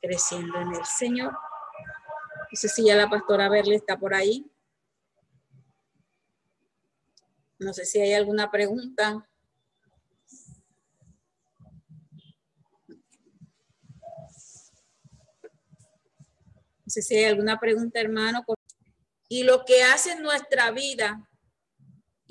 creciendo 0.00 0.60
en 0.60 0.74
el 0.74 0.84
Señor. 0.84 1.32
No 1.32 2.56
sé 2.56 2.68
si 2.68 2.84
ya 2.84 2.96
la 2.96 3.10
pastora 3.10 3.48
Berle 3.48 3.76
está 3.76 3.98
por 3.98 4.14
ahí. 4.14 4.50
No 7.58 7.72
sé 7.72 7.84
si 7.84 8.00
hay 8.00 8.12
alguna 8.12 8.50
pregunta. 8.50 9.28
No 16.84 16.90
sé 16.90 17.02
si 17.02 17.16
hay 17.16 17.24
alguna 17.24 17.58
pregunta, 17.58 18.00
hermano. 18.00 18.44
Y 19.28 19.44
lo 19.44 19.64
que 19.64 19.82
hace 19.82 20.12
en 20.12 20.22
nuestra 20.22 20.70
vida 20.72 21.28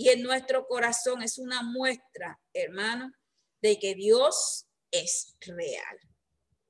y 0.02 0.10
en 0.10 0.24
nuestro 0.24 0.66
corazón 0.66 1.22
es 1.22 1.38
una 1.38 1.62
muestra, 1.62 2.40
hermano, 2.54 3.14
de 3.62 3.78
que 3.78 3.94
Dios 3.94 4.66
es 4.90 5.36
real. 5.42 6.00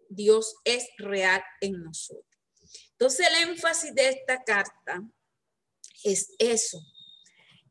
Dios 0.09 0.55
es 0.65 0.89
real 0.97 1.41
en 1.61 1.81
nosotros. 1.81 2.25
Entonces 2.91 3.25
el 3.25 3.49
énfasis 3.49 3.95
de 3.95 4.09
esta 4.09 4.43
carta 4.43 5.01
es 6.03 6.35
eso. 6.39 6.81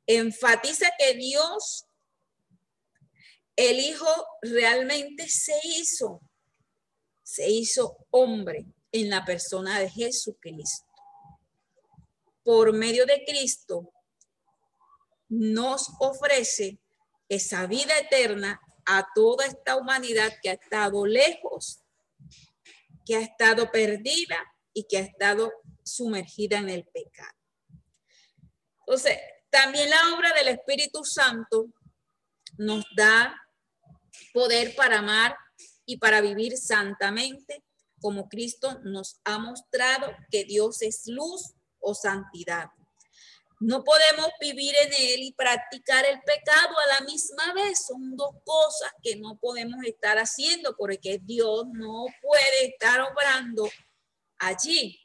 Enfatiza 0.07 0.89
que 0.99 1.13
Dios, 1.13 1.85
el 3.55 3.81
Hijo, 3.81 4.09
realmente 4.41 5.29
se 5.29 5.61
hizo, 5.63 6.23
se 7.23 7.51
hizo 7.51 7.99
hombre 8.09 8.65
en 8.93 9.11
la 9.11 9.27
persona 9.27 9.79
de 9.79 9.91
Jesucristo. 9.91 10.87
Por 12.43 12.73
medio 12.73 13.05
de 13.05 13.23
Cristo 13.27 13.93
nos 15.31 15.93
ofrece 16.01 16.79
esa 17.29 17.67
vida 17.67 17.97
eterna 17.99 18.61
a 18.85 19.07
toda 19.15 19.47
esta 19.47 19.77
humanidad 19.77 20.33
que 20.43 20.51
ha 20.51 20.55
estado 20.55 21.07
lejos, 21.07 21.81
que 23.07 23.17
ha 23.17 23.21
estado 23.21 23.71
perdida 23.71 24.37
y 24.75 24.85
que 24.85 24.99
ha 24.99 25.01
estado 25.01 25.53
sumergida 25.85 26.59
en 26.59 26.69
el 26.69 26.85
pecado. 26.85 27.39
Entonces, 28.81 29.19
también 29.51 29.89
la 29.89 30.15
obra 30.15 30.33
del 30.35 30.49
Espíritu 30.49 31.05
Santo 31.05 31.73
nos 32.59 32.85
da 32.97 33.41
poder 34.33 34.75
para 34.75 34.99
amar 34.99 35.37
y 35.87 35.99
para 35.99 36.21
vivir 36.21 36.57
santamente, 36.57 37.65
como 38.01 38.29
Cristo 38.29 38.81
nos 38.83 39.21
ha 39.25 39.39
mostrado 39.39 40.09
que 40.31 40.45
Dios 40.45 40.83
es 40.83 41.07
luz 41.07 41.55
o 41.79 41.95
santidad. 41.95 42.71
No 43.61 43.85
podemos 43.85 44.31
vivir 44.41 44.75
en 44.85 44.93
él 44.95 45.21
y 45.21 45.33
practicar 45.35 46.07
el 46.07 46.19
pecado 46.23 46.79
a 46.79 46.99
la 46.99 47.07
misma 47.07 47.53
vez. 47.53 47.87
Son 47.87 48.17
dos 48.17 48.31
cosas 48.43 48.91
que 49.03 49.17
no 49.17 49.37
podemos 49.37 49.85
estar 49.85 50.17
haciendo 50.17 50.75
porque 50.79 51.21
Dios 51.23 51.67
no 51.75 52.07
puede 52.23 52.69
estar 52.69 53.03
obrando 53.03 53.69
allí. 54.39 54.99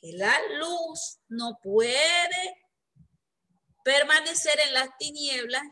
Que 0.00 0.14
la 0.14 0.34
luz 0.58 1.20
no 1.28 1.60
puede 1.62 2.56
permanecer 3.84 4.58
en 4.66 4.74
las 4.74 4.88
tinieblas 4.98 5.62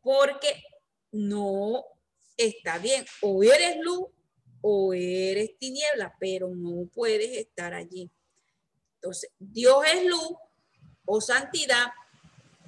porque 0.00 0.64
no 1.12 1.84
está 2.38 2.78
bien. 2.78 3.04
O 3.20 3.42
eres 3.42 3.76
luz 3.82 4.06
o 4.62 4.94
eres 4.94 5.58
tiniebla, 5.58 6.16
pero 6.18 6.48
no 6.54 6.88
puedes 6.90 7.36
estar 7.36 7.74
allí. 7.74 8.10
Entonces, 8.94 9.30
Dios 9.38 9.84
es 9.94 10.06
luz 10.06 10.32
o 11.12 11.20
santidad, 11.20 11.88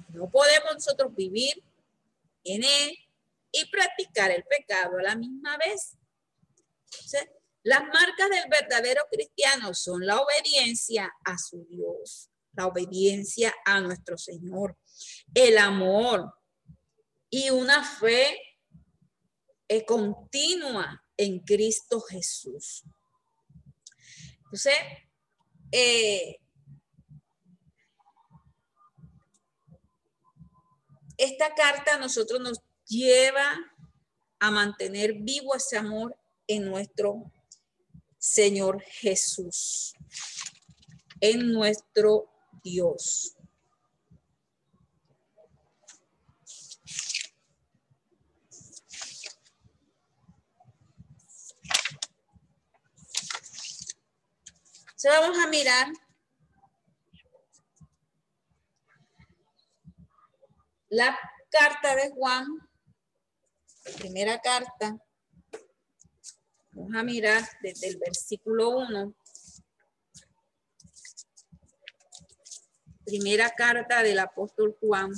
no 0.09 0.29
podemos 0.29 0.73
nosotros 0.73 1.15
vivir 1.15 1.63
en 2.43 2.61
él 2.63 2.97
y 3.53 3.65
practicar 3.69 4.31
el 4.31 4.43
pecado 4.43 4.97
a 4.99 5.03
la 5.03 5.15
misma 5.15 5.57
vez. 5.57 5.97
las 7.63 7.81
marcas 7.83 8.29
del 8.29 8.49
verdadero 8.49 9.03
cristiano 9.09 9.73
son 9.73 10.05
la 10.05 10.19
obediencia 10.19 11.09
a 11.23 11.37
su 11.37 11.65
Dios, 11.69 12.29
la 12.51 12.67
obediencia 12.67 13.53
a 13.65 13.79
nuestro 13.79 14.17
Señor, 14.17 14.77
el 15.33 15.57
amor 15.57 16.33
y 17.29 17.49
una 17.49 17.81
fe 17.81 18.37
eh, 19.69 19.85
continua 19.85 21.01
en 21.15 21.39
Cristo 21.39 22.01
Jesús. 22.01 22.83
Entonces, 24.43 24.75
eh, 25.71 26.42
esta 31.17 31.53
carta 31.53 31.95
a 31.95 31.99
nosotros 31.99 32.39
nos 32.39 32.59
lleva 32.87 33.57
a 34.39 34.51
mantener 34.51 35.13
vivo 35.13 35.55
ese 35.55 35.77
amor 35.77 36.15
en 36.47 36.65
nuestro 36.65 37.31
Señor 38.17 38.81
Jesús, 38.81 39.93
en 41.19 41.51
nuestro 41.51 42.25
Dios. 42.63 43.35
vamos 55.09 55.37
a 55.37 55.47
mirar 55.47 55.87
La 60.93 61.17
carta 61.49 61.95
de 61.95 62.11
Juan, 62.11 62.45
primera 63.97 64.39
carta, 64.39 64.95
vamos 66.71 66.95
a 66.95 67.01
mirar 67.01 67.43
desde 67.63 67.87
el 67.87 67.97
versículo 67.97 68.69
1. 68.77 69.15
Primera 73.05 73.49
carta 73.49 74.03
del 74.03 74.19
apóstol 74.19 74.77
Juan. 74.79 75.11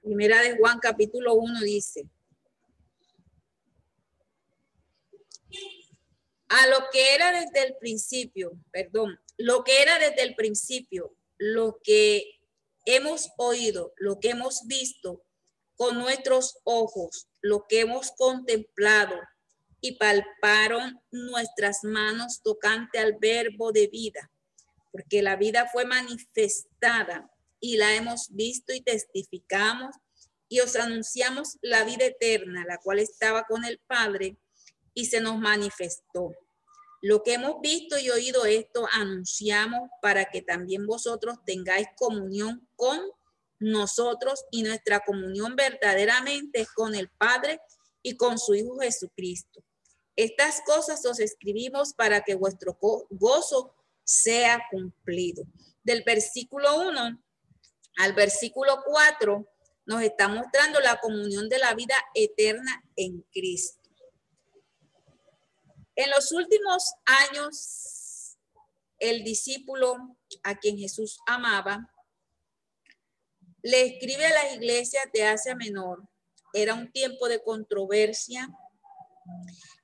Primera 0.00 0.42
de 0.42 0.56
Juan 0.56 0.78
capítulo 0.78 1.34
1 1.34 1.60
dice, 1.62 2.08
a 6.50 6.66
lo 6.66 6.88
que 6.90 7.14
era 7.14 7.30
desde 7.32 7.64
el 7.64 7.76
principio, 7.76 8.52
perdón, 8.72 9.18
lo 9.38 9.62
que 9.62 9.82
era 9.82 9.98
desde 10.00 10.22
el 10.22 10.34
principio, 10.34 11.14
lo 11.38 11.80
que 11.82 12.40
hemos 12.84 13.30
oído, 13.38 13.94
lo 13.96 14.18
que 14.18 14.30
hemos 14.30 14.66
visto 14.66 15.24
con 15.76 15.96
nuestros 15.96 16.58
ojos, 16.64 17.28
lo 17.40 17.66
que 17.68 17.80
hemos 17.80 18.10
contemplado 18.10 19.14
y 19.80 19.92
palparon 19.92 21.00
nuestras 21.12 21.84
manos 21.84 22.42
tocante 22.42 22.98
al 22.98 23.16
verbo 23.18 23.70
de 23.70 23.86
vida, 23.86 24.30
porque 24.90 25.22
la 25.22 25.36
vida 25.36 25.68
fue 25.72 25.84
manifestada 25.84 27.30
y 27.60 27.76
la 27.76 27.94
hemos 27.94 28.26
visto 28.30 28.74
y 28.74 28.80
testificamos 28.80 29.94
y 30.48 30.58
os 30.58 30.74
anunciamos 30.74 31.58
la 31.62 31.84
vida 31.84 32.06
eterna, 32.06 32.64
la 32.66 32.78
cual 32.78 32.98
estaba 32.98 33.44
con 33.44 33.64
el 33.64 33.78
Padre 33.86 34.36
y 34.94 35.06
se 35.06 35.20
nos 35.20 35.38
manifestó. 35.38 36.32
Lo 37.02 37.22
que 37.22 37.34
hemos 37.34 37.60
visto 37.62 37.98
y 37.98 38.10
oído 38.10 38.44
esto 38.44 38.86
anunciamos 38.92 39.88
para 40.02 40.26
que 40.26 40.42
también 40.42 40.86
vosotros 40.86 41.38
tengáis 41.46 41.86
comunión 41.96 42.68
con 42.76 43.00
nosotros 43.58 44.44
y 44.50 44.62
nuestra 44.62 45.00
comunión 45.00 45.56
verdaderamente 45.56 46.62
es 46.62 46.70
con 46.70 46.94
el 46.94 47.08
Padre 47.10 47.60
y 48.02 48.16
con 48.16 48.38
su 48.38 48.54
Hijo 48.54 48.78
Jesucristo. 48.78 49.62
Estas 50.16 50.60
cosas 50.66 51.04
os 51.06 51.20
escribimos 51.20 51.94
para 51.94 52.22
que 52.22 52.34
vuestro 52.34 52.76
gozo 53.10 53.74
sea 54.04 54.62
cumplido. 54.70 55.44
Del 55.82 56.02
versículo 56.04 56.80
1 56.88 57.22
al 57.98 58.12
versículo 58.12 58.82
4 58.84 59.46
nos 59.86 60.02
está 60.02 60.28
mostrando 60.28 60.80
la 60.80 61.00
comunión 61.00 61.48
de 61.48 61.58
la 61.58 61.74
vida 61.74 61.94
eterna 62.14 62.82
en 62.96 63.22
Cristo. 63.32 63.79
En 66.00 66.08
los 66.08 66.32
últimos 66.32 66.94
años, 67.04 68.38
el 68.98 69.22
discípulo 69.22 70.16
a 70.42 70.58
quien 70.58 70.78
Jesús 70.78 71.20
amaba 71.26 71.92
le 73.60 73.82
escribe 73.82 74.24
a 74.24 74.32
las 74.32 74.54
iglesias 74.54 75.04
de 75.12 75.24
Asia 75.24 75.54
Menor. 75.54 76.08
Era 76.54 76.72
un 76.72 76.90
tiempo 76.90 77.28
de 77.28 77.42
controversia, 77.42 78.48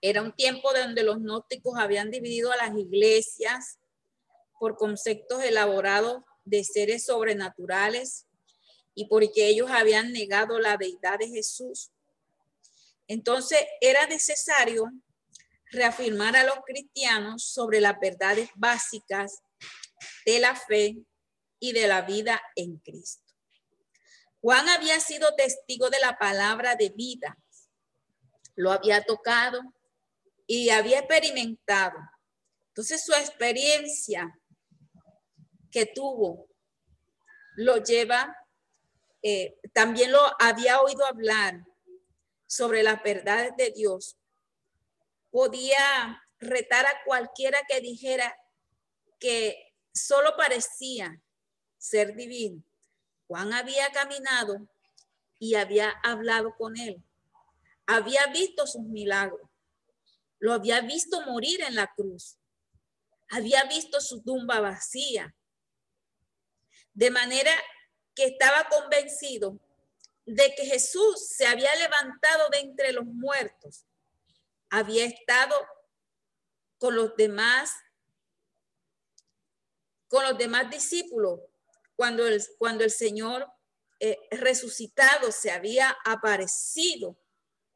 Era 0.01 0.23
un 0.23 0.33
tiempo 0.33 0.73
donde 0.73 1.03
los 1.03 1.19
gnósticos 1.19 1.79
habían 1.79 2.11
dividido 2.11 2.51
a 2.51 2.57
las 2.57 2.75
iglesias 2.75 3.79
por 4.59 4.79
conceptos 4.79 5.45
elaborados 5.45 6.23
de 6.47 6.65
seres 6.65 7.05
sobrenaturales 7.05 8.25
y 8.95 9.07
porque 9.09 9.49
ellos 9.49 9.71
habían 9.71 10.15
negado 10.15 10.59
la 10.61 10.79
deidad 10.79 11.19
de 11.19 11.29
Jesús. 11.29 11.91
Entonces 13.07 13.59
era 13.83 14.07
necesario 14.07 14.91
reafirmar 15.71 16.37
a 16.37 16.45
los 16.45 16.59
cristianos 16.65 17.45
sobre 17.45 17.81
las 17.81 17.99
verdades 18.01 18.51
básicas 18.55 19.43
de 20.25 20.39
la 20.39 20.55
fe 20.55 20.97
y 21.59 21.73
de 21.73 21.89
la 21.89 22.03
vida 22.03 22.41
en 22.55 22.79
Cristo. 22.79 23.25
Juan 24.41 24.69
había 24.69 25.01
sido 25.01 25.35
testigo 25.35 25.91
de 25.91 25.99
la 26.01 26.19
palabra 26.19 26.77
de 26.77 26.91
vida, 26.91 27.37
lo 28.55 28.73
había 28.73 29.03
tocado 29.03 29.61
y 30.47 30.71
había 30.71 31.01
experimentado. 31.01 31.99
Entonces 32.69 33.05
su 33.05 33.13
experiencia 33.15 34.39
que 35.71 35.87
tuvo 35.87 36.49
lo 37.57 37.83
lleva, 37.83 38.37
eh, 39.23 39.59
también 39.73 40.13
lo 40.13 40.21
había 40.39 40.81
oído 40.81 41.05
hablar 41.07 41.65
sobre 42.47 42.83
las 42.83 43.03
verdades 43.03 43.53
de 43.57 43.73
Dios. 43.73 44.16
Podía 45.37 46.23
retar 46.39 46.87
a 46.87 47.05
cualquiera 47.05 47.61
que 47.69 47.83
dijera 47.83 48.35
que 49.21 49.75
solo 49.93 50.35
parecía 50.35 51.21
ser 51.77 52.17
divino. 52.17 52.65
Juan 53.27 53.53
había 53.53 53.93
caminado 53.93 54.67
y 55.39 55.57
había 55.57 55.91
hablado 56.03 56.55
con 56.57 56.79
él. 56.79 57.05
Había 57.87 58.29
visto 58.29 58.67
sus 58.67 58.81
milagros. 58.85 59.47
Lo 60.39 60.55
había 60.55 60.81
visto 60.81 61.21
morir 61.21 61.61
en 61.61 61.75
la 61.75 61.93
cruz. 61.95 62.39
Había 63.29 63.65
visto 63.65 64.01
su 64.01 64.23
tumba 64.23 64.61
vacía. 64.61 65.37
De 66.95 67.11
manera 67.11 67.53
que 68.15 68.25
estaba 68.25 68.71
convencido 68.71 69.61
de 70.25 70.55
que 70.55 70.65
Jesús 70.65 71.29
se 71.29 71.47
había 71.47 71.77
levantado 71.77 72.49
de 72.49 72.61
entre 72.61 72.93
los 72.93 73.05
muertos. 73.05 73.86
Había 74.71 75.05
estado 75.05 75.55
con 76.79 76.95
los 76.95 77.17
demás 77.17 77.73
con 80.09 80.25
los 80.25 80.39
demás 80.39 80.71
discípulos 80.71 81.41
cuando 81.97 82.27
el, 82.27 82.43
cuando 82.59 82.85
el 82.85 82.91
Señor 82.91 83.47
eh, 83.99 84.19
resucitado 84.31 85.33
se 85.33 85.51
había 85.51 85.97
aparecido 86.05 87.19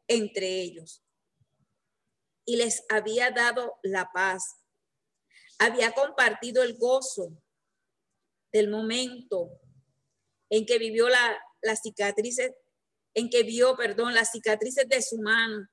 entre 0.07 0.61
ellos 0.61 1.03
y 2.45 2.57
les 2.57 2.85
había 2.89 3.31
dado 3.31 3.79
la 3.83 4.11
paz. 4.13 4.57
Había 5.59 5.93
compartido 5.93 6.63
el 6.63 6.77
gozo 6.77 7.43
del 8.53 8.69
momento 8.69 9.61
en 10.51 10.67
que 10.67 10.79
vivió 10.79 11.09
la, 11.09 11.39
las 11.63 11.81
cicatrices, 11.83 12.53
en 13.15 13.31
que 13.31 13.43
vio, 13.43 13.77
perdón, 13.77 14.15
las 14.15 14.33
cicatrices 14.33 14.89
de 14.89 15.01
su 15.01 15.19
mano 15.19 15.69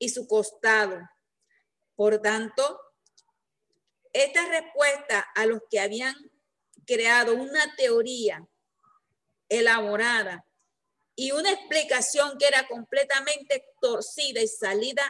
y 0.00 0.08
su 0.08 0.26
costado. 0.26 0.98
Por 1.94 2.20
tanto, 2.20 2.80
esta 4.12 4.48
respuesta 4.48 5.24
a 5.36 5.46
los 5.46 5.60
que 5.70 5.78
habían 5.78 6.16
creado 6.84 7.36
una 7.36 7.76
teoría 7.76 8.44
elaborada 9.48 10.44
y 11.14 11.32
una 11.32 11.52
explicación 11.52 12.38
que 12.38 12.48
era 12.48 12.66
completamente 12.66 13.66
torcida 13.80 14.40
y 14.40 14.48
salida 14.48 15.04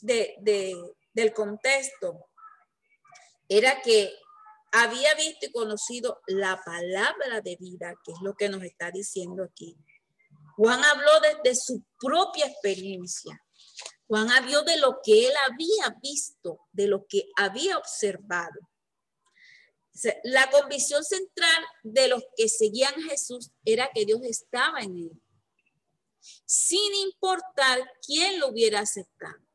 del 0.00 1.32
contexto, 1.32 2.28
era 3.48 3.80
que 3.80 4.12
había 4.72 5.14
visto 5.14 5.46
y 5.46 5.52
conocido 5.52 6.20
la 6.26 6.60
palabra 6.64 7.40
de 7.40 7.56
vida, 7.56 7.94
que 8.04 8.12
es 8.12 8.18
lo 8.22 8.34
que 8.34 8.48
nos 8.48 8.62
está 8.64 8.90
diciendo 8.90 9.44
aquí. 9.44 9.76
Juan 10.56 10.82
habló 10.82 11.12
desde 11.20 11.54
su 11.54 11.84
propia 11.98 12.46
experiencia. 12.46 13.40
Juan 14.08 14.30
habló 14.30 14.62
de 14.62 14.76
lo 14.78 15.00
que 15.02 15.26
él 15.26 15.34
había 15.48 15.96
visto, 16.00 16.60
de 16.72 16.86
lo 16.86 17.06
que 17.06 17.28
había 17.36 17.76
observado. 17.78 18.60
La 20.24 20.50
convicción 20.50 21.02
central 21.04 21.64
de 21.82 22.08
los 22.08 22.22
que 22.36 22.48
seguían 22.48 22.94
a 22.94 23.10
Jesús 23.10 23.50
era 23.64 23.90
que 23.94 24.04
Dios 24.04 24.20
estaba 24.24 24.80
en 24.80 24.96
él, 24.96 25.22
sin 26.44 26.94
importar 26.94 27.80
quién 28.06 28.38
lo 28.38 28.48
hubiera 28.48 28.80
aceptado. 28.80 29.46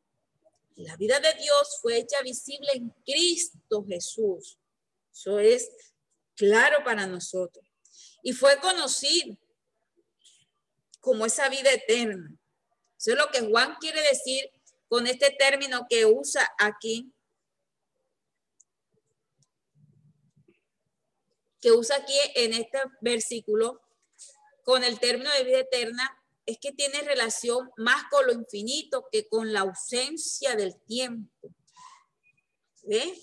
La 0.75 0.97
vida 0.97 1.19
de 1.19 1.33
Dios 1.35 1.77
fue 1.81 1.97
hecha 1.97 2.21
visible 2.23 2.67
en 2.73 2.89
Cristo 3.05 3.85
Jesús. 3.87 4.57
Eso 5.13 5.39
es 5.39 5.69
claro 6.35 6.83
para 6.83 7.05
nosotros. 7.05 7.65
Y 8.23 8.33
fue 8.33 8.59
conocido 8.59 9.37
como 10.99 11.25
esa 11.25 11.49
vida 11.49 11.71
eterna. 11.71 12.35
Eso 13.01 13.13
es 13.13 13.17
lo 13.17 13.31
que 13.31 13.41
Juan 13.41 13.77
quiere 13.79 13.99
decir 14.03 14.51
con 14.87 15.07
este 15.07 15.31
término 15.31 15.87
que 15.89 16.05
usa 16.05 16.47
aquí. 16.59 17.11
Que 21.59 21.71
usa 21.71 21.95
aquí 21.95 22.13
en 22.35 22.53
este 22.53 22.77
versículo 23.01 23.81
con 24.63 24.83
el 24.83 24.99
término 24.99 25.31
de 25.31 25.43
vida 25.43 25.59
eterna 25.61 26.15
es 26.45 26.59
que 26.59 26.73
tiene 26.73 27.01
relación 27.01 27.71
más 27.75 28.03
con 28.11 28.27
lo 28.27 28.33
infinito 28.33 29.07
que 29.11 29.27
con 29.27 29.51
la 29.51 29.61
ausencia 29.61 30.55
del 30.55 30.79
tiempo. 30.83 31.55
¿Ve? 32.83 33.17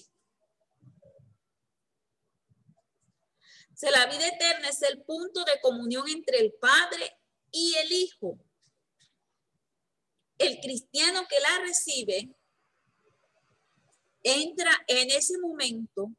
la 3.92 4.06
vida 4.06 4.26
eterna 4.26 4.70
es 4.70 4.82
el 4.82 5.04
punto 5.04 5.44
de 5.44 5.60
comunión 5.60 6.08
entre 6.08 6.40
el 6.40 6.52
Padre 6.54 7.16
y 7.52 7.76
el 7.76 7.92
Hijo. 7.92 8.40
El 10.38 10.60
cristiano 10.60 11.26
que 11.28 11.40
la 11.40 11.66
recibe 11.66 12.30
entra 14.22 14.70
en 14.86 15.10
ese 15.10 15.38
momento, 15.38 16.12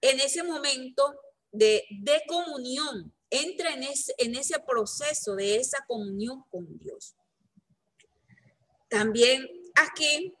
en 0.00 0.20
ese 0.20 0.42
momento 0.42 1.14
de, 1.52 1.84
de 1.90 2.22
comunión, 2.26 3.14
entra 3.30 3.72
en 3.72 3.84
ese, 3.84 4.14
en 4.18 4.34
ese 4.34 4.58
proceso 4.60 5.36
de 5.36 5.56
esa 5.56 5.84
comunión 5.86 6.44
con 6.50 6.78
Dios. 6.78 7.14
También 8.88 9.48
aquí 9.76 10.34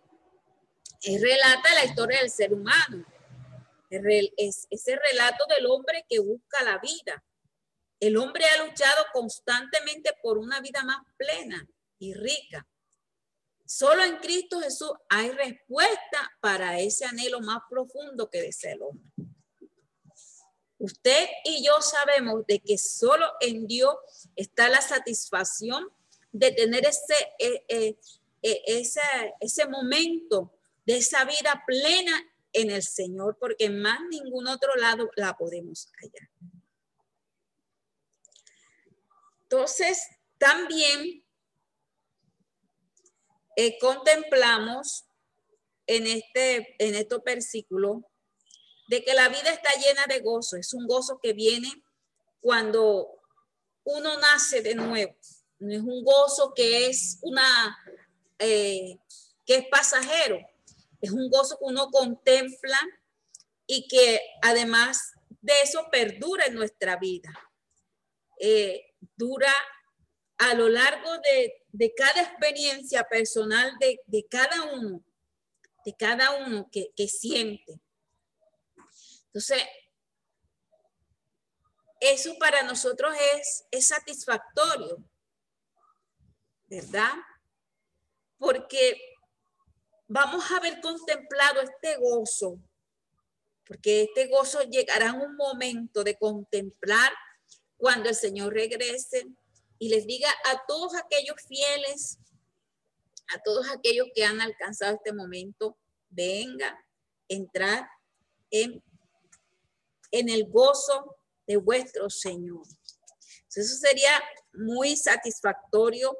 relata 1.20 1.74
la 1.74 1.84
historia 1.84 2.20
del 2.20 2.30
ser 2.30 2.52
humano 2.52 3.06
es 3.90 4.66
ese 4.70 4.96
relato 4.96 5.44
del 5.46 5.66
hombre 5.66 6.04
que 6.08 6.20
busca 6.20 6.62
la 6.62 6.78
vida. 6.78 7.24
El 7.98 8.16
hombre 8.16 8.44
ha 8.46 8.64
luchado 8.64 9.04
constantemente 9.12 10.14
por 10.22 10.38
una 10.38 10.60
vida 10.60 10.82
más 10.84 10.98
plena 11.16 11.66
y 12.00 12.14
rica. 12.14 12.66
Solo 13.64 14.02
en 14.02 14.16
Cristo 14.16 14.60
Jesús 14.60 14.90
hay 15.08 15.30
respuesta 15.30 16.32
para 16.40 16.80
ese 16.80 17.04
anhelo 17.04 17.40
más 17.40 17.60
profundo 17.70 18.28
que 18.28 18.42
desea 18.42 18.72
el 18.72 18.82
hombre. 18.82 19.04
Usted 20.78 21.28
y 21.44 21.64
yo 21.64 21.80
sabemos 21.80 22.44
de 22.48 22.58
que 22.58 22.78
solo 22.78 23.26
en 23.40 23.68
Dios 23.68 23.94
está 24.34 24.68
la 24.68 24.80
satisfacción 24.80 25.88
de 26.32 26.50
tener 26.52 26.86
ese, 26.86 27.14
eh, 27.38 27.64
eh, 27.68 27.98
eh, 28.42 28.62
ese, 28.66 29.00
ese 29.40 29.68
momento 29.68 30.58
de 30.86 30.96
esa 30.96 31.24
vida 31.24 31.62
plena 31.66 32.12
en 32.52 32.70
el 32.70 32.82
Señor, 32.82 33.36
porque 33.38 33.66
en 33.66 33.80
más 33.80 34.00
ningún 34.10 34.48
otro 34.48 34.74
lado 34.76 35.10
la 35.16 35.36
podemos 35.36 35.92
hallar. 36.00 36.30
Entonces, 39.42 40.00
también 40.38 41.24
eh, 43.60 43.76
contemplamos 43.78 45.04
en, 45.86 46.06
este, 46.06 46.74
en 46.78 46.94
estos 46.94 47.22
versículos 47.22 47.98
de 48.88 49.04
que 49.04 49.12
la 49.12 49.28
vida 49.28 49.50
está 49.50 49.70
llena 49.74 50.06
de 50.08 50.20
gozo. 50.20 50.56
Es 50.56 50.72
un 50.72 50.86
gozo 50.86 51.20
que 51.22 51.34
viene 51.34 51.70
cuando 52.40 53.06
uno 53.84 54.18
nace 54.18 54.62
de 54.62 54.74
nuevo. 54.74 55.14
No 55.58 55.74
es 55.74 55.82
un 55.82 56.02
gozo 56.02 56.54
que 56.54 56.86
es 56.86 57.18
una 57.20 57.76
eh, 58.38 58.98
que 59.44 59.56
es 59.56 59.66
pasajero, 59.68 60.38
es 61.02 61.10
un 61.10 61.28
gozo 61.28 61.58
que 61.58 61.64
uno 61.66 61.90
contempla 61.90 62.78
y 63.66 63.86
que 63.88 64.22
además 64.40 65.12
de 65.42 65.52
eso 65.62 65.86
perdura 65.92 66.46
en 66.46 66.54
nuestra 66.54 66.96
vida. 66.96 67.30
Eh, 68.38 68.94
dura 69.16 69.52
a 70.38 70.54
lo 70.54 70.70
largo 70.70 71.12
de, 71.18 71.59
cada 71.96 72.22
experiencia 72.22 73.04
personal 73.04 73.72
de, 73.78 74.26
cada 74.28 74.72
uno, 74.72 75.02
de 75.84 75.96
cada 75.96 76.32
uno 76.46 76.68
que, 76.70 76.90
que 76.96 77.08
siente. 77.08 77.80
Entonces, 79.26 79.62
eso 82.00 82.36
para 82.38 82.62
nosotros 82.62 83.14
es, 83.36 83.64
es 83.70 83.86
satisfactorio, 83.86 85.04
¿verdad? 86.66 87.12
porque 88.40 88.98
vamos 90.08 90.50
a 90.50 90.56
haber 90.56 90.80
contemplado 90.80 91.60
este 91.60 91.98
gozo, 91.98 92.58
porque 93.66 94.04
este 94.04 94.26
gozo 94.28 94.62
llegará 94.62 95.10
en 95.10 95.20
un 95.20 95.36
momento 95.36 96.02
de 96.02 96.16
contemplar 96.16 97.12
cuando 97.76 98.08
el 98.08 98.14
Señor 98.14 98.54
regrese 98.54 99.26
y 99.80 99.88
les 99.88 100.06
diga 100.06 100.30
a 100.44 100.62
todos 100.68 100.94
aquellos 100.94 101.36
fieles, 101.48 102.18
a 103.34 103.40
todos 103.42 103.66
aquellos 103.70 104.08
que 104.14 104.24
han 104.24 104.40
alcanzado 104.42 104.96
este 104.96 105.14
momento, 105.14 105.78
venga, 106.10 106.78
entrar 107.28 107.88
en, 108.50 108.84
en 110.10 110.28
el 110.28 110.44
gozo 110.50 111.16
de 111.46 111.56
vuestro 111.56 112.10
Señor. 112.10 112.62
Eso 113.48 113.76
sería 113.76 114.22
muy 114.52 114.96
satisfactorio 114.96 116.14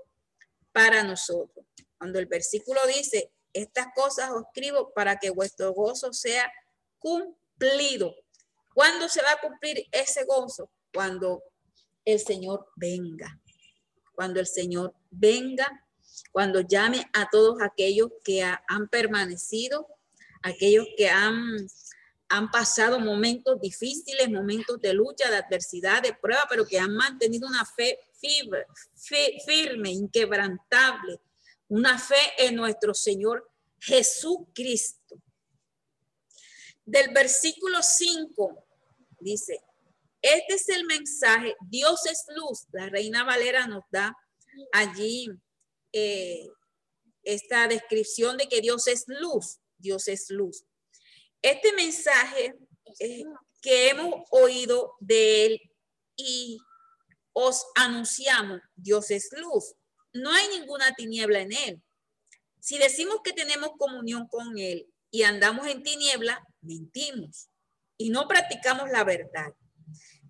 para 0.73 1.05
nosotros. 1.05 1.67
Cuando 1.99 2.19
el 2.19 2.27
versículo 2.27 2.81
dice, 2.87 3.31
estas 3.53 3.89
cosas 3.95 4.31
os 4.31 4.45
escribo 4.47 4.95
para 4.95 5.19
que 5.19 5.29
vuestro 5.29 5.75
gozo 5.75 6.15
sea 6.15 6.51
cumplido. 6.99 8.15
¿Cuándo 8.73 9.07
se 9.11 9.21
va 9.21 9.33
a 9.33 9.41
cumplir 9.41 9.87
ese 9.93 10.25
gozo? 10.25 10.71
Cuando 10.95 11.43
el 12.07 12.21
Señor 12.21 12.67
venga. 12.77 13.39
Cuando 14.13 14.41
el 14.41 14.47
Señor 14.47 14.95
venga, 15.11 15.87
cuando 16.33 16.61
llame 16.61 17.09
a 17.13 17.29
todos 17.31 17.61
aquellos 17.63 18.11
que 18.25 18.43
han 18.43 18.89
permanecido, 18.89 19.87
aquellos 20.43 20.87
que 20.97 21.09
han 21.09 21.69
han 22.31 22.49
pasado 22.49 23.01
momentos 23.01 23.61
difíciles, 23.61 24.31
momentos 24.31 24.81
de 24.81 24.95
lucha, 24.95 25.29
de 25.29 25.37
adversidad, 25.37 26.01
de 26.01 26.15
prueba, 26.15 26.47
pero 26.49 26.65
que 26.65 26.79
han 26.79 26.95
mantenido 26.95 27.47
una 27.49 27.67
fe 27.67 27.99
firme, 29.45 29.91
inquebrantable, 29.91 31.21
una 31.69 31.99
fe 31.99 32.21
en 32.39 32.55
nuestro 32.55 32.95
Señor 32.95 33.51
Jesucristo. 33.81 35.21
Del 36.85 37.13
versículo 37.13 37.83
5 37.83 38.65
dice, 39.19 39.61
este 40.23 40.55
es 40.55 40.69
el 40.69 40.85
mensaje, 40.85 41.55
Dios 41.69 42.05
es 42.07 42.25
luz. 42.37 42.67
La 42.73 42.89
reina 42.89 43.25
Valera 43.25 43.67
nos 43.67 43.85
da 43.91 44.15
allí 44.73 45.29
eh, 45.93 46.47
esta 47.23 47.69
descripción 47.69 48.37
de 48.37 48.49
que 48.49 48.61
Dios 48.61 48.87
es 48.87 49.05
luz, 49.07 49.59
Dios 49.79 50.09
es 50.09 50.31
luz. 50.31 50.65
Este 51.43 51.73
mensaje 51.73 52.55
que 53.63 53.89
hemos 53.89 54.25
oído 54.31 54.95
de 55.01 55.47
él 55.47 55.61
y 56.17 56.59
os 57.33 57.65
anunciamos, 57.77 58.61
Dios 58.75 59.11
es 59.11 59.31
luz. 59.33 59.75
No 60.13 60.33
hay 60.33 60.49
ninguna 60.49 60.95
tiniebla 60.95 61.41
en 61.41 61.53
él. 61.53 61.83
Si 62.61 62.79
decimos 62.79 63.21
que 63.25 63.33
tenemos 63.33 63.71
comunión 63.79 64.27
con 64.29 64.59
él 64.59 64.87
y 65.11 65.23
andamos 65.23 65.67
en 65.67 65.83
tiniebla, 65.83 66.45
mentimos 66.61 67.49
y 67.97 68.11
no 68.11 68.29
practicamos 68.29 68.91
la 68.91 69.05
verdad. 69.05 69.55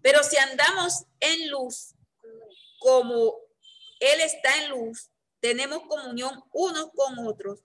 Pero 0.02 0.22
si 0.22 0.36
andamos 0.36 1.04
en 1.20 1.50
luz, 1.50 1.94
como 2.78 3.34
él 4.00 4.20
está 4.20 4.62
en 4.62 4.70
luz, 4.70 5.10
tenemos 5.40 5.82
comunión 5.88 6.42
unos 6.52 6.90
con 6.94 7.26
otros 7.26 7.60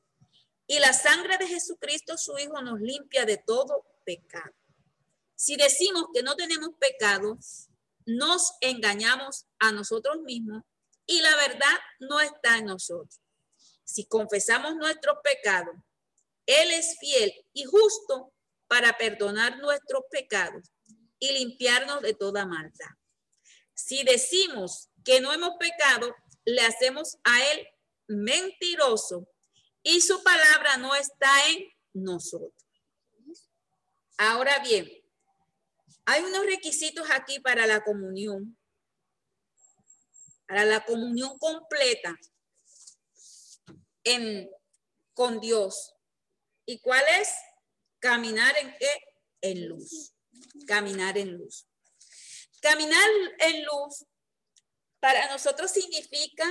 y 0.68 0.80
la 0.80 0.94
sangre 0.94 1.38
de 1.38 1.48
Jesucristo, 1.48 2.18
su 2.18 2.38
Hijo, 2.38 2.62
nos 2.62 2.80
limpia 2.80 3.26
de 3.26 3.38
todo 3.38 3.86
pecado. 4.04 4.54
Si 5.36 5.56
decimos 5.56 6.06
que 6.14 6.24
no 6.24 6.36
tenemos 6.36 6.70
pecado, 6.80 7.38
nos 8.06 8.54
engañamos 8.62 9.46
a 9.60 9.72
nosotros 9.72 10.22
mismos 10.22 10.64
y 11.06 11.22
la 11.22 11.36
verdad 11.36 11.78
no 12.00 12.20
está 12.20 12.58
en 12.58 12.66
nosotros. 12.66 13.22
Si 13.84 14.06
confesamos 14.06 14.76
nuestros 14.76 15.18
pecados, 15.24 15.76
Él 16.48 16.72
es 16.72 16.98
fiel 17.00 17.32
y 17.54 17.66
justo 17.66 18.34
para 18.68 18.98
perdonar 18.98 19.60
nuestros 19.60 20.04
pecados 20.10 20.72
y 21.20 21.32
limpiarnos 21.32 22.02
de 22.02 22.14
toda 22.14 22.46
maldad. 22.46 22.92
Si 23.74 24.04
decimos 24.04 24.90
que 25.04 25.22
no 25.22 25.34
hemos 25.34 25.56
pecado, 25.60 26.16
le 26.46 26.62
hacemos 26.62 27.18
a 27.24 27.52
Él 27.52 27.68
mentiroso 28.08 29.28
y 29.84 30.02
su 30.02 30.24
palabra 30.24 30.78
no 30.78 30.96
está 30.96 31.30
en 31.50 31.66
nosotros. 31.94 32.54
Ahora 34.18 34.60
bien, 34.60 34.90
hay 36.06 36.24
unos 36.24 36.46
requisitos 36.46 37.08
aquí 37.12 37.40
para 37.40 37.68
la 37.68 37.84
comunión, 37.84 38.58
para 40.48 40.66
la 40.66 40.86
comunión 40.86 41.38
completa 41.40 42.16
en, 44.04 44.50
con 45.14 45.40
Dios. 45.40 45.94
¿Y 46.66 46.80
cuál 46.80 47.04
es? 47.20 47.30
Caminar 48.00 48.56
en 48.58 48.76
qué? 48.78 49.00
En 49.42 49.68
luz. 49.68 50.15
Caminar 50.68 51.18
en 51.18 51.38
luz. 51.38 51.68
Caminar 52.62 53.10
en 53.40 53.66
luz 53.66 54.06
para 55.00 55.30
nosotros 55.32 55.72
significa 55.72 56.46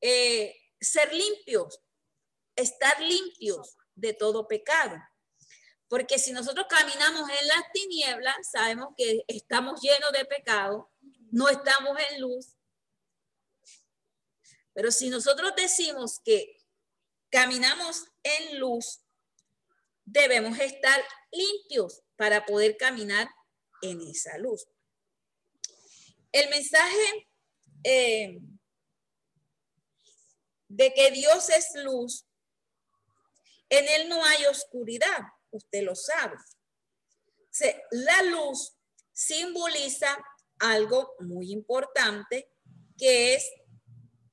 eh, 0.00 0.54
ser 0.80 1.12
limpios, 1.12 1.80
estar 2.54 3.00
limpios 3.00 3.76
de 3.94 4.12
todo 4.12 4.46
pecado. 4.46 4.96
Porque 5.88 6.18
si 6.18 6.32
nosotros 6.32 6.66
caminamos 6.68 7.28
en 7.30 7.48
las 7.48 7.72
tinieblas, 7.72 8.36
sabemos 8.52 8.88
que 8.96 9.24
estamos 9.26 9.80
llenos 9.80 10.12
de 10.12 10.24
pecado, 10.26 10.90
no 11.30 11.48
estamos 11.48 11.98
en 12.10 12.20
luz. 12.20 12.56
Pero 14.74 14.92
si 14.92 15.08
nosotros 15.08 15.52
decimos 15.56 16.20
que 16.24 16.58
caminamos 17.30 18.04
en 18.22 18.60
luz, 18.60 19.00
debemos 20.04 20.58
estar 20.58 21.02
limpios 21.32 22.02
para 22.18 22.44
poder 22.44 22.76
caminar 22.76 23.30
en 23.80 24.00
esa 24.00 24.36
luz. 24.38 24.66
El 26.32 26.50
mensaje 26.50 27.28
eh, 27.84 28.38
de 30.66 30.92
que 30.92 31.10
Dios 31.12 31.48
es 31.48 31.68
luz, 31.76 32.26
en 33.70 33.86
Él 33.88 34.08
no 34.08 34.22
hay 34.24 34.46
oscuridad, 34.46 35.20
usted 35.50 35.82
lo 35.84 35.94
sabe. 35.94 36.36
La 37.92 38.22
luz 38.24 38.76
simboliza 39.12 40.18
algo 40.58 41.14
muy 41.20 41.52
importante 41.52 42.50
que 42.96 43.34
es 43.34 43.48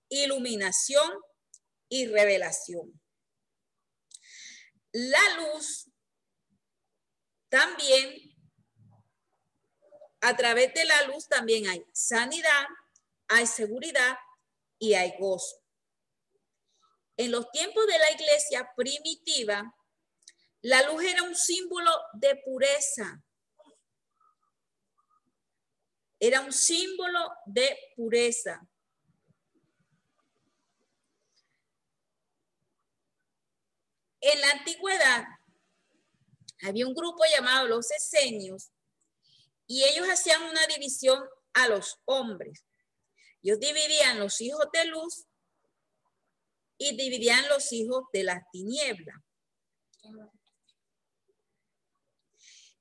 iluminación 0.09 1.11
y 1.87 2.07
revelación. 2.07 2.99
La 4.91 5.21
luz 5.37 5.87
también, 7.49 8.35
a 10.21 10.35
través 10.35 10.73
de 10.73 10.85
la 10.85 11.03
luz 11.03 11.27
también 11.27 11.67
hay 11.67 11.85
sanidad, 11.93 12.65
hay 13.27 13.45
seguridad 13.45 14.17
y 14.79 14.93
hay 14.93 15.13
gozo. 15.19 15.61
En 17.17 17.31
los 17.31 17.49
tiempos 17.51 17.85
de 17.87 17.97
la 17.97 18.11
iglesia 18.11 18.71
primitiva, 18.75 19.73
la 20.61 20.81
luz 20.91 21.03
era 21.03 21.23
un 21.23 21.35
símbolo 21.35 21.91
de 22.13 22.35
pureza. 22.37 23.23
Era 26.19 26.41
un 26.41 26.51
símbolo 26.51 27.29
de 27.45 27.77
pureza. 27.95 28.67
En 34.19 34.41
la 34.41 34.51
antigüedad 34.51 35.25
había 36.61 36.87
un 36.87 36.93
grupo 36.93 37.23
llamado 37.33 37.67
los 37.67 37.91
esenios 37.91 38.71
y 39.67 39.83
ellos 39.83 40.07
hacían 40.07 40.43
una 40.43 40.65
división 40.67 41.23
a 41.53 41.67
los 41.67 41.99
hombres. 42.05 42.65
Ellos 43.41 43.59
dividían 43.59 44.19
los 44.19 44.41
hijos 44.41 44.67
de 44.73 44.85
luz 44.85 45.25
y 46.77 46.95
dividían 46.95 47.47
los 47.49 47.71
hijos 47.71 48.05
de 48.11 48.23
las 48.23 48.49
tinieblas. 48.51 49.15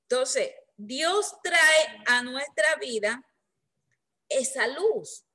Entonces, 0.01 0.51
Dios 0.77 1.35
trae 1.41 2.03
a 2.07 2.21
nuestra 2.21 2.75
vida 2.75 3.25
esa 4.29 4.67
luz. 4.67 5.25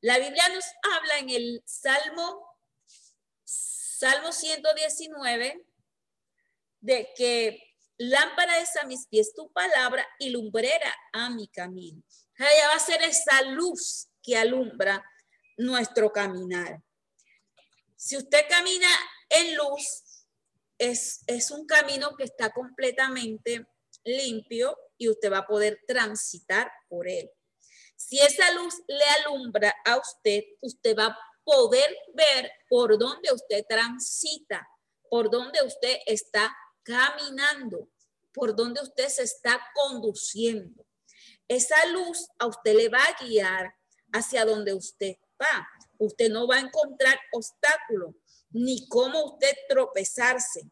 La 0.00 0.18
Biblia 0.18 0.48
nos 0.48 0.64
habla 0.92 1.18
en 1.18 1.30
el 1.30 1.62
Salmo, 1.64 2.46
Salmo 3.44 4.32
119, 4.32 5.64
de 6.84 7.08
que 7.16 7.58
lámpara 7.96 8.60
es 8.60 8.76
a 8.76 8.86
mis 8.86 9.06
pies 9.06 9.32
tu 9.34 9.50
palabra 9.52 10.06
y 10.18 10.28
lumbrera 10.28 10.94
a 11.14 11.30
mi 11.30 11.48
camino. 11.48 12.02
Ella 12.36 12.68
va 12.68 12.74
a 12.74 12.78
ser 12.78 13.00
esa 13.02 13.40
luz 13.42 14.08
que 14.22 14.36
alumbra 14.36 15.02
nuestro 15.56 16.12
caminar. 16.12 16.82
Si 17.96 18.18
usted 18.18 18.44
camina 18.50 18.88
en 19.30 19.56
luz, 19.56 20.26
es, 20.76 21.22
es 21.26 21.50
un 21.50 21.64
camino 21.64 22.14
que 22.18 22.24
está 22.24 22.50
completamente 22.50 23.66
limpio 24.04 24.76
y 24.98 25.08
usted 25.08 25.32
va 25.32 25.38
a 25.38 25.46
poder 25.46 25.80
transitar 25.86 26.70
por 26.88 27.08
él. 27.08 27.30
Si 27.96 28.20
esa 28.20 28.50
luz 28.52 28.74
le 28.88 29.04
alumbra 29.22 29.74
a 29.86 29.96
usted, 29.96 30.42
usted 30.60 30.94
va 30.98 31.06
a 31.06 31.18
poder 31.44 31.96
ver 32.12 32.50
por 32.68 32.98
dónde 32.98 33.32
usted 33.32 33.64
transita, 33.66 34.68
por 35.08 35.30
dónde 35.30 35.62
usted 35.64 35.96
está 36.04 36.54
caminando, 36.84 37.90
por 38.32 38.54
dónde 38.54 38.82
usted 38.82 39.08
se 39.08 39.22
está 39.22 39.60
conduciendo. 39.74 40.86
Esa 41.48 41.86
luz 41.86 42.28
a 42.38 42.46
usted 42.46 42.74
le 42.74 42.88
va 42.88 43.02
a 43.02 43.24
guiar 43.24 43.74
hacia 44.12 44.44
donde 44.44 44.72
usted 44.72 45.16
va. 45.40 45.68
Usted 45.98 46.30
no 46.30 46.46
va 46.46 46.56
a 46.56 46.60
encontrar 46.60 47.18
obstáculos 47.32 48.14
ni 48.50 48.88
cómo 48.88 49.32
usted 49.32 49.54
tropezarse. 49.68 50.62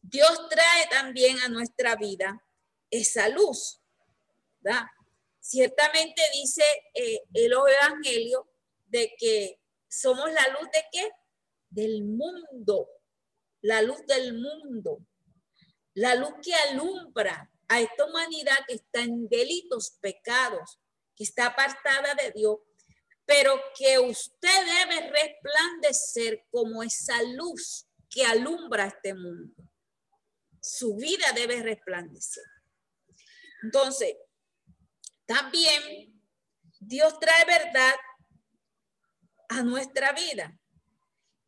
Dios 0.00 0.48
trae 0.48 0.86
también 0.90 1.38
a 1.40 1.48
nuestra 1.48 1.96
vida 1.96 2.42
esa 2.90 3.28
luz. 3.28 3.80
¿verdad? 4.60 4.82
Ciertamente 5.40 6.22
dice 6.32 6.62
eh, 6.94 7.20
el 7.34 7.52
Evangelio 7.52 8.48
de 8.86 9.12
que 9.18 9.60
somos 9.88 10.30
la 10.32 10.48
luz 10.48 10.70
de 10.72 10.84
qué? 10.92 11.10
Del 11.68 12.04
mundo, 12.04 12.88
la 13.62 13.80
luz 13.82 14.04
del 14.06 14.34
mundo, 14.34 14.98
la 15.94 16.14
luz 16.14 16.34
que 16.42 16.54
alumbra 16.54 17.50
a 17.68 17.80
esta 17.80 18.04
humanidad 18.04 18.58
que 18.66 18.74
está 18.74 19.00
en 19.00 19.28
delitos, 19.28 19.96
pecados, 20.00 20.78
que 21.16 21.24
está 21.24 21.46
apartada 21.46 22.14
de 22.14 22.32
Dios, 22.32 22.58
pero 23.24 23.58
que 23.76 23.98
usted 23.98 24.66
debe 24.66 25.10
resplandecer 25.10 26.44
como 26.50 26.82
esa 26.82 27.22
luz 27.22 27.86
que 28.10 28.26
alumbra 28.26 28.86
este 28.86 29.14
mundo. 29.14 29.54
Su 30.60 30.96
vida 30.96 31.32
debe 31.32 31.62
resplandecer. 31.62 32.44
Entonces, 33.62 34.16
también 35.24 36.20
Dios 36.80 37.18
trae 37.20 37.44
verdad 37.44 37.94
a 39.48 39.62
nuestra 39.62 40.12
vida. 40.12 40.58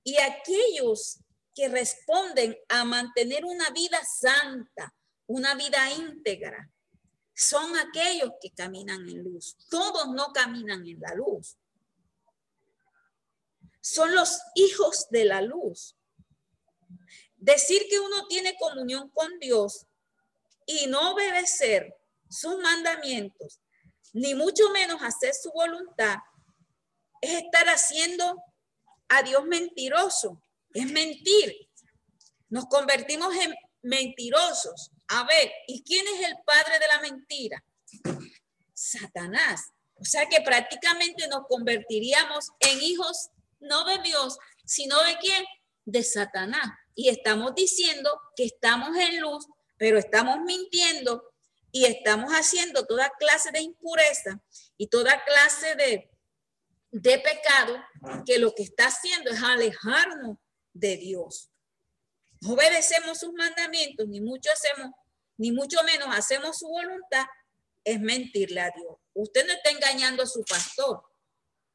Y 0.04 0.16
aquellos 0.18 1.23
que 1.54 1.68
responden 1.68 2.56
a 2.68 2.84
mantener 2.84 3.44
una 3.44 3.70
vida 3.70 4.00
santa, 4.04 4.94
una 5.26 5.54
vida 5.54 5.90
íntegra, 5.92 6.70
son 7.34 7.76
aquellos 7.76 8.30
que 8.40 8.50
caminan 8.50 9.08
en 9.08 9.24
luz. 9.24 9.56
Todos 9.68 10.08
no 10.08 10.32
caminan 10.32 10.86
en 10.86 11.00
la 11.00 11.14
luz. 11.14 11.56
Son 13.80 14.14
los 14.14 14.40
hijos 14.54 15.08
de 15.10 15.24
la 15.24 15.42
luz. 15.42 15.96
Decir 17.36 17.82
que 17.90 18.00
uno 18.00 18.26
tiene 18.28 18.56
comunión 18.56 19.10
con 19.10 19.38
Dios 19.38 19.86
y 20.66 20.86
no 20.86 21.12
obedecer 21.12 21.94
sus 22.28 22.56
mandamientos, 22.58 23.60
ni 24.12 24.34
mucho 24.34 24.70
menos 24.70 25.02
hacer 25.02 25.34
su 25.34 25.50
voluntad, 25.52 26.16
es 27.20 27.42
estar 27.42 27.66
haciendo 27.68 28.42
a 29.08 29.22
Dios 29.22 29.44
mentiroso, 29.44 30.42
es 30.74 30.90
mentir. 30.90 31.68
Nos 32.50 32.66
convertimos 32.66 33.34
en 33.36 33.54
mentirosos. 33.82 34.90
A 35.08 35.24
ver, 35.24 35.50
¿y 35.66 35.82
quién 35.82 36.06
es 36.08 36.28
el 36.28 36.36
padre 36.44 36.78
de 36.78 36.86
la 36.88 37.00
mentira? 37.00 37.64
Satanás. 38.74 39.70
O 39.94 40.04
sea 40.04 40.28
que 40.28 40.40
prácticamente 40.40 41.28
nos 41.28 41.46
convertiríamos 41.48 42.50
en 42.60 42.82
hijos 42.82 43.30
no 43.60 43.84
de 43.84 43.98
Dios, 44.02 44.36
sino 44.64 45.00
de 45.04 45.16
quién? 45.18 45.44
De 45.84 46.02
Satanás. 46.02 46.66
Y 46.94 47.08
estamos 47.08 47.54
diciendo 47.54 48.20
que 48.36 48.44
estamos 48.44 48.96
en 48.96 49.20
luz, 49.20 49.46
pero 49.76 49.98
estamos 49.98 50.40
mintiendo 50.40 51.22
y 51.70 51.86
estamos 51.86 52.32
haciendo 52.32 52.86
toda 52.86 53.10
clase 53.18 53.50
de 53.52 53.60
impureza 53.60 54.40
y 54.76 54.88
toda 54.88 55.24
clase 55.24 55.74
de, 55.76 56.10
de 56.90 57.18
pecado 57.18 57.82
que 58.24 58.38
lo 58.38 58.54
que 58.54 58.62
está 58.62 58.86
haciendo 58.86 59.30
es 59.30 59.42
alejarnos 59.42 60.38
de 60.74 60.96
Dios. 60.98 61.50
No 62.42 62.52
obedecemos 62.52 63.18
sus 63.18 63.32
mandamientos, 63.32 64.06
ni 64.06 64.20
mucho 64.20 64.50
hacemos, 64.52 64.90
ni 65.38 65.50
mucho 65.50 65.82
menos 65.84 66.08
hacemos 66.10 66.58
su 66.58 66.68
voluntad, 66.68 67.24
es 67.84 68.00
mentirle 68.00 68.60
a 68.60 68.70
Dios. 68.70 68.98
Usted 69.14 69.46
no 69.46 69.52
está 69.54 69.70
engañando 69.70 70.22
a 70.22 70.26
su 70.26 70.44
pastor, 70.44 71.02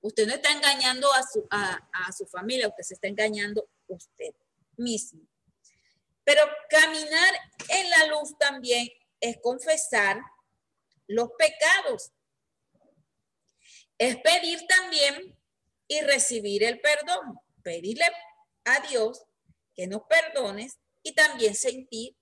usted 0.01 0.27
no 0.27 0.33
está 0.35 0.51
engañando 0.51 1.11
a 1.13 1.23
su, 1.23 1.47
a, 1.49 1.89
a 1.93 2.11
su 2.11 2.27
familia, 2.27 2.67
usted 2.67 2.83
se 2.83 2.93
está 2.93 3.07
engañando 3.07 3.67
usted 3.87 4.35
mismo. 4.77 5.21
Pero 6.23 6.43
caminar 6.69 7.33
en 7.69 7.89
la 7.89 8.05
luz 8.07 8.37
también 8.37 8.87
es 9.19 9.37
confesar 9.41 10.21
los 11.07 11.29
pecados. 11.37 12.11
Es 13.97 14.17
pedir 14.17 14.65
también 14.67 15.35
y 15.87 16.01
recibir 16.01 16.63
el 16.63 16.79
perdón. 16.79 17.39
Pedirle 17.63 18.05
a 18.75 18.87
Dios 18.87 19.23
que 19.75 19.87
nos 19.87 20.01
perdones 20.03 20.79
y 21.03 21.13
también 21.13 21.55
sentir 21.55 22.15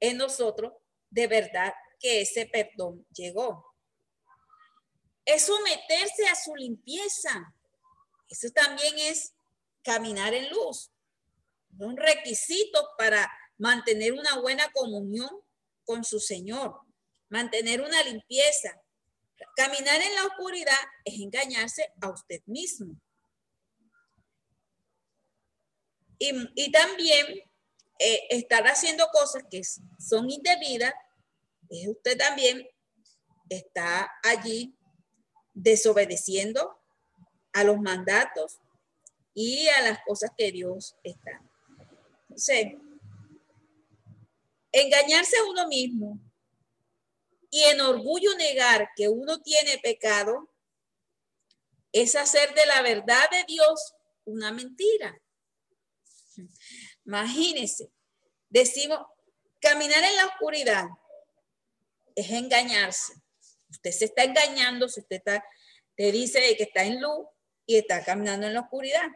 en 0.00 0.16
nosotros 0.16 0.72
de 1.10 1.26
verdad 1.26 1.72
que 2.00 2.22
ese 2.22 2.46
perdón 2.46 3.06
llegó. 3.14 3.64
Es 5.24 5.46
someterse 5.46 6.26
a 6.26 6.34
su 6.34 6.54
limpieza. 6.54 7.54
Eso 8.28 8.48
también 8.50 8.98
es 8.98 9.34
caminar 9.82 10.34
en 10.34 10.50
luz. 10.50 10.90
Un 11.78 11.96
requisito 11.96 12.88
para 12.98 13.30
mantener 13.58 14.12
una 14.12 14.38
buena 14.40 14.70
comunión 14.72 15.30
con 15.84 16.04
su 16.04 16.20
Señor, 16.20 16.80
mantener 17.28 17.80
una 17.80 18.02
limpieza. 18.02 18.80
Caminar 19.56 20.00
en 20.00 20.14
la 20.14 20.26
oscuridad 20.26 20.78
es 21.04 21.14
engañarse 21.20 21.92
a 22.00 22.10
usted 22.10 22.42
mismo. 22.46 23.00
Y, 26.18 26.70
también 26.72 27.26
eh, 27.98 28.20
estar 28.30 28.64
haciendo 28.66 29.06
cosas 29.12 29.44
que 29.50 29.62
son 29.98 30.30
indebidas, 30.30 30.94
es 31.70 31.88
usted 31.88 32.16
también 32.16 32.66
está 33.48 34.10
allí 34.22 34.74
desobedeciendo 35.52 36.78
a 37.52 37.64
los 37.64 37.78
mandatos 37.80 38.58
y 39.34 39.68
a 39.68 39.82
las 39.82 39.98
cosas 40.06 40.30
que 40.36 40.50
Dios 40.52 40.96
está. 41.02 41.42
Entonces, 42.22 42.74
Engañarse 44.76 45.36
a 45.38 45.44
uno 45.44 45.68
mismo 45.68 46.18
y 47.48 47.62
en 47.62 47.80
orgullo 47.80 48.34
negar 48.36 48.88
que 48.96 49.08
uno 49.08 49.40
tiene 49.40 49.78
pecado 49.78 50.52
es 51.92 52.16
hacer 52.16 52.52
de 52.54 52.66
la 52.66 52.82
verdad 52.82 53.30
de 53.30 53.44
Dios 53.46 53.94
una 54.24 54.50
mentira. 54.50 55.16
Imagínense, 57.04 57.90
decimos, 58.48 58.98
caminar 59.60 60.02
en 60.04 60.16
la 60.16 60.26
oscuridad 60.26 60.84
es 62.14 62.30
engañarse. 62.30 63.14
Usted 63.70 63.90
se 63.90 64.04
está 64.06 64.24
engañando 64.24 64.88
si 64.88 65.00
usted 65.00 65.16
está, 65.16 65.44
te 65.96 66.12
dice 66.12 66.56
que 66.56 66.64
está 66.64 66.84
en 66.84 67.00
luz 67.00 67.26
y 67.66 67.76
está 67.76 68.04
caminando 68.04 68.46
en 68.46 68.54
la 68.54 68.60
oscuridad. 68.60 69.08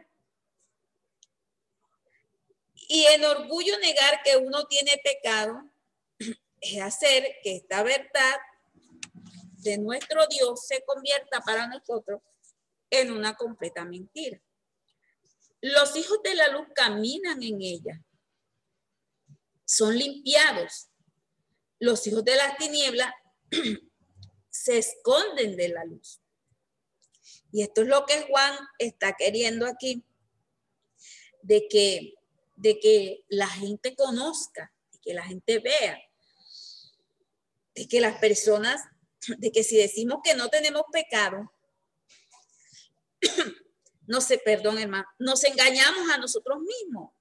Y 2.75 3.05
en 3.07 3.25
orgullo 3.25 3.79
negar 3.79 4.23
que 4.23 4.37
uno 4.37 4.67
tiene 4.67 4.99
pecado 5.05 5.63
es 6.61 6.81
hacer 6.81 7.37
que 7.43 7.57
esta 7.57 7.83
verdad 7.83 8.37
de 9.59 9.79
nuestro 9.79 10.27
Dios 10.29 10.67
se 10.67 10.83
convierta 10.85 11.41
para 11.41 11.67
nosotros 11.67 12.23
en 12.91 13.13
una 13.13 13.35
completa 13.35 13.85
mentira. 13.85 14.41
Los 15.61 15.97
hijos 15.97 16.19
de 16.23 16.35
la 16.35 16.49
luz 16.49 16.67
caminan 16.75 17.43
en 17.43 17.61
ella, 17.61 18.03
son 19.65 19.97
limpiados. 19.97 20.89
Los 21.79 22.07
hijos 22.07 22.25
de 22.25 22.37
las 22.37 22.57
tinieblas 22.57 23.13
se 24.51 24.79
esconden 24.79 25.57
de 25.57 25.69
la 25.69 25.85
luz. 25.85 26.21
Y 27.53 27.63
esto 27.63 27.83
es 27.83 27.89
lo 27.89 28.05
que 28.07 28.23
Juan 28.23 28.57
está 28.79 29.15
queriendo 29.15 29.67
aquí, 29.67 30.05
de 31.43 31.67
que 31.69 32.19
de 32.59 32.81
que 32.81 33.25
la 33.29 33.47
gente 33.47 33.95
conozca, 33.95 34.73
de 34.93 34.99
que 34.99 35.15
la 35.15 35.25
gente 35.25 35.61
vea, 35.61 35.99
de 37.75 37.87
que 37.87 38.01
las 38.01 38.19
personas, 38.19 38.83
de 39.39 39.51
que 39.53 39.63
si 39.63 39.77
decimos 39.77 40.19
que 40.23 40.35
no 40.35 40.49
tenemos 40.49 40.83
pecado, 40.93 41.53
no 44.09 44.23
sé, 44.23 44.41
perdón 44.43 44.79
hermano, 44.79 45.07
nos 45.19 45.45
engañamos 45.45 46.11
a 46.11 46.17
nosotros 46.17 46.59
mismos. 46.61 47.13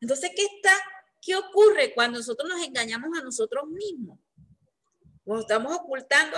Entonces, 0.00 0.32
¿qué 0.34 0.44
está? 0.44 0.72
¿Qué 1.22 1.36
ocurre 1.36 1.94
cuando 1.94 2.18
nosotros 2.18 2.48
nos 2.48 2.60
engañamos 2.60 3.16
a 3.16 3.22
nosotros 3.22 3.68
mismos? 3.68 4.18
Cuando 5.24 5.42
estamos 5.42 5.76
ocultando, 5.76 6.36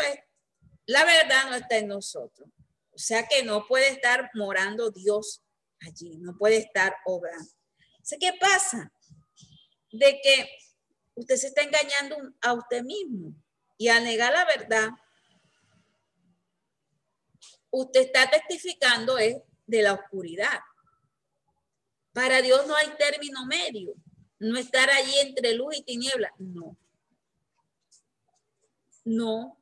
la 0.84 1.04
verdad 1.04 1.48
no 1.48 1.56
está 1.56 1.78
en 1.78 1.88
nosotros. 1.88 2.48
O 2.92 2.98
sea 2.98 3.26
que 3.26 3.42
no 3.42 3.66
puede 3.66 3.88
estar 3.88 4.30
morando 4.34 4.90
Dios 4.90 5.42
allí, 5.80 6.18
no 6.18 6.36
puede 6.36 6.58
estar 6.58 6.94
obrando. 7.06 7.50
¿Qué 8.20 8.34
pasa? 8.38 8.92
De 9.92 10.20
que 10.22 10.50
usted 11.14 11.36
se 11.36 11.46
está 11.46 11.62
engañando 11.62 12.34
a 12.42 12.52
usted 12.52 12.82
mismo 12.82 13.34
y 13.78 13.88
al 13.88 14.04
negar 14.04 14.32
la 14.32 14.44
verdad, 14.44 14.90
usted 17.70 18.00
está 18.00 18.28
testificando 18.28 19.16
es 19.16 19.36
de 19.70 19.82
la 19.82 19.94
oscuridad. 19.94 20.60
Para 22.12 22.42
Dios 22.42 22.66
no 22.66 22.74
hay 22.74 22.88
término 22.98 23.46
medio, 23.46 23.94
no 24.40 24.58
estar 24.58 24.90
allí 24.90 25.16
entre 25.20 25.54
luz 25.54 25.76
y 25.78 25.82
tiniebla, 25.82 26.32
no. 26.38 26.76
No. 29.04 29.56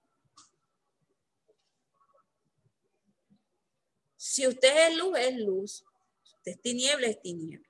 Si 4.16 4.46
usted 4.46 4.88
es 4.88 4.96
luz, 4.96 5.18
es 5.18 5.36
luz. 5.36 5.84
Si 6.22 6.34
usted 6.36 6.52
es 6.52 6.60
tiniebla, 6.62 7.06
es 7.06 7.20
tiniebla. 7.20 7.68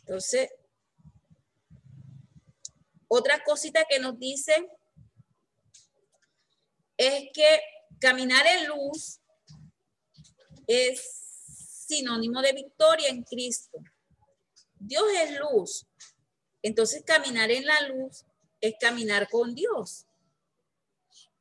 Entonces, 0.00 0.50
otra 3.08 3.42
cosita 3.44 3.84
que 3.88 3.98
nos 3.98 4.18
dice 4.18 4.68
es 6.96 7.28
que 7.32 7.60
caminar 8.00 8.46
en 8.46 8.66
luz 8.68 9.20
es 10.66 11.26
sinónimo 11.86 12.42
de 12.42 12.52
victoria 12.52 13.08
en 13.08 13.22
Cristo. 13.22 13.78
Dios 14.74 15.04
es 15.14 15.38
luz. 15.38 15.86
Entonces 16.62 17.02
caminar 17.04 17.50
en 17.50 17.64
la 17.64 17.80
luz 17.88 18.24
es 18.60 18.74
caminar 18.80 19.28
con 19.28 19.54
Dios. 19.54 20.06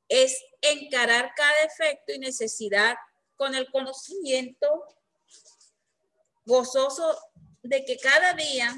Es 0.07 0.40
encarar 0.61 1.32
cada 1.36 1.64
efecto 1.64 2.14
y 2.14 2.19
necesidad 2.19 2.95
con 3.36 3.56
el 3.56 3.69
conocimiento 3.72 4.86
gozoso 6.45 7.18
de 7.64 7.84
que 7.84 7.98
cada 7.98 8.34
día 8.34 8.76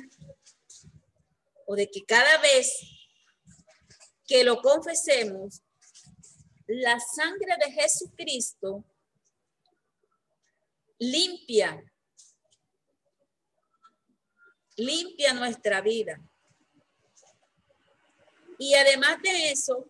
o 1.65 1.75
de 1.75 1.89
que 1.91 2.05
cada 2.05 2.37
vez 2.37 2.71
que 4.25 4.43
lo 4.43 4.61
confesemos, 4.61 5.61
la 6.67 6.99
sangre 6.99 7.55
de 7.65 7.71
Jesucristo 7.71 8.83
limpia, 10.99 11.81
limpia 14.75 15.33
nuestra 15.33 15.81
vida. 15.81 16.19
Y 18.59 18.73
además 18.73 19.21
de 19.21 19.51
eso, 19.51 19.89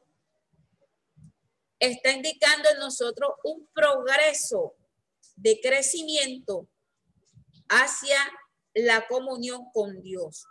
está 1.80 2.12
indicando 2.12 2.70
en 2.70 2.80
nosotros 2.80 3.32
un 3.44 3.68
progreso 3.74 4.76
de 5.36 5.60
crecimiento 5.62 6.68
hacia 7.70 8.20
la 8.74 9.08
comunión 9.08 9.72
con 9.72 10.02
Dios. 10.02 10.46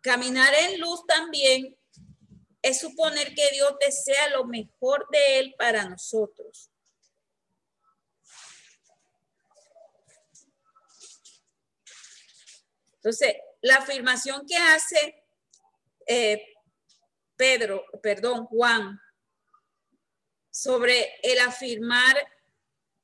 Caminar 0.00 0.52
en 0.54 0.80
luz 0.80 1.06
también 1.06 1.77
es 2.68 2.80
suponer 2.80 3.34
que 3.34 3.50
Dios 3.50 3.74
desea 3.80 4.28
lo 4.30 4.44
mejor 4.44 5.06
de 5.10 5.38
Él 5.38 5.54
para 5.56 5.88
nosotros. 5.88 6.70
Entonces, 12.96 13.36
la 13.62 13.76
afirmación 13.76 14.44
que 14.46 14.56
hace 14.56 15.24
eh, 16.06 16.42
Pedro, 17.36 17.84
perdón, 18.02 18.46
Juan, 18.46 19.00
sobre 20.50 21.14
el 21.22 21.38
afirmar 21.38 22.16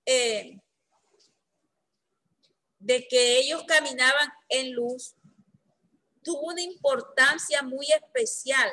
eh, 0.04 0.58
de 2.78 3.06
que 3.08 3.38
ellos 3.38 3.64
caminaban 3.66 4.28
en 4.48 4.72
luz, 4.72 5.14
tuvo 6.22 6.48
una 6.48 6.60
importancia 6.60 7.62
muy 7.62 7.86
especial. 7.92 8.70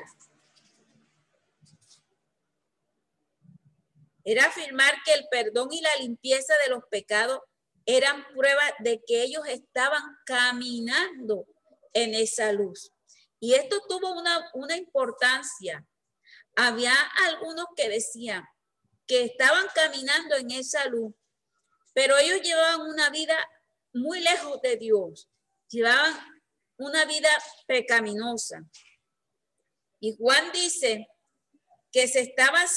Era 4.23 4.45
afirmar 4.45 4.93
que 5.03 5.13
el 5.13 5.27
perdón 5.29 5.69
y 5.71 5.81
la 5.81 5.95
limpieza 5.97 6.53
de 6.63 6.69
los 6.69 6.83
pecados 6.89 7.41
eran 7.85 8.25
prueba 8.33 8.63
de 8.79 9.01
que 9.05 9.23
ellos 9.23 9.43
estaban 9.47 10.03
caminando 10.25 11.47
en 11.93 12.13
esa 12.13 12.51
luz. 12.51 12.91
Y 13.39 13.55
esto 13.55 13.81
tuvo 13.87 14.13
una, 14.19 14.49
una 14.53 14.77
importancia. 14.77 15.85
Había 16.55 16.93
algunos 17.27 17.65
que 17.75 17.89
decían 17.89 18.45
que 19.07 19.23
estaban 19.23 19.65
caminando 19.73 20.35
en 20.35 20.51
esa 20.51 20.85
luz, 20.85 21.13
pero 21.93 22.17
ellos 22.17 22.41
llevaban 22.41 22.81
una 22.81 23.09
vida 23.09 23.35
muy 23.93 24.21
lejos 24.21 24.61
de 24.61 24.77
Dios. 24.77 25.27
Llevaban 25.69 26.13
una 26.77 27.05
vida 27.05 27.29
pecaminosa. 27.67 28.63
Y 29.99 30.15
Juan 30.17 30.51
dice 30.51 31.07
que 31.91 32.07
se 32.07 32.21
estaban 32.21 32.67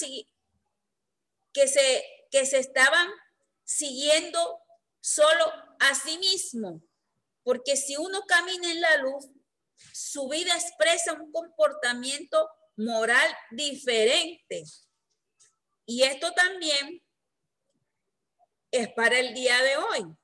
que 1.54 1.66
se 1.68 2.04
que 2.30 2.44
se 2.44 2.58
estaban 2.58 3.08
siguiendo 3.62 4.60
solo 5.00 5.52
a 5.78 5.94
sí 5.94 6.18
mismo, 6.18 6.82
porque 7.44 7.76
si 7.76 7.96
uno 7.96 8.22
camina 8.26 8.72
en 8.72 8.80
la 8.80 8.96
luz, 8.96 9.28
su 9.92 10.28
vida 10.28 10.52
expresa 10.52 11.12
un 11.12 11.30
comportamiento 11.30 12.50
moral 12.76 13.32
diferente. 13.52 14.64
Y 15.86 16.02
esto 16.02 16.32
también 16.32 17.00
es 18.72 18.92
para 18.94 19.20
el 19.20 19.32
día 19.32 19.62
de 19.62 19.76
hoy, 19.76 20.00
o 20.00 20.18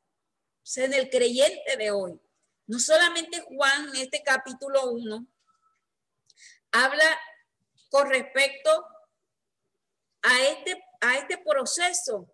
sea, 0.64 0.86
en 0.86 0.94
el 0.94 1.10
creyente 1.10 1.76
de 1.76 1.92
hoy. 1.92 2.20
No 2.66 2.80
solamente 2.80 3.40
Juan 3.40 3.88
en 3.90 4.02
este 4.02 4.20
capítulo 4.24 4.90
1 4.90 5.26
habla 6.72 7.20
con 7.88 8.08
respecto 8.08 8.84
a 10.22 10.40
este, 10.42 10.82
a 11.00 11.16
este 11.18 11.38
proceso 11.38 12.32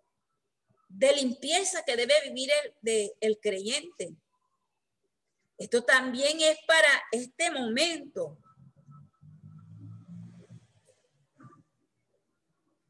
de 0.89 1.15
limpieza 1.15 1.83
que 1.83 1.95
debe 1.95 2.13
vivir 2.23 2.49
el, 2.83 3.11
el 3.19 3.39
creyente. 3.39 4.15
Esto 5.57 5.83
también 5.83 6.39
es 6.41 6.57
para 6.67 6.89
este 7.11 7.51
momento. 7.51 8.37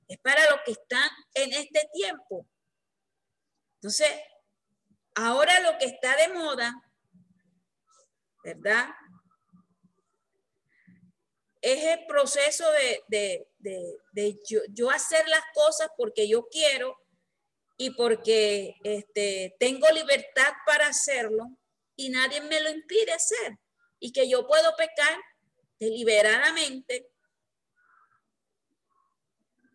Es 0.08 0.18
para 0.20 0.50
los 0.50 0.62
que 0.66 0.72
están 0.72 1.10
en 1.34 1.54
este 1.54 1.90
tiempo. 1.94 2.48
Entonces, 3.76 4.10
ahora 5.16 5.60
lo 5.60 5.78
que 5.78 5.86
está 5.86 6.16
de 6.16 6.34
moda 6.34 6.74
¿verdad? 8.48 8.88
Es 11.62 11.84
el 11.84 12.06
proceso 12.06 12.64
de, 13.10 13.46
yo, 14.74 14.90
hacer 14.90 15.28
las 15.28 15.44
cosas 15.54 15.90
porque 15.98 16.28
yo 16.28 16.48
quiero 16.48 16.98
y 17.78 17.92
porque 17.92 18.76
este, 18.84 19.56
tengo 19.60 19.88
libertad 19.90 20.54
para 20.66 20.88
hacerlo 20.88 21.46
y 21.96 22.10
nadie 22.10 22.42
me 22.42 22.60
lo 22.62 22.70
impide 22.70 23.14
hacer. 23.14 23.58
Y 24.00 24.12
que 24.12 24.30
yo 24.30 24.48
puedo 24.48 24.76
pecar 24.76 25.18
deliberadamente 25.80 27.10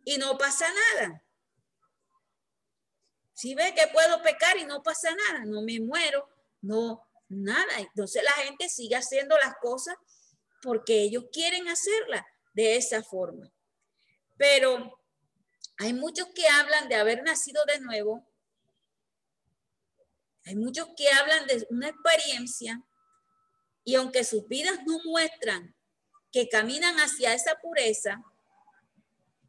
y 0.04 0.18
no 0.18 0.36
pasa 0.38 0.66
nada. 0.94 1.24
Si 3.34 3.54
ve 3.54 3.74
que 3.74 3.88
puedo 3.88 4.22
pecar 4.22 4.56
y 4.56 4.64
no 4.64 4.82
pasa 4.82 5.14
nada, 5.14 5.44
no 5.44 5.62
me 5.62 5.80
muero, 5.80 6.28
no, 6.60 7.02
nada. 7.28 7.78
Entonces 7.78 8.22
la 8.22 8.32
gente 8.44 8.68
sigue 8.68 8.94
haciendo 8.94 9.36
las 9.38 9.54
cosas 9.60 9.96
porque 10.62 11.02
ellos 11.02 11.24
quieren 11.32 11.68
hacerlas 11.68 12.24
de 12.54 12.76
esa 12.76 13.02
forma. 13.02 13.52
Pero 14.36 14.98
hay 15.78 15.92
muchos 15.92 16.28
que 16.34 16.46
hablan 16.48 16.88
de 16.88 16.94
haber 16.96 17.22
nacido 17.22 17.64
de 17.66 17.80
nuevo. 17.80 18.26
Hay 20.44 20.56
muchos 20.56 20.88
que 20.96 21.10
hablan 21.10 21.46
de 21.46 21.66
una 21.70 21.88
experiencia 21.88 22.82
y 23.84 23.94
aunque 23.94 24.24
sus 24.24 24.46
vidas 24.48 24.78
no 24.86 24.98
muestran 25.04 25.74
que 26.30 26.48
caminan 26.48 26.96
hacia 26.96 27.34
esa 27.34 27.56
pureza, 27.60 28.22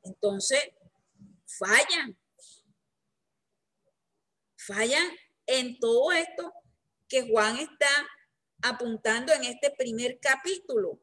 entonces 0.03 0.61
fallan. 1.45 2.17
Fallan 4.57 5.07
en 5.45 5.79
todo 5.79 6.11
esto 6.11 6.53
que 7.07 7.27
Juan 7.29 7.57
está 7.57 7.89
apuntando 8.61 9.33
en 9.33 9.43
este 9.43 9.71
primer 9.71 10.19
capítulo. 10.19 10.99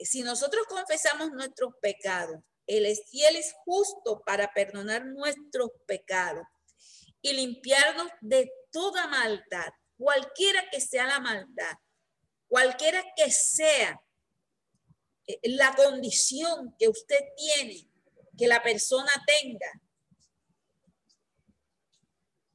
Si 0.00 0.22
nosotros 0.22 0.66
confesamos 0.66 1.30
nuestros 1.30 1.74
pecados, 1.80 2.40
Él 2.66 2.86
es 2.86 3.02
es 3.12 3.54
justo 3.64 4.22
para 4.24 4.52
perdonar 4.52 5.06
nuestros 5.06 5.70
pecados 5.86 6.44
y 7.20 7.32
limpiarnos 7.32 8.08
de 8.20 8.52
toda 8.70 9.06
maldad, 9.06 9.72
cualquiera 9.96 10.64
que 10.70 10.80
sea 10.80 11.06
la 11.06 11.20
maldad, 11.20 11.76
cualquiera 12.48 13.04
que 13.16 13.30
sea 13.30 14.00
eh, 15.26 15.38
la 15.44 15.74
condición 15.74 16.74
que 16.78 16.88
usted 16.88 17.20
tiene, 17.36 17.88
que 18.36 18.46
la 18.46 18.62
persona 18.62 19.12
tenga, 19.26 19.72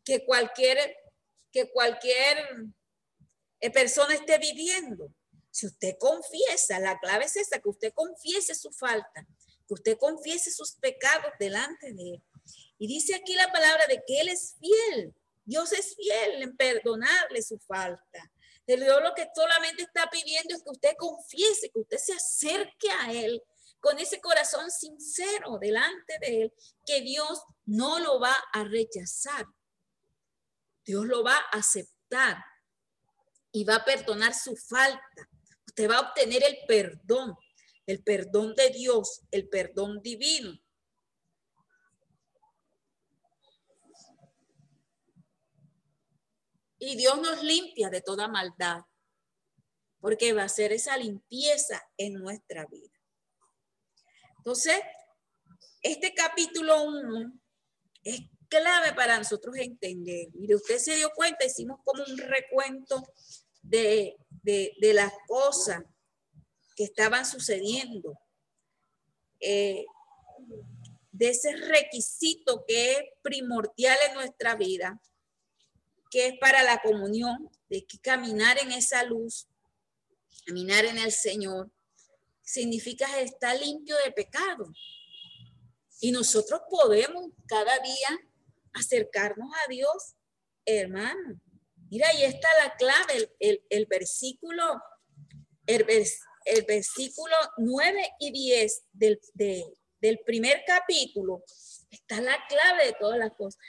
que 0.04 0.26
cualquier 0.26 0.96
que 1.52 1.72
cualquier 1.72 2.38
eh, 3.60 3.72
persona 3.72 4.14
esté 4.14 4.38
viviendo. 4.38 5.12
Si 5.58 5.66
usted 5.66 5.98
confiesa, 5.98 6.80
la 6.80 7.00
clave 7.00 7.26
es 7.26 7.36
esa, 7.36 7.60
que 7.60 7.70
usted 7.70 7.92
confiese 7.92 8.54
su 8.54 8.72
falta, 8.72 9.26
que 9.68 9.74
usted 9.74 9.98
confiese 9.98 10.52
sus 10.52 10.74
pecados 10.74 11.32
delante 11.40 11.94
de 11.94 12.14
Él. 12.14 12.24
Y 12.78 12.86
dice 12.88 13.16
aquí 13.16 13.34
la 13.34 13.52
palabra 13.52 13.88
de 13.88 14.04
que 14.06 14.20
Él 14.20 14.30
es 14.30 14.56
fiel. 14.60 15.16
Dios 15.46 15.72
es 15.72 15.96
fiel 15.96 16.44
en 16.44 16.56
perdonarle 16.56 17.42
su 17.42 17.58
falta. 17.58 18.32
Dios 18.68 19.02
lo 19.02 19.16
que 19.16 19.28
solamente 19.34 19.82
está 19.82 20.08
pidiendo 20.12 20.54
es 20.54 20.62
que 20.62 20.70
usted 20.70 20.96
confiese, 20.96 21.72
que 21.72 21.80
usted 21.80 21.98
se 21.98 22.14
acerque 22.14 22.92
a 22.92 23.12
Él 23.12 23.42
con 23.80 23.98
ese 23.98 24.22
corazón 24.22 24.70
sincero 24.70 25.58
delante 25.60 26.20
de 26.22 26.42
Él, 26.44 26.54
que 26.86 27.02
Dios 27.02 27.42
no 27.66 27.98
lo 27.98 28.20
va 28.20 28.38
a 28.54 28.64
rechazar. 28.64 29.48
Dios 30.86 31.08
lo 31.08 31.24
va 31.24 31.36
a 31.36 31.58
aceptar 31.58 32.46
y 33.52 33.64
va 33.64 33.78
a 33.78 33.86
perdonar 33.86 34.36
su 34.36 34.56
falta. 34.56 35.28
Usted 35.78 35.92
va 35.92 35.98
a 35.98 36.10
obtener 36.10 36.44
el 36.44 36.58
perdón, 36.68 37.38
el 37.86 38.02
perdón 38.02 38.56
de 38.56 38.72
Dios, 38.72 39.22
el 39.30 39.48
perdón 39.48 40.02
divino. 40.02 40.60
Y 46.80 46.96
Dios 46.96 47.22
nos 47.22 47.44
limpia 47.44 47.92
de 47.92 48.02
toda 48.02 48.28
maldad, 48.28 48.86
porque 50.00 50.34
va 50.34 50.42
a 50.42 50.46
hacer 50.46 50.74
esa 50.74 50.98
limpieza 50.98 51.80
en 51.96 52.14
nuestra 52.16 52.66
vida. 52.66 53.00
Entonces, 54.40 54.80
este 55.84 56.12
capítulo 56.16 56.86
1 56.86 57.40
es 58.04 58.22
clave 58.50 58.94
para 58.94 59.20
nosotros 59.20 59.56
entender. 59.58 60.30
Mire, 60.34 60.56
usted 60.56 60.80
se 60.80 60.96
dio 60.96 61.12
cuenta, 61.12 61.46
hicimos 61.46 61.82
como 61.84 62.04
un 62.04 62.18
recuento 62.18 63.04
de, 63.70 64.16
de, 64.44 64.94
las 64.94 65.12
cosas 65.28 65.84
que 66.76 66.86
estaban 66.86 67.26
sucediendo, 67.26 68.18
eh, 69.40 69.86
de 71.12 71.30
ese 71.30 71.56
requisito 71.56 72.64
que 72.68 72.94
es 72.94 73.00
primordial 73.22 73.98
en 74.10 74.16
nuestra 74.16 74.56
vida, 74.56 75.02
que 76.10 76.28
es 76.28 76.38
para 76.40 76.64
la 76.64 76.82
comunión, 76.82 77.50
de 77.70 77.86
que 77.86 78.00
caminar 78.00 78.58
en 78.60 78.72
esa 78.72 79.04
luz, 79.04 79.48
caminar 80.46 80.86
en 80.86 81.00
el 81.00 81.12
Señor, 81.12 81.70
significa 82.42 83.20
estar 83.20 83.60
limpio 83.60 83.96
de 84.06 84.12
pecado. 84.12 84.72
Y 86.00 86.12
nosotros 86.12 86.62
podemos 86.70 87.32
cada 87.48 87.80
día 87.80 88.20
acercarnos 88.74 89.50
a 89.66 89.70
Dios, 89.70 90.16
hermano. 90.66 91.42
Mira, 91.90 92.10
ahí 92.10 92.24
está 92.24 92.48
la 92.64 92.76
clave, 92.76 93.32
el, 93.40 93.86
versículo, 93.86 94.64
el, 95.66 95.86
versículo 96.68 97.36
9 97.58 98.10
y 98.20 98.32
10 98.32 98.84
del, 98.92 99.20
del 99.36 100.20
primer 100.26 100.64
capítulo, 100.66 101.44
está 101.90 102.22
la 102.22 102.38
clave 102.48 102.88
de 102.88 102.94
todas 103.00 103.18
las 103.18 103.32
cosas. 103.34 103.60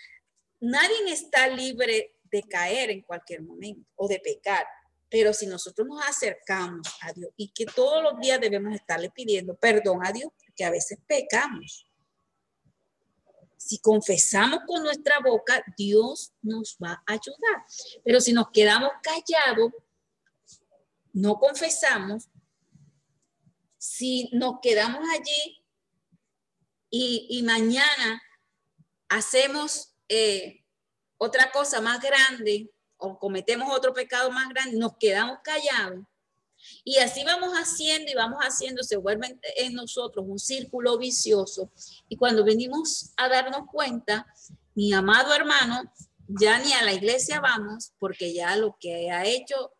Nadie 0.60 1.12
está 1.12 1.48
libre 1.48 2.16
de 2.24 2.42
caer 2.42 2.90
en 2.90 3.02
cualquier 3.02 3.42
momento 3.42 3.88
o 3.96 4.08
de 4.08 4.18
pecar. 4.18 4.66
Pero 5.10 5.32
si 5.32 5.46
nosotros 5.46 5.86
nos 5.88 6.06
acercamos 6.06 6.86
a 7.00 7.12
Dios 7.12 7.30
y 7.36 7.50
que 7.52 7.64
todos 7.64 8.02
los 8.02 8.20
días 8.20 8.40
debemos 8.40 8.74
estarle 8.74 9.10
pidiendo 9.10 9.56
perdón 9.56 10.04
a 10.04 10.12
Dios, 10.12 10.30
porque 10.44 10.64
a 10.64 10.70
veces 10.70 10.98
pecamos. 11.06 11.87
Si 13.58 13.78
confesamos 13.78 14.60
con 14.66 14.82
nuestra 14.82 15.18
boca, 15.20 15.62
Dios 15.76 16.32
nos 16.40 16.78
va 16.82 17.02
a 17.06 17.12
ayudar. 17.12 17.64
Pero 18.04 18.20
si 18.20 18.32
nos 18.32 18.50
quedamos 18.50 18.90
callados, 19.02 19.72
no 21.12 21.38
confesamos, 21.38 22.28
si 23.76 24.30
nos 24.32 24.60
quedamos 24.62 25.02
allí 25.12 25.64
y, 26.90 27.42
mañana 27.42 28.22
hacemos 29.08 29.94
eh, 30.08 30.64
otra 31.16 31.50
cosa 31.50 31.80
más 31.80 32.00
grande 32.00 32.70
o 32.96 33.18
cometemos 33.18 33.70
otro 33.76 33.92
pecado 33.92 34.30
más 34.30 34.48
grande, 34.48 34.76
nos 34.76 34.96
quedamos 34.98 35.38
callados. 35.42 36.04
Y 36.84 36.98
así 36.98 37.24
vamos 37.24 37.52
haciendo 37.54 38.10
y 38.10 38.14
vamos 38.14 38.40
haciendo, 38.40 38.82
se 38.82 38.96
vuelve 38.96 39.38
en 39.56 39.74
nosotros 39.74 40.24
un 40.28 40.38
círculo 40.38 40.98
vicioso. 40.98 41.70
Y 42.08 42.16
cuando 42.16 42.44
venimos 42.44 43.12
a 43.16 43.28
darnos 43.28 43.68
cuenta, 43.70 44.26
mi 44.74 44.92
amado 44.92 45.34
hermano, 45.34 45.92
ya 46.26 46.58
ni 46.58 46.72
a 46.72 46.82
la 46.82 46.92
iglesia 46.92 47.40
vamos, 47.40 47.92
porque 47.98 48.32
ya 48.32 48.56
lo 48.56 48.76
que 48.78 49.10
ha 49.10 49.24
hecho 49.24 49.72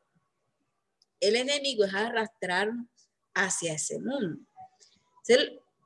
el 1.20 1.36
enemigo 1.36 1.84
es 1.84 1.94
arrastrarnos 1.94 2.86
hacia 3.34 3.74
ese 3.74 3.98
mundo. 3.98 4.40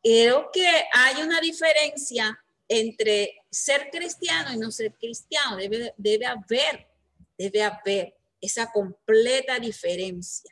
Creo 0.03 0.51
que 0.53 0.69
hay 0.93 1.23
una 1.23 1.41
diferencia 1.41 2.39
entre 2.69 3.43
ser 3.51 3.91
cristiano 3.91 4.53
y 4.53 4.57
no 4.57 4.71
ser 4.71 4.95
cristiano. 4.95 5.57
Debe, 5.57 5.95
debe 5.97 6.27
haber, 6.27 6.89
debe 7.37 7.63
haber 7.63 8.17
esa 8.41 8.71
completa 8.73 9.59
diferencia. 9.59 10.51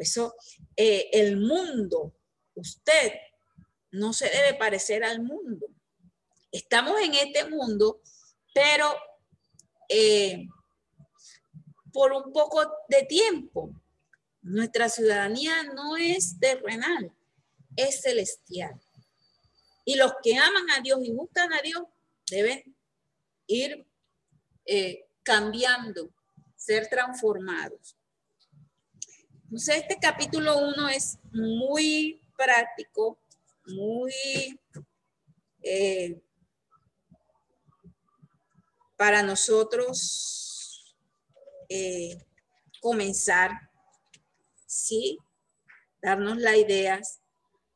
Eso, 0.00 0.34
eh, 0.76 1.10
el 1.12 1.36
mundo, 1.36 2.14
usted 2.54 3.12
no 3.92 4.14
se 4.14 4.30
debe 4.30 4.54
parecer 4.54 5.04
al 5.04 5.22
mundo. 5.22 5.66
Estamos 6.50 6.98
en 7.02 7.14
este 7.14 7.44
mundo, 7.50 8.00
pero 8.54 8.96
eh, 9.90 10.48
por 11.92 12.12
un 12.12 12.32
poco 12.32 12.62
de 12.88 13.02
tiempo. 13.02 13.74
Nuestra 14.40 14.88
ciudadanía 14.88 15.64
no 15.64 15.98
es 15.98 16.40
terrenal, 16.40 17.12
es 17.76 18.00
celestial. 18.00 18.80
Y 19.84 19.96
los 19.96 20.14
que 20.22 20.38
aman 20.38 20.70
a 20.70 20.80
Dios 20.80 21.00
y 21.04 21.12
buscan 21.12 21.52
a 21.52 21.60
Dios 21.60 21.82
deben 22.30 22.74
ir 23.46 23.86
eh, 24.64 25.04
cambiando, 25.22 26.08
ser 26.56 26.88
transformados. 26.88 27.99
Entonces, 29.50 29.78
este 29.78 29.98
capítulo 30.00 30.58
1 30.58 30.88
es 30.90 31.18
muy 31.32 32.22
práctico, 32.36 33.18
muy 33.66 34.12
eh, 35.60 36.22
para 38.96 39.24
nosotros 39.24 40.94
eh, 41.68 42.16
comenzar, 42.80 43.50
¿sí? 44.66 45.18
Darnos 46.00 46.36
la 46.38 46.56
idea 46.56 47.00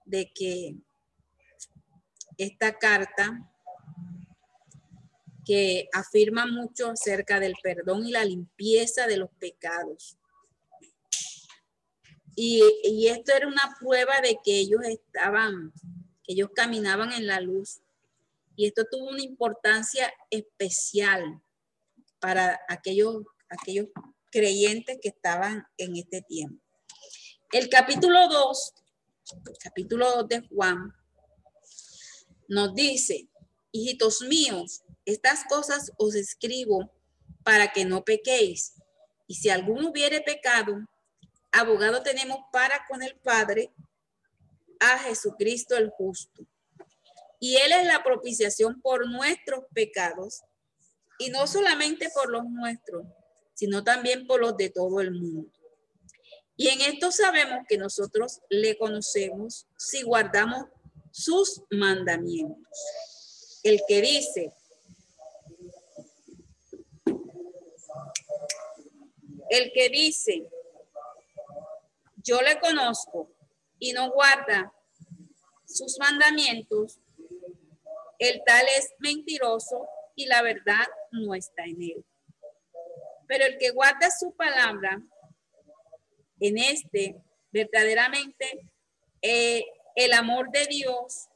de 0.04 0.30
que 0.32 0.76
esta 2.38 2.78
carta 2.78 3.50
que 5.44 5.88
afirma 5.92 6.46
mucho 6.46 6.92
acerca 6.92 7.40
del 7.40 7.56
perdón 7.60 8.06
y 8.06 8.12
la 8.12 8.24
limpieza 8.24 9.08
de 9.08 9.16
los 9.16 9.30
pecados. 9.40 10.16
Y, 12.36 13.06
esto 13.08 13.32
era 13.32 13.46
una 13.46 13.76
prueba 13.78 14.20
de 14.20 14.38
que 14.44 14.58
ellos 14.58 14.80
estaban, 14.84 15.72
que 16.22 16.32
ellos 16.32 16.50
caminaban 16.54 17.12
en 17.12 17.26
la 17.26 17.40
luz. 17.40 17.80
Y 18.56 18.66
esto 18.66 18.84
tuvo 18.90 19.10
una 19.10 19.22
importancia 19.22 20.12
especial 20.30 21.40
para 22.18 22.60
aquellos, 22.68 23.22
aquellos 23.48 23.88
creyentes 24.30 24.98
que 25.00 25.08
estaban 25.08 25.66
en 25.76 25.96
este 25.96 26.22
tiempo. 26.22 26.60
El 27.52 27.68
capítulo 27.68 28.28
2, 28.28 28.74
capítulo 29.62 30.10
2 30.16 30.28
de 30.28 30.48
Juan, 30.48 30.92
nos 32.48 32.74
dice, 32.74 33.28
hijitos 33.70 34.22
míos, 34.22 34.82
estas 35.04 35.44
cosas 35.44 35.92
os 35.98 36.14
escribo 36.14 36.90
para 37.42 37.72
que 37.72 37.84
no 37.84 38.04
pequéis. 38.04 38.74
Y 39.26 39.36
si 39.36 39.50
alguno 39.50 39.90
hubiere 39.90 40.20
pecado, 40.20 40.76
abogado 41.54 42.02
tenemos 42.02 42.38
para 42.52 42.84
con 42.86 43.02
el 43.02 43.16
Padre 43.16 43.72
a 44.80 44.98
Jesucristo 44.98 45.76
el 45.76 45.90
justo. 45.90 46.46
Y 47.40 47.56
Él 47.56 47.72
es 47.72 47.86
la 47.86 48.02
propiciación 48.02 48.80
por 48.80 49.08
nuestros 49.08 49.64
pecados, 49.72 50.42
y 51.18 51.30
no 51.30 51.46
solamente 51.46 52.08
por 52.12 52.28
los 52.30 52.44
nuestros, 52.44 53.06
sino 53.54 53.84
también 53.84 54.26
por 54.26 54.40
los 54.40 54.56
de 54.56 54.70
todo 54.70 55.00
el 55.00 55.12
mundo. 55.12 55.50
Y 56.56 56.68
en 56.68 56.80
esto 56.80 57.12
sabemos 57.12 57.66
que 57.68 57.78
nosotros 57.78 58.40
le 58.48 58.76
conocemos 58.76 59.66
si 59.76 60.02
guardamos 60.02 60.66
sus 61.10 61.62
mandamientos. 61.70 63.60
El 63.62 63.80
que 63.86 64.00
dice, 64.00 64.52
el 69.50 69.72
que 69.72 69.88
dice, 69.88 70.48
yo 72.24 72.40
le 72.40 72.58
conozco 72.58 73.30
y 73.78 73.92
no 73.92 74.10
guarda 74.10 74.72
sus 75.66 75.98
mandamientos, 75.98 76.98
el 78.18 78.42
tal 78.44 78.66
es 78.76 78.94
mentiroso 78.98 79.86
y 80.16 80.26
la 80.26 80.42
verdad 80.42 80.86
no 81.12 81.34
está 81.34 81.64
en 81.64 81.82
él. 81.82 82.04
Pero 83.26 83.44
el 83.44 83.58
que 83.58 83.70
guarda 83.70 84.08
su 84.10 84.34
palabra, 84.34 85.00
en 86.40 86.58
este 86.58 87.16
verdaderamente 87.50 88.68
eh, 89.22 89.64
el 89.94 90.12
amor 90.12 90.50
de 90.50 90.66
Dios 90.66 91.28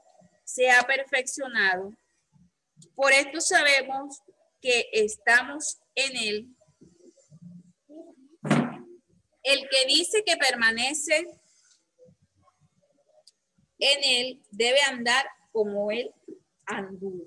se 0.45 0.71
ha 0.71 0.83
perfeccionado. 0.83 1.93
Por 2.95 3.13
esto 3.13 3.41
sabemos 3.41 4.21
que 4.61 4.89
estamos 4.93 5.79
en 5.95 6.17
él. 6.17 6.57
El 9.49 9.67
que 9.71 9.87
dice 9.87 10.23
que 10.27 10.37
permanece 10.37 11.27
en 13.79 14.05
él 14.05 14.43
debe 14.51 14.79
andar 14.83 15.25
como 15.53 15.91
él 15.91 16.15
anduvo. 16.67 17.25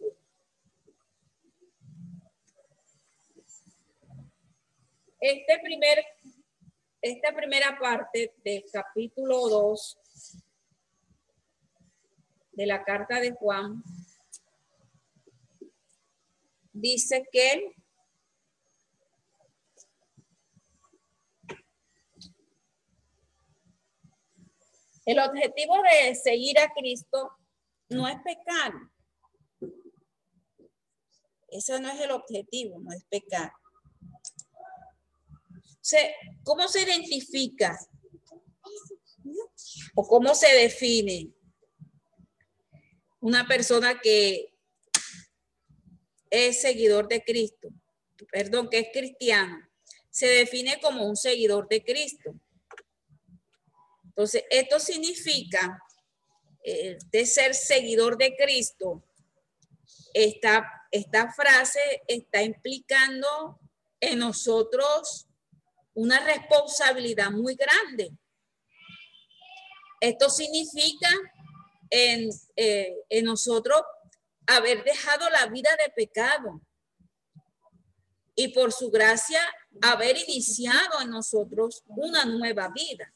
Este 5.20 5.60
primer, 5.64 6.06
esta 7.02 7.34
primera 7.34 7.80
parte 7.80 8.36
del 8.44 8.66
capítulo 8.72 9.50
2 9.50 9.98
de 12.52 12.66
la 12.68 12.84
carta 12.84 13.20
de 13.20 13.32
Juan 13.32 13.84
dice 16.72 17.28
que 17.32 17.74
el 25.06 25.20
objetivo 25.20 25.76
de 25.84 26.16
seguir 26.16 26.60
a 26.60 26.72
Cristo 26.74 27.32
no 27.90 28.08
es 28.08 28.18
pecar. 28.24 28.74
Ese 31.50 31.80
no 31.80 31.90
es 31.90 32.00
el 32.00 32.12
objetivo, 32.12 32.80
no 32.80 32.92
es 32.94 33.04
pecar. 33.06 33.52
¿Cómo 36.44 36.68
se 36.68 36.84
identifica? 36.84 37.78
¿O 39.96 40.08
cómo 40.08 40.34
se 40.36 40.48
define 40.54 41.34
una 43.20 43.46
persona 43.48 44.00
que 44.00 44.54
es 46.30 46.62
seguidor 46.62 47.08
de 47.08 47.24
Cristo? 47.24 47.70
Perdón, 48.32 48.70
que 48.70 48.80
es 48.80 48.88
cristiano. 48.94 49.58
Se 50.10 50.28
define 50.28 50.80
como 50.80 51.06
un 51.06 51.18
seguidor 51.18 51.68
de 51.68 51.84
Cristo. 51.84 52.34
Entonces, 54.12 54.44
esto 54.50 54.78
significa 54.80 55.82
eh, 56.64 56.98
de 57.12 57.26
ser 57.26 57.56
seguidor 57.56 58.18
de 58.18 58.36
Cristo. 58.36 59.04
Esta, 60.14 60.70
esta 60.92 61.32
frase 61.32 61.80
está 62.08 62.44
implicando 62.44 63.60
en 64.02 64.20
nosotros 64.20 65.28
una 65.94 66.20
responsabilidad 66.26 67.32
muy 67.32 67.56
grande. 67.56 68.12
Esto 70.02 70.30
significa 70.30 71.10
en, 71.90 72.30
eh, 72.58 72.94
en 73.08 73.26
nosotros 73.26 73.82
haber 74.46 74.84
dejado 74.84 75.30
la 75.30 75.46
vida 75.46 75.70
de 75.78 75.90
pecado 75.94 76.62
y 78.36 78.50
por 78.50 78.74
su 78.74 78.92
gracia 78.92 79.40
haber 79.82 80.18
iniciado 80.18 81.00
en 81.02 81.12
nosotros 81.12 81.84
una 81.88 82.26
nueva 82.26 82.70
vida. 82.70 83.14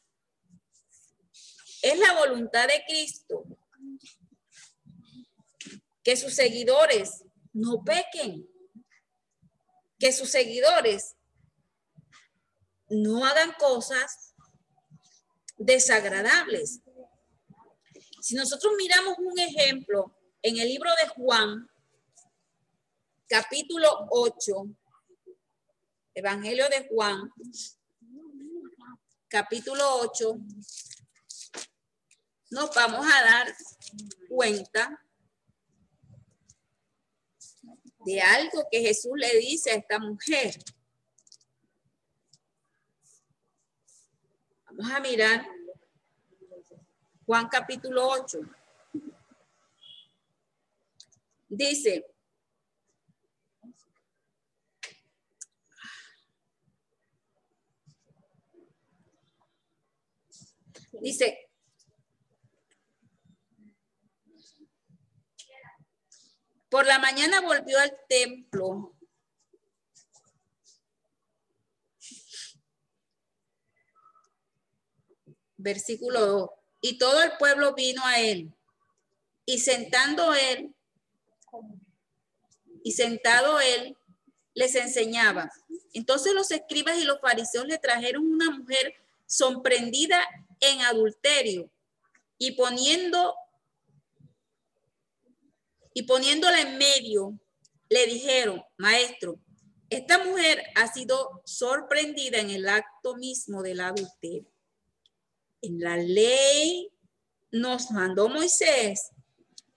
Es 1.85 1.99
la 1.99 2.13
voluntad 2.13 2.67
de 2.67 2.83
Cristo 2.87 3.45
que 6.03 6.17
sus 6.17 6.33
seguidores 6.33 7.23
no 7.53 7.83
pequen, 7.83 8.49
que 9.99 10.11
sus 10.11 10.31
seguidores 10.31 11.15
no 12.89 13.23
hagan 13.23 13.53
cosas 13.59 14.33
desagradables. 15.59 16.79
Si 18.19 18.33
nosotros 18.33 18.73
miramos 18.79 19.19
un 19.19 19.37
ejemplo 19.37 20.11
en 20.41 20.57
el 20.57 20.67
libro 20.67 20.89
de 20.89 21.07
Juan, 21.09 21.69
capítulo 23.27 24.07
8, 24.09 24.53
Evangelio 26.15 26.67
de 26.67 26.87
Juan, 26.87 27.31
capítulo 29.27 29.83
8, 29.99 30.39
nos 32.55 32.73
vamos 32.73 33.05
a 33.05 33.21
dar 33.21 33.53
cuenta 34.29 35.03
de 38.05 38.21
algo 38.21 38.65
que 38.71 38.79
Jesús 38.79 39.11
le 39.17 39.39
dice 39.39 39.71
a 39.71 39.75
esta 39.75 39.99
mujer. 39.99 40.55
Vamos 44.67 44.89
a 44.89 45.01
mirar 45.01 45.45
Juan 47.25 47.49
capítulo 47.49 48.07
8. 48.07 48.39
Dice, 51.49 52.05
dice, 61.01 61.44
por 66.75 66.85
la 66.85 66.99
mañana 66.99 67.39
volvió 67.39 67.79
al 67.79 67.97
templo 68.09 68.93
versículo 75.55 76.25
2. 76.25 76.49
Y 76.81 76.97
todo 76.97 77.23
el 77.23 77.31
pueblo 77.39 77.73
vino 77.75 78.05
a 78.05 78.19
él. 78.19 78.51
Y 79.45 79.59
sentando 79.59 80.33
él, 80.33 80.75
y 82.83 82.91
sentado 82.91 83.61
él, 83.61 83.95
les 84.53 84.75
enseñaba. 84.75 85.49
Entonces 85.93 86.33
los 86.33 86.51
escribas 86.51 86.97
y 86.97 87.05
los 87.05 87.21
fariseos 87.21 87.67
le 87.67 87.77
trajeron 87.77 88.29
una 88.29 88.51
mujer 88.51 88.95
sorprendida 89.25 90.27
en 90.59 90.81
adulterio 90.81 91.71
y 92.37 92.51
poniendo 92.51 93.33
y 95.95 96.03
poniéndola 96.03 96.61
en 96.61 96.77
medio, 96.77 97.39
le 97.89 98.05
dijeron, 98.05 98.61
maestro, 98.77 99.39
esta 99.89 100.23
mujer 100.23 100.61
ha 100.75 100.93
sido 100.93 101.41
sorprendida 101.45 102.37
en 102.37 102.51
el 102.51 102.69
acto 102.69 103.15
mismo 103.15 103.63
del 103.63 103.79
adulterio 103.79 104.55
en 105.65 105.79
la 105.79 105.97
ley 105.97 106.89
nos 107.51 107.91
mandó 107.91 108.29
Moisés 108.29 109.11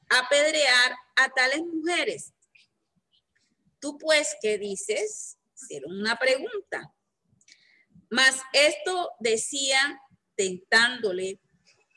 apedrear 0.08 0.96
a 1.16 1.28
tales 1.30 1.62
mujeres. 1.62 2.32
Tú 3.80 3.96
pues, 3.98 4.36
¿qué 4.40 4.58
dices? 4.58 5.38
Era 5.68 5.86
una 5.86 6.16
pregunta. 6.16 6.92
Mas 8.10 8.40
esto 8.52 9.10
decía 9.20 10.00
tentándole 10.34 11.40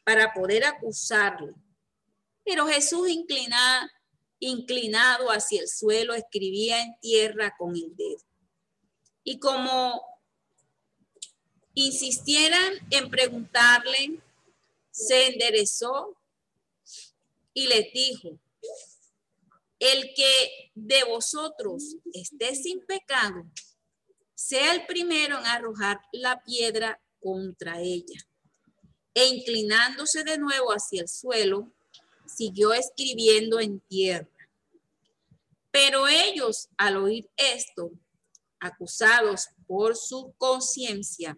para 0.03 0.33
poder 0.33 0.65
acusarle. 0.65 1.53
Pero 2.43 2.67
Jesús 2.67 3.09
inclinado, 3.09 3.87
inclinado 4.41 5.29
hacia 5.29 5.61
el 5.61 5.69
suelo 5.69 6.13
escribía 6.13 6.81
en 6.81 6.99
tierra 6.99 7.55
con 7.57 7.75
el 7.75 7.95
dedo. 7.95 8.25
Y 9.23 9.39
como 9.39 10.03
insistieran 11.75 12.73
en 12.89 13.09
preguntarle, 13.09 14.19
se 14.89 15.27
enderezó 15.27 16.17
y 17.53 17.67
les 17.67 17.93
dijo, 17.93 18.39
el 19.79 20.13
que 20.15 20.71
de 20.75 21.03
vosotros 21.05 21.97
esté 22.13 22.55
sin 22.55 22.85
pecado, 22.85 23.45
sea 24.35 24.73
el 24.73 24.85
primero 24.85 25.37
en 25.37 25.45
arrojar 25.45 26.01
la 26.11 26.43
piedra 26.43 26.99
contra 27.19 27.79
ella. 27.79 28.27
E 29.13 29.27
inclinándose 29.27 30.23
de 30.23 30.37
nuevo 30.37 30.71
hacia 30.71 31.01
el 31.01 31.07
suelo, 31.07 31.71
siguió 32.25 32.73
escribiendo 32.73 33.59
en 33.59 33.79
tierra. 33.81 34.30
Pero 35.71 36.07
ellos, 36.07 36.69
al 36.77 36.97
oír 36.97 37.29
esto, 37.37 37.91
acusados 38.59 39.47
por 39.65 39.95
su 39.95 40.33
conciencia, 40.37 41.37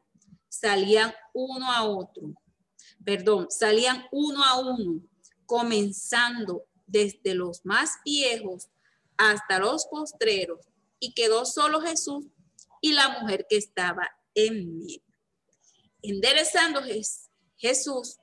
salían 0.50 1.14
uno 1.34 1.72
a 1.72 1.84
otro, 1.84 2.34
perdón, 3.04 3.48
salían 3.50 4.06
uno 4.12 4.44
a 4.44 4.60
uno, 4.60 5.02
comenzando 5.46 6.66
desde 6.88 7.36
los 7.36 7.66
más 7.66 7.92
viejos 8.04 8.70
hasta 9.18 9.60
los 9.60 9.86
postreros, 9.86 10.60
y 11.00 11.14
quedó 11.14 11.46
solo 11.46 11.82
Jesús 11.82 12.26
y 12.82 12.94
la 12.94 13.20
mujer 13.20 13.46
que 13.50 13.58
estaba 13.58 14.10
en 14.36 14.80
medio. 14.80 15.02
Enderezando 16.02 16.82
Jesús 17.58 18.18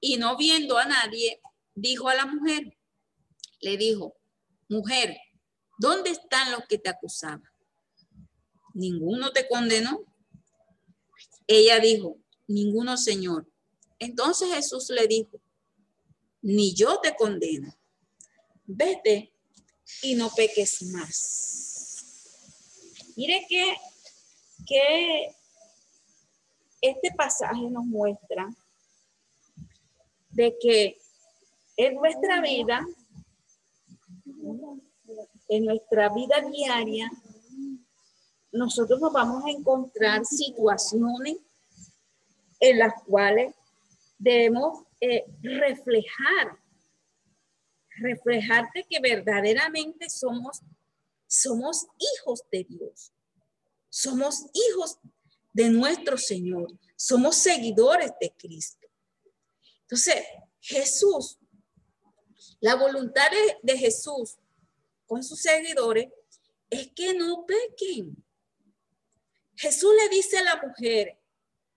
y 0.00 0.16
no 0.16 0.36
viendo 0.36 0.78
a 0.78 0.84
nadie, 0.84 1.40
dijo 1.74 2.08
a 2.08 2.14
la 2.14 2.26
mujer, 2.26 2.76
le 3.60 3.76
dijo, 3.76 4.14
mujer, 4.68 5.16
¿dónde 5.78 6.10
están 6.10 6.52
los 6.52 6.66
que 6.66 6.78
te 6.78 6.90
acusaban? 6.90 7.42
¿Ninguno 8.74 9.32
te 9.32 9.48
condenó? 9.48 10.04
Ella 11.46 11.78
dijo, 11.78 12.18
ninguno, 12.46 12.96
Señor. 12.96 13.46
Entonces 13.98 14.52
Jesús 14.52 14.90
le 14.90 15.06
dijo, 15.06 15.40
ni 16.42 16.74
yo 16.74 17.00
te 17.00 17.14
condeno. 17.16 17.74
Vete 18.64 19.32
y 20.02 20.14
no 20.14 20.30
peques 20.30 20.82
más. 20.82 21.66
Mire 23.16 23.46
que, 23.48 23.74
que 24.66 25.34
este 26.80 27.10
pasaje 27.16 27.62
nos 27.70 27.84
muestra 27.84 28.48
de 30.30 30.56
que 30.60 30.98
en 31.76 31.94
nuestra 31.94 32.40
vida, 32.40 32.86
en 35.48 35.64
nuestra 35.64 36.08
vida 36.12 36.40
diaria, 36.50 37.10
nosotros 38.52 39.00
nos 39.00 39.12
vamos 39.12 39.44
a 39.44 39.50
encontrar 39.50 40.24
situaciones 40.24 41.36
en 42.60 42.78
las 42.78 43.02
cuales 43.04 43.54
debemos 44.18 44.84
eh, 45.00 45.24
reflejar, 45.42 46.58
reflejarte 47.98 48.86
que 48.88 48.98
verdaderamente 49.00 50.08
somos, 50.08 50.60
somos 51.26 51.86
hijos 51.98 52.42
de 52.50 52.64
Dios, 52.64 53.12
somos 53.90 54.46
hijos 54.52 54.98
de 55.52 55.70
nuestro 55.70 56.16
Señor, 56.16 56.68
somos 56.96 57.36
seguidores 57.36 58.12
de 58.20 58.32
Cristo. 58.36 58.86
Entonces, 59.82 60.24
Jesús, 60.60 61.38
la 62.60 62.74
voluntad 62.74 63.28
de, 63.62 63.78
Jesús 63.78 64.36
con 65.06 65.22
sus 65.22 65.40
seguidores 65.40 66.08
es 66.70 66.88
que 66.94 67.14
no 67.14 67.44
pequen. 67.46 68.16
Jesús 69.56 69.92
le 69.96 70.08
dice 70.08 70.38
a 70.38 70.44
la 70.44 70.62
mujer 70.62 71.18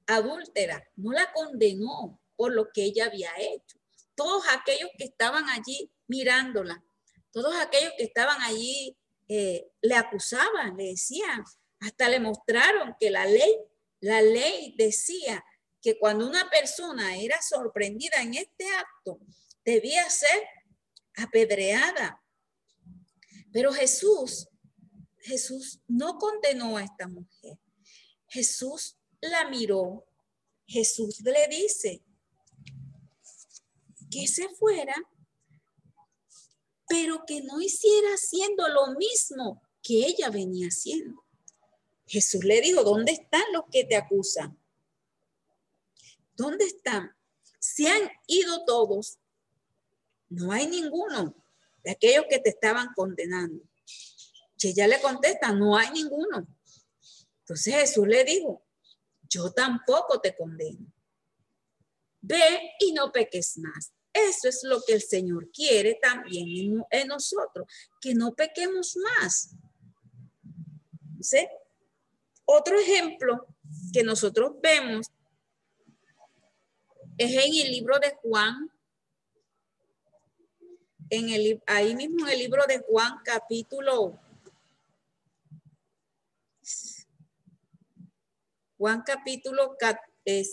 adúltera, 0.07 0.87
no 0.95 1.11
la 1.11 1.31
condenó 1.31 2.19
por 2.35 2.53
lo 2.53 2.71
que 2.71 2.83
ella 2.83 3.05
había 3.05 3.31
hecho. 3.37 3.77
Todos 4.15 4.43
aquellos 4.49 4.89
que 4.97 5.05
estaban 5.05 5.47
allí 5.49 5.91
mirándola, 6.07 6.83
todos 7.31 7.55
aquellos 7.55 7.93
que 7.97 8.03
estaban 8.03 8.41
allí 8.41 8.97
eh, 9.27 9.69
le 9.81 9.95
acusaban, 9.95 10.75
le 10.75 10.85
decían, 10.85 11.43
hasta 11.79 12.09
le 12.09 12.19
mostraron 12.19 12.95
que 12.99 13.11
la 13.11 13.25
ley, 13.25 13.55
la 14.01 14.21
ley 14.21 14.75
decía 14.77 15.43
que 15.81 15.97
cuando 15.97 16.27
una 16.27 16.49
persona 16.49 17.17
era 17.17 17.41
sorprendida 17.41 18.21
en 18.21 18.33
este 18.33 18.67
acto, 18.75 19.19
debía 19.63 20.09
ser 20.09 20.47
apedreada. 21.19 22.23
Pero 23.51 23.71
Jesús, 23.73 24.47
Jesús 25.19 25.79
no 25.87 26.17
condenó 26.17 26.77
a 26.77 26.83
esta 26.83 27.07
mujer. 27.07 27.57
Jesús 28.27 28.97
la 29.21 29.49
miró. 29.49 30.05
Jesús 30.65 31.21
le 31.21 31.47
dice 31.47 32.03
que 34.11 34.27
se 34.27 34.49
fuera, 34.49 34.95
pero 36.87 37.23
que 37.25 37.41
no 37.41 37.61
hiciera 37.61 38.09
haciendo 38.09 38.67
lo 38.67 38.95
mismo 38.95 39.61
que 39.81 40.05
ella 40.05 40.29
venía 40.29 40.67
haciendo. 40.67 41.23
Jesús 42.07 42.43
le 42.43 42.61
dijo, 42.61 42.83
¿dónde 42.83 43.11
están 43.11 43.43
los 43.53 43.63
que 43.71 43.83
te 43.83 43.95
acusan? 43.95 44.59
¿Dónde 46.35 46.65
están? 46.65 47.15
Se 47.59 47.87
han 47.87 48.09
ido 48.27 48.65
todos. 48.65 49.19
No 50.29 50.51
hay 50.51 50.67
ninguno 50.67 51.35
de 51.83 51.91
aquellos 51.91 52.25
que 52.29 52.39
te 52.39 52.49
estaban 52.49 52.93
condenando. 52.95 53.63
Y 54.61 54.67
ella 54.69 54.87
le 54.87 55.01
contesta, 55.01 55.51
no 55.51 55.77
hay 55.77 55.89
ninguno. 55.91 56.47
Entonces 57.39 57.75
Jesús 57.75 58.07
le 58.07 58.23
dijo, 58.23 58.63
yo 59.29 59.51
tampoco 59.51 60.19
te 60.19 60.35
condeno. 60.35 60.85
Ve 62.21 62.73
y 62.79 62.91
no 62.91 63.11
peques 63.11 63.57
más. 63.57 63.93
Eso 64.11 64.49
es 64.49 64.63
lo 64.63 64.81
que 64.81 64.93
el 64.93 65.01
Señor 65.01 65.49
quiere 65.51 65.99
también 66.01 66.83
en, 66.89 67.07
nosotros, 67.07 67.67
que 68.01 68.13
no 68.13 68.33
pequemos 68.33 68.97
más. 68.97 69.55
¿Sí? 71.21 71.47
Otro 72.45 72.79
ejemplo 72.79 73.47
que 73.93 74.03
nosotros 74.03 74.53
vemos 74.61 75.07
es 77.17 77.31
en 77.31 77.65
el 77.65 77.71
libro 77.71 77.99
de 77.99 78.15
Juan, 78.21 78.71
en 81.09 81.29
el, 81.29 81.61
ahí 81.65 81.95
mismo 81.95 82.27
en 82.27 82.33
el 82.33 82.39
libro 82.39 82.63
de 82.67 82.79
Juan 82.79 83.19
capítulo 83.23 84.19
Juan 88.79 89.03
capítulo 89.05 89.75
5. 89.77 90.15
Eh, 90.25 90.43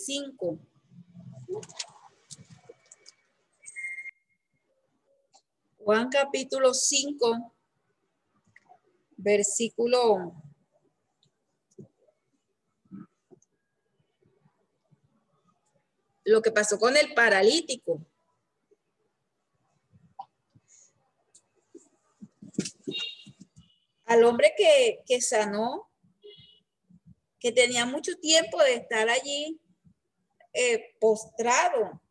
Juan 5.77 6.09
capítulo 6.09 6.73
5, 6.73 7.55
versículo 9.15 10.43
lo 16.25 16.41
que 16.41 16.51
pasó 16.51 16.77
con 16.77 16.97
el 16.97 17.13
paralítico. 17.13 18.05
Al 24.07 24.23
hombre 24.23 24.53
que, 24.57 25.03
que 25.05 25.21
sanó 25.21 25.87
que 27.39 27.51
tenía 27.51 27.85
mucho 27.85 28.15
tiempo 28.17 28.61
de 28.63 28.75
estar 28.75 29.09
allí 29.09 29.59
eh, 30.53 30.95
postrado. 30.99 32.01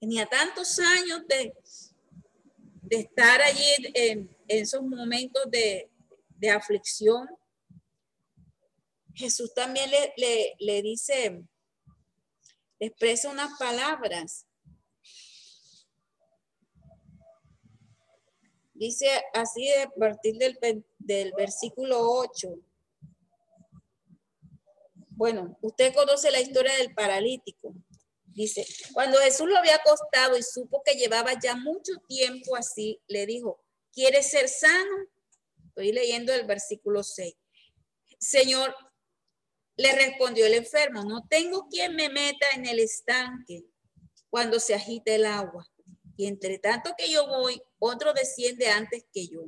Tenía 0.00 0.26
tantos 0.26 0.78
años 0.78 1.26
de, 1.26 1.52
de 2.82 2.96
estar 2.96 3.40
allí 3.42 3.64
en, 3.94 4.36
esos 4.46 4.82
momentos 4.82 5.42
de, 5.50 5.90
aflicción. 6.50 7.26
Jesús 9.14 9.54
también 9.54 9.90
le, 9.90 10.54
le 10.58 10.82
dice, 10.82 11.42
le 12.78 12.86
expresa 12.86 13.30
unas 13.30 13.58
palabras. 13.58 14.46
Dice 18.74 19.08
así 19.32 19.72
a 19.72 19.88
partir 19.90 20.36
del, 20.36 20.58
del 20.98 21.32
versículo 21.32 21.98
8. 22.00 22.48
Bueno, 25.10 25.56
usted 25.62 25.94
conoce 25.94 26.30
la 26.32 26.40
historia 26.40 26.74
del 26.74 26.92
paralítico. 26.92 27.72
Dice, 28.24 28.66
cuando 28.92 29.18
Jesús 29.18 29.48
lo 29.48 29.56
había 29.56 29.76
acostado 29.76 30.36
y 30.36 30.42
supo 30.42 30.82
que 30.84 30.94
llevaba 30.94 31.38
ya 31.40 31.54
mucho 31.54 31.92
tiempo 32.08 32.56
así, 32.56 33.00
le 33.06 33.26
dijo, 33.26 33.62
¿quieres 33.92 34.28
ser 34.28 34.48
sano? 34.48 35.06
Estoy 35.68 35.92
leyendo 35.92 36.34
el 36.34 36.44
versículo 36.44 37.04
6. 37.04 37.32
Señor, 38.18 38.74
le 39.76 39.92
respondió 39.92 40.46
el 40.46 40.54
enfermo, 40.54 41.04
no 41.04 41.26
tengo 41.28 41.68
quien 41.68 41.94
me 41.94 42.08
meta 42.08 42.46
en 42.56 42.66
el 42.66 42.80
estanque 42.80 43.64
cuando 44.30 44.58
se 44.58 44.74
agite 44.74 45.14
el 45.14 45.26
agua. 45.26 45.64
Y 46.16 46.26
entre 46.26 46.58
tanto 46.58 46.94
que 46.96 47.10
yo 47.10 47.26
voy, 47.28 47.60
otro 47.86 48.14
desciende 48.14 48.68
antes 48.68 49.04
que 49.12 49.26
yo. 49.26 49.44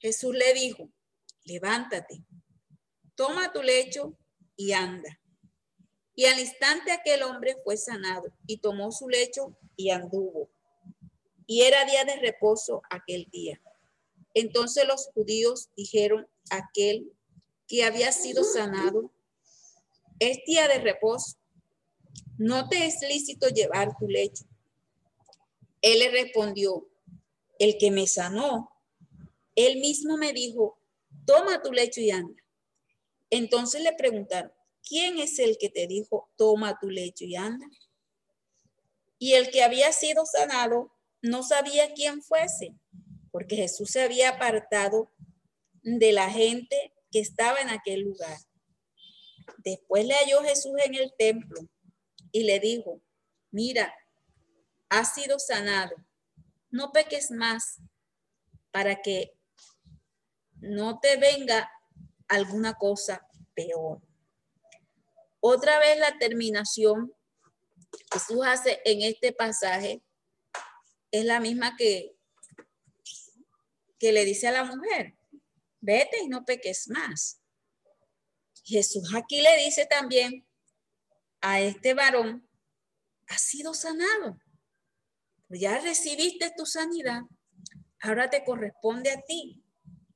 Jesús 0.00 0.34
le 0.34 0.52
dijo, 0.52 0.90
levántate, 1.44 2.24
toma 3.14 3.52
tu 3.52 3.62
lecho 3.62 4.18
y 4.56 4.72
anda. 4.72 5.20
Y 6.16 6.24
al 6.24 6.40
instante 6.40 6.90
aquel 6.90 7.22
hombre 7.22 7.56
fue 7.62 7.76
sanado 7.76 8.32
y 8.46 8.58
tomó 8.58 8.90
su 8.90 9.08
lecho 9.08 9.56
y 9.76 9.90
anduvo. 9.90 10.50
Y 11.46 11.62
era 11.62 11.84
día 11.84 12.04
de 12.04 12.16
reposo 12.16 12.82
aquel 12.90 13.28
día. 13.30 13.60
Entonces 14.34 14.84
los 14.86 15.06
judíos 15.14 15.68
dijeron 15.76 16.26
a 16.50 16.56
aquel 16.56 17.12
que 17.68 17.84
había 17.84 18.10
sido 18.10 18.42
sanado, 18.42 19.12
es 20.18 20.38
día 20.46 20.66
de 20.66 20.78
reposo, 20.78 21.36
no 22.38 22.68
te 22.68 22.86
es 22.86 23.00
lícito 23.02 23.48
llevar 23.48 23.96
tu 23.98 24.08
lecho. 24.08 24.44
Él 25.80 26.00
le 26.00 26.10
respondió, 26.10 26.88
el 27.58 27.78
que 27.78 27.90
me 27.90 28.06
sanó, 28.06 28.70
él 29.54 29.80
mismo 29.80 30.16
me 30.16 30.32
dijo, 30.32 30.78
toma 31.24 31.62
tu 31.62 31.72
lecho 31.72 32.00
y 32.00 32.10
anda. 32.10 32.42
Entonces 33.30 33.82
le 33.82 33.92
preguntaron, 33.94 34.52
¿quién 34.86 35.18
es 35.18 35.38
el 35.38 35.58
que 35.58 35.68
te 35.68 35.86
dijo, 35.86 36.30
toma 36.36 36.78
tu 36.78 36.90
lecho 36.90 37.24
y 37.24 37.36
anda? 37.36 37.66
Y 39.18 39.32
el 39.32 39.50
que 39.50 39.62
había 39.62 39.92
sido 39.92 40.24
sanado 40.26 40.92
no 41.22 41.42
sabía 41.42 41.92
quién 41.94 42.22
fuese, 42.22 42.74
porque 43.32 43.56
Jesús 43.56 43.90
se 43.90 44.02
había 44.02 44.30
apartado 44.30 45.10
de 45.82 46.12
la 46.12 46.30
gente 46.30 46.94
que 47.10 47.20
estaba 47.20 47.60
en 47.60 47.70
aquel 47.70 48.00
lugar. 48.00 48.38
Después 49.58 50.04
le 50.06 50.14
halló 50.14 50.42
Jesús 50.42 50.72
en 50.84 50.94
el 50.94 51.12
templo 51.16 51.60
y 52.30 52.44
le 52.44 52.60
dijo, 52.60 53.00
mira, 53.50 53.94
has 54.88 55.14
sido 55.14 55.38
sanado, 55.38 55.96
no 56.76 56.92
peques 56.92 57.30
más 57.30 57.80
para 58.70 59.00
que 59.02 59.32
no 60.60 61.00
te 61.00 61.16
venga 61.16 61.70
alguna 62.28 62.74
cosa 62.74 63.26
peor. 63.54 64.00
Otra 65.40 65.78
vez 65.78 65.98
la 65.98 66.18
terminación 66.18 67.12
Jesús 68.12 68.40
hace 68.44 68.80
en 68.84 69.02
este 69.02 69.32
pasaje 69.32 70.02
es 71.10 71.24
la 71.24 71.40
misma 71.40 71.76
que, 71.76 72.16
que 73.98 74.12
le 74.12 74.24
dice 74.24 74.48
a 74.48 74.52
la 74.52 74.64
mujer, 74.64 75.16
vete 75.80 76.18
y 76.22 76.28
no 76.28 76.44
peques 76.44 76.88
más. 76.88 77.40
Jesús 78.64 79.14
aquí 79.14 79.40
le 79.40 79.56
dice 79.64 79.86
también 79.86 80.46
a 81.40 81.60
este 81.60 81.94
varón, 81.94 82.48
ha 83.28 83.38
sido 83.38 83.74
sanado. 83.74 84.38
Ya 85.48 85.78
recibiste 85.78 86.52
tu 86.56 86.66
sanidad. 86.66 87.22
Ahora 88.00 88.28
te 88.30 88.44
corresponde 88.44 89.10
a 89.10 89.20
ti 89.22 89.62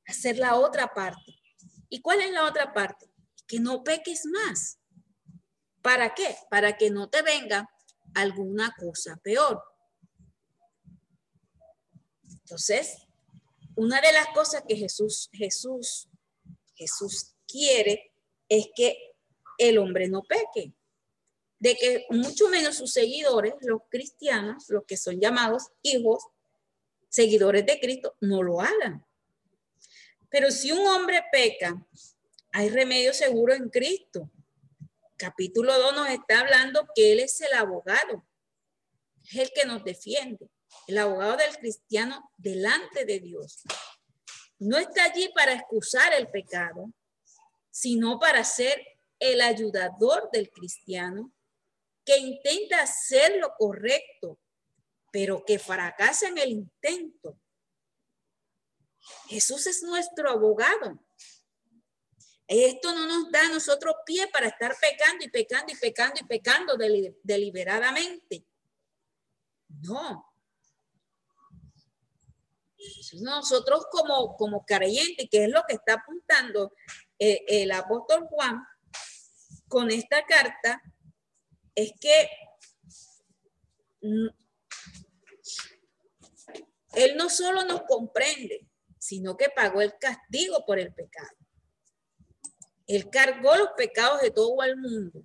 hacer 0.07 0.39
la 0.39 0.57
otra 0.57 0.93
parte. 0.93 1.41
¿Y 1.89 2.01
cuál 2.01 2.21
es 2.21 2.31
la 2.31 2.45
otra 2.45 2.73
parte? 2.73 3.11
Que 3.47 3.61
no 3.61 3.83
peques 3.83 4.27
más. 4.27 4.79
¿Para 5.83 6.15
qué? 6.15 6.37
Para 6.51 6.77
que 6.77 6.91
no 6.91 7.09
te 7.09 7.23
venga 7.23 7.69
alguna 8.15 8.75
cosa 8.79 9.17
peor. 9.23 9.63
Entonces, 12.29 13.07
una 13.77 14.01
de 14.01 14.13
las 14.13 14.29
cosas 14.29 14.65
que 14.67 14.77
Jesús, 14.77 15.31
Jesús, 15.33 16.09
Jesús 16.75 17.35
quiere 17.47 18.13
es 18.49 18.69
que 18.75 19.15
el 19.59 19.79
hombre 19.79 20.09
no 20.09 20.23
peque, 20.23 20.75
de 21.61 21.77
que 21.77 22.07
mucho 22.09 22.49
menos 22.49 22.77
sus 22.77 22.93
seguidores, 22.93 23.55
los 23.61 23.83
cristianos, 23.91 24.65
los 24.69 24.85
que 24.87 24.97
son 24.97 25.21
llamados 25.21 25.69
hijos, 25.83 26.25
seguidores 27.09 27.67
de 27.67 27.79
Cristo, 27.79 28.17
no 28.21 28.43
lo 28.43 28.61
hagan. 28.61 29.05
Pero 30.31 30.51
si 30.51 30.73
un 30.73 30.87
hombre 30.87 31.23
peca, 31.31 31.87
hay 32.53 32.71
remedio 32.71 33.13
seguro 33.13 33.53
en 33.55 33.69
Cristo. 33.69 34.31
Capítulo 35.17 35.79
2 35.79 35.95
nos 35.95 36.09
está 36.09 36.41
hablando 36.41 36.89
que 36.95 37.13
Él 37.13 37.21
es 37.21 37.39
el 37.43 37.53
abogado, 37.53 38.25
es 39.31 39.37
el 39.37 39.51
que 39.55 39.67
nos 39.67 39.85
defiende 39.85 40.51
el 40.87 40.97
abogado 40.97 41.37
del 41.37 41.57
cristiano 41.59 42.33
delante 42.39 43.05
de 43.05 43.21
Dios. 43.21 43.65
No 44.59 44.79
está 44.79 45.05
allí 45.05 45.31
para 45.35 45.53
excusar 45.53 46.15
el 46.15 46.29
pecado, 46.29 46.91
sino 47.71 48.19
para 48.19 48.45
ser 48.45 48.83
el 49.19 49.43
ayudador 49.43 50.31
del 50.33 50.51
cristiano 50.51 51.33
intenta 52.19 52.83
hacer 52.83 53.37
lo 53.39 53.55
correcto, 53.59 54.39
pero 55.13 55.45
que 55.45 55.59
fracasa 55.59 56.29
en 56.29 56.39
el 56.39 56.51
intento. 56.51 57.39
Jesús 59.29 59.67
es 59.67 59.83
nuestro 59.83 60.31
abogado. 60.31 61.03
Esto 62.47 62.93
no 62.93 63.07
nos 63.07 63.31
da 63.31 63.47
a 63.47 63.49
nosotros 63.49 63.95
pie 64.05 64.27
para 64.29 64.49
estar 64.49 64.75
pecando 64.81 65.25
y 65.25 65.31
pecando 65.31 65.73
y 65.73 65.77
pecando 65.77 66.21
y 66.21 66.25
pecando 66.25 66.77
deliberadamente. 67.23 68.45
No, 69.69 70.31
nosotros 73.21 73.87
como, 73.91 74.37
como 74.37 74.65
creyentes, 74.65 75.29
que 75.31 75.45
es 75.45 75.51
lo 75.51 75.63
que 75.69 75.75
está 75.75 75.95
apuntando 75.95 76.73
eh, 77.19 77.45
el 77.47 77.73
apóstol 77.73 78.27
Juan 78.31 78.65
con 79.69 79.91
esta 79.91 80.25
carta, 80.25 80.83
es 81.83 81.93
que 82.01 82.29
él 86.93 87.17
no 87.17 87.29
solo 87.29 87.65
nos 87.65 87.83
comprende, 87.83 88.67
sino 88.99 89.37
que 89.37 89.49
pagó 89.51 89.81
el 89.81 89.97
castigo 89.99 90.65
por 90.67 90.79
el 90.79 90.93
pecado. 90.93 91.37
Él 92.87 93.09
cargó 93.11 93.57
los 93.57 93.71
pecados 93.77 94.21
de 94.21 94.31
todo 94.31 94.63
el 94.63 94.77
mundo 94.77 95.23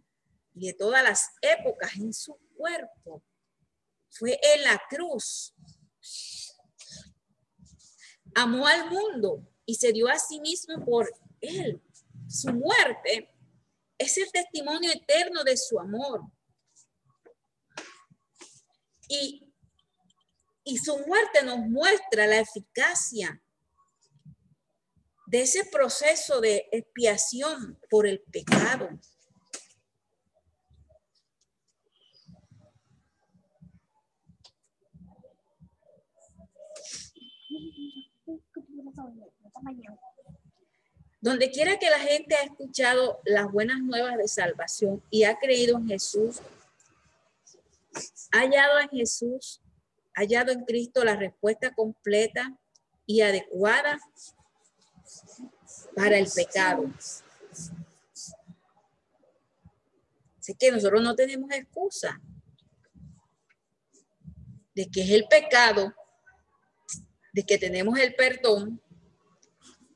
y 0.53 0.67
de 0.67 0.73
todas 0.73 1.03
las 1.03 1.31
épocas 1.41 1.95
en 1.95 2.13
su 2.13 2.37
cuerpo. 2.55 3.23
Fue 4.09 4.39
en 4.41 4.63
la 4.63 4.81
cruz 4.89 5.53
amó 8.35 8.67
al 8.67 8.89
mundo 8.89 9.47
y 9.65 9.75
se 9.75 9.91
dio 9.91 10.07
a 10.07 10.19
sí 10.19 10.39
mismo 10.39 10.83
por 10.85 11.11
él. 11.41 11.81
Su 12.27 12.51
muerte 12.51 13.33
es 13.97 14.17
el 14.17 14.31
testimonio 14.31 14.91
eterno 14.91 15.43
de 15.43 15.57
su 15.57 15.79
amor. 15.79 16.21
Y, 19.07 19.53
y 20.63 20.77
su 20.77 20.97
muerte 20.99 21.43
nos 21.43 21.59
muestra 21.59 22.27
la 22.27 22.39
eficacia 22.39 23.41
de 25.27 25.41
ese 25.41 25.65
proceso 25.65 26.39
de 26.39 26.67
expiación 26.71 27.79
por 27.89 28.07
el 28.07 28.21
pecado. 28.31 28.89
Donde 41.21 41.49
quiera 41.49 41.79
que 41.79 41.89
la 41.89 41.99
gente 41.99 42.35
ha 42.35 42.43
escuchado 42.43 43.19
las 43.25 43.51
buenas 43.51 43.79
nuevas 43.79 44.15
de 44.17 44.27
salvación 44.27 45.01
y 45.09 45.23
ha 45.23 45.39
creído 45.39 45.77
en 45.77 45.87
Jesús, 45.87 46.39
hallado 48.39 48.79
en 48.79 48.89
Jesús, 48.89 49.61
ha 50.15 50.21
hallado 50.21 50.51
en 50.51 50.63
Cristo 50.65 51.03
la 51.03 51.15
respuesta 51.15 51.73
completa 51.73 52.57
y 53.05 53.21
adecuada 53.21 53.99
para 55.95 56.17
el 56.17 56.27
pecado. 56.33 56.91
Así 60.39 60.53
que 60.55 60.71
nosotros 60.71 61.01
no 61.01 61.15
tenemos 61.15 61.49
excusa 61.51 62.21
de 64.75 64.89
que 64.91 65.01
es 65.01 65.09
el 65.09 65.25
pecado, 65.27 65.93
de 67.33 67.43
que 67.43 67.57
tenemos 67.57 67.97
el 67.97 68.13
perdón 68.15 68.81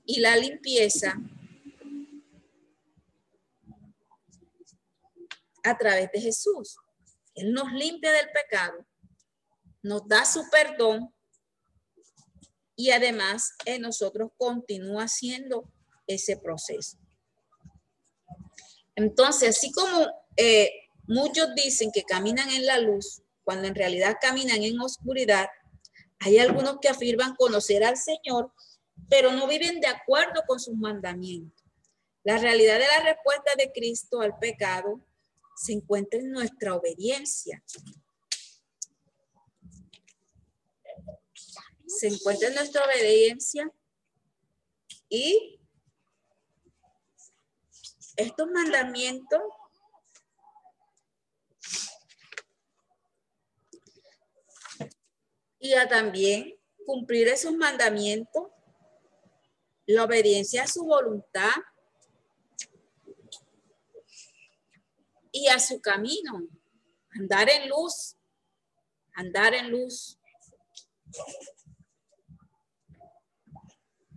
y 0.06 0.20
la 0.22 0.36
limpieza 0.36 1.20
a 5.64 5.78
través 5.78 6.12
de 6.12 6.22
Jesús. 6.22 6.78
Él 7.40 7.54
nos 7.54 7.72
limpia 7.72 8.12
del 8.12 8.30
pecado, 8.32 8.86
nos 9.82 10.08
da 10.08 10.26
su 10.26 10.44
perdón 10.50 11.14
y 12.76 12.92
además 12.92 13.54
en 13.66 13.82
nosotros 13.82 14.32
continúa 14.38 15.04
haciendo 15.04 15.72
ese 16.08 16.38
proceso. 16.38 16.98
Entonces, 18.96 19.58
así 19.58 19.72
como 19.72 20.08
eh, 20.36 20.70
muchos 21.08 21.54
dicen 21.56 21.92
que 21.94 22.04
caminan 22.04 22.50
en 22.50 22.66
la 22.66 22.80
luz, 22.80 23.22
cuando 23.44 23.68
en 23.68 23.76
realidad 23.76 24.18
caminan 24.20 24.62
en 24.62 24.80
oscuridad, 24.80 25.48
hay 26.20 26.40
algunos 26.40 26.80
que 26.82 26.90
afirman 26.90 27.36
conocer 27.36 27.84
al 27.84 27.96
Señor, 27.96 28.52
pero 29.10 29.32
no 29.32 29.48
viven 29.48 29.80
de 29.80 29.88
acuerdo 29.88 30.44
con 30.46 30.60
sus 30.60 30.76
mandamientos. 30.76 31.64
La 32.24 32.38
realidad 32.38 32.78
de 32.78 32.88
la 32.88 33.04
respuesta 33.04 33.52
de 33.58 33.72
Cristo 33.72 34.22
al 34.22 34.38
pecado 34.38 35.02
se 35.60 35.74
encuentra 35.74 36.18
en 36.22 36.32
nuestra 36.32 36.74
obediencia. 36.74 37.62
Se 41.86 42.08
encuentra 42.08 42.48
en 42.48 42.56
nuestra 42.56 42.86
obediencia 42.86 43.70
y 45.10 45.60
estos 48.16 48.50
mandamientos 48.50 49.42
y 55.60 55.74
a 55.74 55.90
también 55.90 56.58
cumplir 56.86 57.28
esos 57.28 57.54
mandamientos 57.54 58.48
la 59.88 60.06
obediencia 60.06 60.64
a 60.64 60.68
su 60.68 60.86
voluntad 60.86 61.52
y 65.32 65.48
a 65.48 65.60
su 65.60 65.82
camino, 65.82 66.48
andar 67.12 67.50
en 67.50 67.70
luz, 67.70 68.16
andar 69.14 69.54
en 69.54 69.70
luz. 69.70 70.20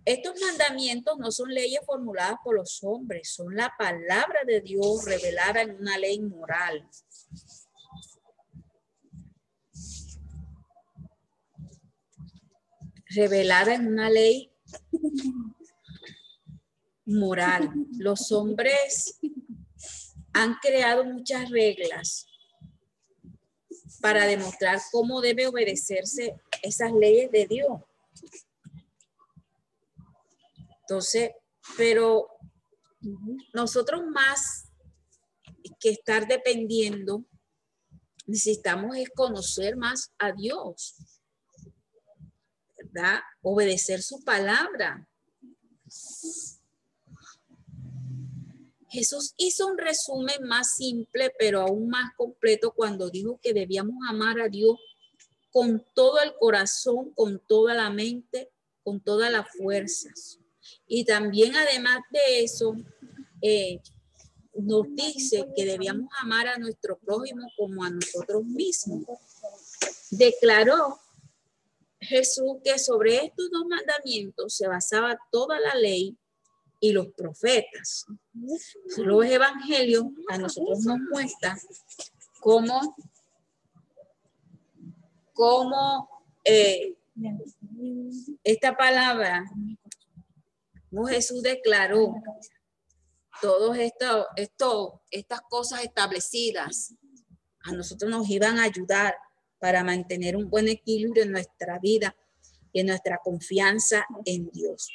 Estos 0.05 0.39
mandamientos 0.41 1.17
no 1.17 1.31
son 1.31 1.53
leyes 1.53 1.79
formuladas 1.85 2.37
por 2.43 2.55
los 2.55 2.83
hombres, 2.83 3.29
son 3.33 3.55
la 3.55 3.73
palabra 3.77 4.41
de 4.45 4.59
Dios 4.59 5.05
revelada 5.05 5.61
en 5.61 5.79
una 5.79 5.97
ley 5.97 6.19
moral. 6.19 6.87
Revelada 13.05 13.75
en 13.75 13.87
una 13.87 14.09
ley 14.09 14.51
moral. 17.05 17.71
Los 17.97 18.31
hombres 18.31 19.19
han 20.33 20.55
creado 20.55 21.05
muchas 21.05 21.49
reglas 21.49 22.27
para 24.01 24.25
demostrar 24.25 24.79
cómo 24.91 25.21
debe 25.21 25.47
obedecerse 25.47 26.35
esas 26.61 26.91
leyes 26.91 27.31
de 27.31 27.47
Dios. 27.47 27.81
Entonces, 30.81 31.31
pero 31.77 32.27
nosotros 33.53 34.03
más 34.11 34.69
que 35.79 35.91
estar 35.91 36.27
dependiendo 36.27 37.25
necesitamos 38.25 38.95
es 38.97 39.09
conocer 39.09 39.75
más 39.75 40.13
a 40.17 40.31
Dios, 40.31 40.95
¿verdad? 42.77 43.19
Obedecer 43.41 44.01
su 44.01 44.23
palabra. 44.23 45.07
Jesús 48.93 49.33
hizo 49.37 49.65
un 49.65 49.79
resumen 49.79 50.43
más 50.43 50.75
simple, 50.75 51.33
pero 51.39 51.61
aún 51.61 51.89
más 51.89 52.13
completo 52.15 52.71
cuando 52.75 53.09
dijo 53.09 53.39
que 53.41 53.51
debíamos 53.51 53.95
amar 54.07 54.39
a 54.39 54.49
Dios 54.49 54.77
con 55.51 55.83
todo 55.95 56.21
el 56.21 56.35
corazón, 56.35 57.11
con 57.15 57.41
toda 57.47 57.73
la 57.73 57.89
mente, 57.89 58.51
con 58.83 59.01
todas 59.01 59.31
las 59.31 59.47
fuerzas. 59.57 60.37
Y 60.85 61.05
también 61.05 61.55
además 61.55 62.01
de 62.11 62.43
eso, 62.43 62.75
eh, 63.41 63.81
nos 64.53 64.85
dice 64.93 65.47
que 65.55 65.65
debíamos 65.65 66.07
amar 66.21 66.47
a 66.47 66.59
nuestro 66.59 66.99
prójimo 66.99 67.47
como 67.57 67.83
a 67.83 67.89
nosotros 67.89 68.45
mismos. 68.45 69.05
Declaró 70.11 70.99
Jesús 71.99 72.57
que 72.63 72.77
sobre 72.77 73.25
estos 73.25 73.49
dos 73.49 73.65
mandamientos 73.65 74.55
se 74.55 74.67
basaba 74.67 75.17
toda 75.31 75.59
la 75.59 75.73
ley 75.73 76.15
y 76.83 76.91
los 76.91 77.07
profetas. 77.13 78.05
Los 78.97 79.25
evangelios 79.25 80.03
a 80.29 80.37
nosotros 80.37 80.79
nos 80.79 80.99
muestran 81.09 81.57
cómo, 82.41 82.93
cómo 85.31 86.09
eh, 86.43 86.97
esta 88.43 88.75
palabra, 88.75 89.45
como 90.89 91.05
Jesús 91.05 91.41
declaró 91.41 92.15
esto, 93.77 94.27
esto, 94.35 95.01
estas 95.09 95.39
cosas 95.49 95.85
establecidas 95.85 96.93
a 97.61 97.71
nosotros 97.71 98.11
nos 98.11 98.29
iban 98.29 98.59
a 98.59 98.63
ayudar 98.63 99.15
para 99.57 99.85
mantener 99.85 100.35
un 100.35 100.49
buen 100.49 100.67
equilibrio 100.67 101.23
en 101.23 101.31
nuestra 101.31 101.79
vida 101.79 102.13
y 102.73 102.81
en 102.81 102.87
nuestra 102.87 103.21
confianza 103.23 104.05
en 104.25 104.49
Dios. 104.51 104.89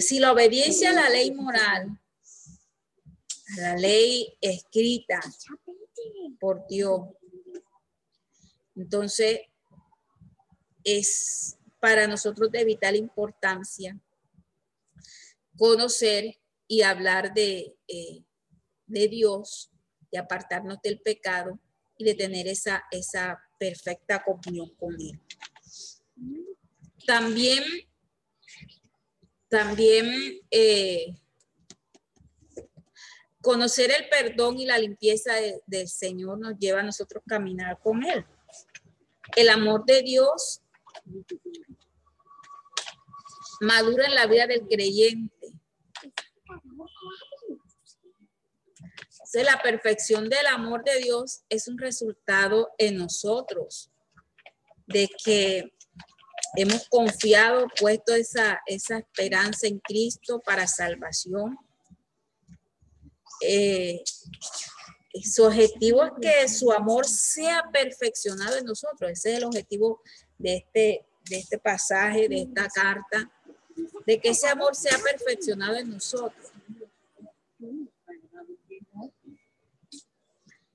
Si 0.00 0.18
la 0.18 0.32
obediencia 0.32 0.90
a 0.90 0.94
la 0.94 1.08
ley 1.10 1.32
moral, 1.32 2.00
a 3.58 3.60
la 3.60 3.76
ley 3.76 4.36
escrita 4.40 5.20
por 6.38 6.66
Dios, 6.68 7.02
entonces 8.76 9.40
es 10.82 11.56
para 11.80 12.06
nosotros 12.06 12.50
de 12.50 12.64
vital 12.64 12.96
importancia 12.96 13.98
conocer 15.56 16.38
y 16.66 16.82
hablar 16.82 17.32
de, 17.34 17.76
eh, 17.88 18.24
de 18.86 19.08
Dios, 19.08 19.70
de 20.10 20.18
apartarnos 20.18 20.80
del 20.82 21.00
pecado 21.00 21.60
y 21.96 22.04
de 22.04 22.14
tener 22.14 22.48
esa, 22.48 22.84
esa 22.90 23.38
perfecta 23.58 24.22
comunión 24.24 24.74
con 24.76 24.94
Él. 25.00 25.20
También, 27.06 27.62
también 29.48 30.40
eh, 30.50 31.14
conocer 33.40 33.90
el 33.90 34.08
perdón 34.08 34.58
y 34.58 34.66
la 34.66 34.78
limpieza 34.78 35.32
del 35.66 35.88
Señor 35.88 36.38
nos 36.38 36.58
lleva 36.58 36.80
a 36.80 36.84
nosotros 36.84 37.22
caminar 37.26 37.78
con 37.82 38.02
Él. 38.04 38.24
El 39.36 39.48
amor 39.48 39.84
de 39.84 40.02
Dios 40.02 40.62
madura 43.60 44.06
en 44.06 44.14
la 44.14 44.26
vida 44.26 44.46
del 44.46 44.66
creyente 44.66 45.34
la 49.42 49.60
perfección 49.60 50.28
del 50.28 50.46
amor 50.46 50.84
de 50.84 50.98
Dios 50.98 51.42
es 51.48 51.66
un 51.66 51.78
resultado 51.78 52.70
en 52.78 52.96
nosotros, 52.98 53.90
de 54.86 55.08
que 55.24 55.72
hemos 56.56 56.88
confiado, 56.88 57.66
puesto 57.78 58.14
esa, 58.14 58.60
esa 58.66 58.98
esperanza 58.98 59.66
en 59.66 59.78
Cristo 59.78 60.40
para 60.44 60.66
salvación. 60.66 61.58
Eh, 63.40 64.02
su 65.22 65.44
objetivo 65.44 66.04
es 66.04 66.12
que 66.20 66.48
su 66.48 66.72
amor 66.72 67.06
sea 67.06 67.64
perfeccionado 67.72 68.56
en 68.56 68.64
nosotros. 68.64 69.10
Ese 69.10 69.32
es 69.32 69.38
el 69.38 69.44
objetivo 69.44 70.00
de 70.38 70.56
este, 70.56 71.06
de 71.28 71.38
este 71.38 71.58
pasaje, 71.58 72.28
de 72.28 72.42
esta 72.42 72.68
carta, 72.68 73.30
de 74.06 74.20
que 74.20 74.30
ese 74.30 74.48
amor 74.48 74.74
sea 74.74 74.98
perfeccionado 74.98 75.76
en 75.76 75.90
nosotros. 75.90 76.52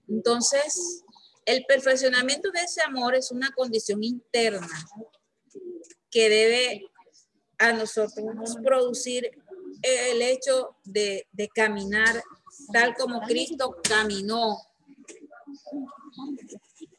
Entonces, 0.08 1.04
el 1.46 1.66
perfeccionamiento 1.66 2.52
de 2.52 2.62
ese 2.62 2.82
amor 2.82 3.16
es 3.16 3.32
una 3.32 3.52
condición 3.52 4.04
interna 4.04 4.68
que 6.10 6.30
debe 6.30 6.86
a 7.58 7.74
nosotros 7.74 8.56
producir 8.64 9.32
el 9.82 10.22
hecho 10.22 10.76
de, 10.84 11.28
caminar 11.54 12.24
tal 12.74 12.96
como 12.96 13.22
Cristo 13.22 13.76
caminó. 13.84 14.58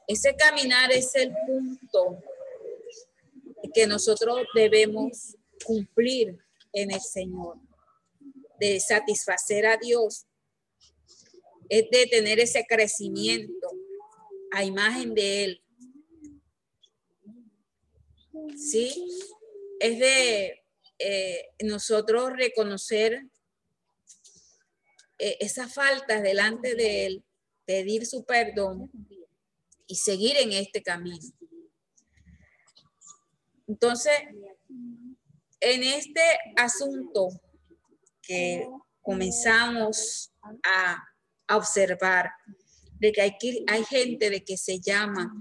Ese 0.07 0.35
caminar 0.37 0.91
es 0.93 1.15
el 1.15 1.33
punto 1.47 2.23
que 3.73 3.87
nosotros 3.87 4.41
debemos 4.55 5.37
cumplir 5.65 6.39
en 6.73 6.91
el 6.91 7.01
Señor, 7.01 7.57
de 8.59 8.81
satisfacer 8.81 9.67
a 9.67 9.77
Dios 9.77 10.27
es 11.71 11.89
de 11.89 12.07
tener 12.07 12.41
ese 12.41 12.67
crecimiento 12.69 13.69
a 14.51 14.65
imagen 14.65 15.15
de 15.15 15.45
Él. 15.45 15.63
¿Sí? 18.57 19.09
Es 19.79 19.99
de 19.99 20.65
eh, 20.99 21.49
nosotros 21.63 22.33
reconocer 22.37 23.25
eh, 25.19 25.37
esas 25.41 25.73
faltas 25.73 26.23
delante 26.23 26.75
de 26.75 27.07
Él, 27.07 27.25
pedir 27.65 28.07
su 28.07 28.25
perdón 28.25 28.91
y 29.87 29.97
seguir 29.97 30.37
en 30.37 30.53
este 30.53 30.83
camino. 30.83 31.19
Entonces, 33.67 34.15
en 35.61 35.83
este 35.83 36.23
asunto 36.57 37.29
que 38.23 38.67
comenzamos 39.01 40.33
a 40.65 41.57
observar 41.57 42.31
de 42.99 43.13
que 43.13 43.23
hay, 43.23 43.33
hay 43.67 43.85
gente 43.85 44.31
de 44.31 44.45
que 44.45 44.57
se 44.57 44.81
llama, 44.81 45.33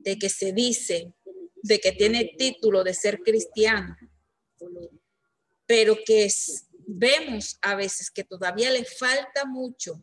de 0.00 0.18
que 0.18 0.28
se 0.28 0.52
dice, 0.52 1.12
de 1.62 1.80
que 1.80 1.92
tiene 1.92 2.34
título 2.36 2.84
de 2.84 2.94
ser 2.94 3.20
cristiano, 3.20 3.96
pero 5.66 5.96
que 6.04 6.28
vemos 6.86 7.58
a 7.60 7.74
veces 7.74 8.10
que 8.10 8.24
todavía 8.24 8.70
le 8.70 8.84
falta 8.84 9.44
mucho 9.44 10.02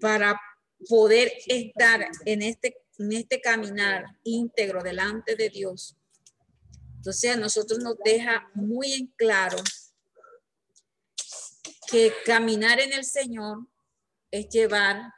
para 0.00 0.40
poder 0.88 1.32
estar 1.46 2.08
en 2.24 2.42
este, 2.42 2.76
en 2.98 3.12
este 3.12 3.40
caminar 3.40 4.04
íntegro 4.24 4.82
delante 4.82 5.34
de 5.36 5.48
Dios. 5.48 5.96
Entonces 6.96 7.32
a 7.32 7.36
nosotros 7.36 7.78
nos 7.78 7.96
deja 8.04 8.50
muy 8.54 8.92
en 8.92 9.06
claro 9.16 9.56
que 11.90 12.12
caminar 12.24 12.80
en 12.80 12.92
el 12.92 13.04
Señor 13.04 13.66
es 14.30 14.48
llevar 14.50 15.14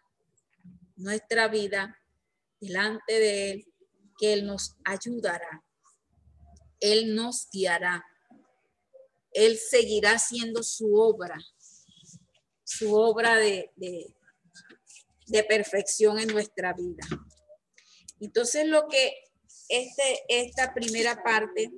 nuestra 0.96 1.48
vida 1.48 1.98
delante 2.60 3.12
de 3.12 3.50
Él, 3.50 3.69
que 4.20 4.34
Él 4.34 4.46
nos 4.46 4.76
ayudará, 4.84 5.64
Él 6.78 7.14
nos 7.14 7.48
guiará, 7.50 8.04
Él 9.32 9.56
seguirá 9.56 10.12
haciendo 10.12 10.62
su 10.62 10.94
obra, 10.94 11.38
su 12.62 12.94
obra 12.94 13.36
de, 13.36 13.70
de, 13.76 15.44
perfección 15.44 16.18
en 16.18 16.28
nuestra 16.28 16.74
vida. 16.74 17.02
Entonces 18.20 18.66
lo 18.66 18.86
que 18.88 19.14
este, 19.70 20.20
esta 20.28 20.74
primera 20.74 21.22
parte 21.22 21.70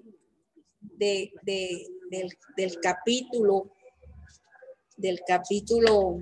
de, 0.81 1.33
del, 1.43 2.37
del 2.57 2.81
capítulo, 2.81 3.71
del 4.97 5.21
capítulo 5.25 6.19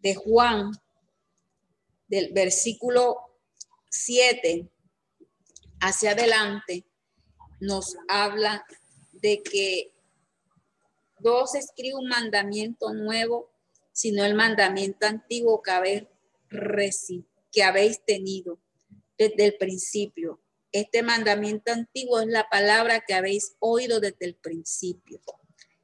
de 0.00 0.14
Juan, 0.16 0.72
del 2.08 2.32
versículo 2.32 3.27
7 4.04 4.68
hacia 5.80 6.12
adelante, 6.12 6.86
nos 7.60 7.96
habla 8.08 8.64
de 9.12 9.42
que 9.42 9.92
dos 11.18 11.54
escribe 11.54 11.96
un 11.96 12.08
mandamiento 12.08 12.92
nuevo, 12.92 13.50
sino 13.92 14.24
el 14.24 14.34
mandamiento 14.34 15.06
antiguo 15.06 15.62
que 15.62 15.70
habéis, 15.70 16.04
que 17.50 17.62
habéis 17.62 18.04
tenido 18.04 18.58
desde 19.16 19.46
el 19.46 19.56
principio. 19.56 20.40
Este 20.70 21.02
mandamiento 21.02 21.72
antiguo 21.72 22.20
es 22.20 22.28
la 22.28 22.48
palabra 22.48 23.00
que 23.06 23.14
habéis 23.14 23.56
oído 23.58 24.00
desde 24.00 24.26
el 24.26 24.36
principio. 24.36 25.20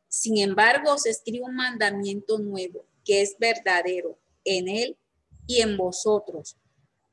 Sin 0.09 0.39
embargo, 0.39 0.97
se 0.99 1.11
escribe 1.11 1.45
un 1.45 1.57
mandamiento 1.57 2.39
nuevo 2.39 2.87
que 3.05 3.23
es 3.23 3.37
verdadero, 3.39 4.19
en 4.45 4.69
él 4.69 4.99
y 5.47 5.61
en 5.61 5.77
vosotros, 5.77 6.57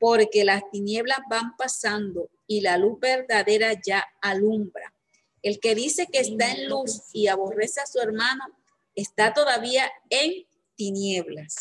porque 0.02 0.44
las 0.44 0.68
tinieblas 0.72 1.20
van 1.30 1.56
pasando 1.56 2.28
y 2.48 2.60
la 2.60 2.76
luz 2.76 2.98
verdadera 2.98 3.80
ya 3.80 4.04
alumbra. 4.20 4.92
El 5.42 5.60
que 5.60 5.76
dice 5.76 6.08
que 6.10 6.18
está 6.18 6.50
en 6.50 6.68
luz 6.68 7.02
y 7.12 7.28
aborrece 7.28 7.80
a 7.80 7.86
su 7.86 8.00
hermano, 8.00 8.42
está 8.96 9.32
todavía 9.32 9.88
en 10.10 10.44
tinieblas. 10.74 11.54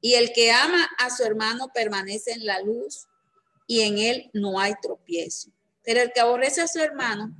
Y 0.00 0.14
el 0.14 0.32
que 0.32 0.50
ama 0.50 0.90
a 0.98 1.08
su 1.10 1.22
hermano 1.22 1.68
permanece 1.72 2.32
en 2.32 2.46
la 2.46 2.58
luz 2.58 3.06
y 3.68 3.82
en 3.82 3.98
él 3.98 4.30
no 4.32 4.58
hay 4.58 4.74
tropiezo. 4.82 5.50
Pero 5.84 6.00
el 6.00 6.12
que 6.12 6.18
aborrece 6.18 6.62
a 6.62 6.68
su 6.68 6.80
hermano 6.80 7.32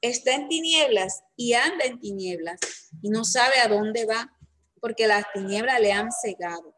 está 0.00 0.32
en 0.32 0.48
tinieblas 0.48 1.24
y 1.34 1.54
anda 1.54 1.86
en 1.86 1.98
tinieblas 1.98 2.60
y 3.02 3.10
no 3.10 3.24
sabe 3.24 3.58
a 3.58 3.66
dónde 3.66 4.06
va 4.06 4.32
porque 4.80 5.08
las 5.08 5.24
tinieblas 5.32 5.80
le 5.80 5.90
han 5.90 6.12
cegado 6.12 6.77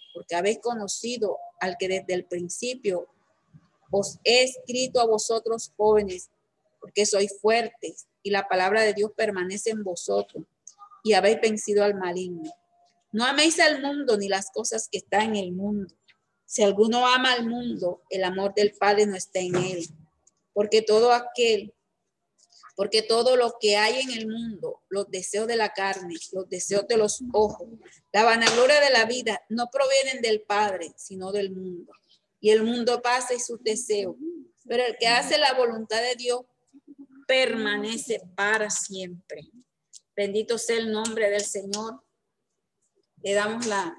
porque 0.13 0.35
habéis 0.35 0.59
conocido 0.59 1.37
al 1.59 1.77
que 1.77 1.87
desde 1.87 2.13
el 2.13 2.25
principio 2.25 3.07
os 3.91 4.19
he 4.23 4.43
escrito 4.43 4.99
a 5.01 5.05
vosotros, 5.05 5.71
jóvenes, 5.75 6.29
porque 6.79 7.05
sois 7.05 7.39
fuertes 7.39 8.07
y 8.23 8.31
la 8.31 8.47
palabra 8.47 8.81
de 8.81 8.93
Dios 8.93 9.11
permanece 9.15 9.69
en 9.69 9.83
vosotros 9.83 10.45
y 11.03 11.13
habéis 11.13 11.41
vencido 11.41 11.83
al 11.83 11.95
maligno. 11.95 12.51
No 13.11 13.25
améis 13.25 13.59
al 13.59 13.81
mundo 13.81 14.17
ni 14.17 14.29
las 14.29 14.51
cosas 14.51 14.87
que 14.89 14.99
están 14.99 15.29
en 15.29 15.35
el 15.35 15.51
mundo. 15.51 15.93
Si 16.45 16.63
alguno 16.63 17.05
ama 17.05 17.33
al 17.33 17.47
mundo, 17.47 18.01
el 18.09 18.23
amor 18.23 18.53
del 18.53 18.73
Padre 18.73 19.05
no 19.05 19.15
está 19.15 19.39
en 19.39 19.55
él, 19.55 19.87
porque 20.53 20.81
todo 20.81 21.11
aquel 21.11 21.73
porque 22.81 23.03
todo 23.03 23.35
lo 23.35 23.57
que 23.59 23.77
hay 23.77 23.99
en 23.99 24.09
el 24.09 24.27
mundo, 24.27 24.81
los 24.89 25.07
deseos 25.11 25.45
de 25.45 25.55
la 25.55 25.71
carne, 25.71 26.15
los 26.31 26.49
deseos 26.49 26.87
de 26.87 26.97
los 26.97 27.21
ojos, 27.31 27.69
la 28.11 28.23
vanagloria 28.23 28.81
de 28.81 28.89
la 28.89 29.05
vida, 29.05 29.39
no 29.49 29.69
provienen 29.71 30.23
del 30.23 30.41
Padre, 30.41 30.91
sino 30.97 31.31
del 31.31 31.51
mundo. 31.51 31.93
Y 32.39 32.49
el 32.49 32.63
mundo 32.63 32.99
pasa 33.03 33.35
y 33.35 33.39
sus 33.39 33.61
deseos, 33.63 34.15
pero 34.67 34.83
el 34.83 34.97
que 34.97 35.07
hace 35.07 35.37
la 35.37 35.53
voluntad 35.53 36.01
de 36.01 36.15
Dios 36.15 36.41
permanece 37.27 38.23
para 38.35 38.71
siempre. 38.71 39.51
Bendito 40.15 40.57
sea 40.57 40.77
el 40.77 40.91
nombre 40.91 41.29
del 41.29 41.45
Señor. 41.45 42.01
Le 43.21 43.33
damos 43.35 43.67
la, 43.67 43.95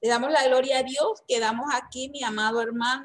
le 0.00 0.08
damos 0.08 0.32
la 0.32 0.46
gloria 0.46 0.78
a 0.78 0.82
Dios. 0.82 1.22
Quedamos 1.28 1.66
aquí, 1.74 2.08
mi 2.08 2.22
amado 2.22 2.62
hermano. 2.62 3.04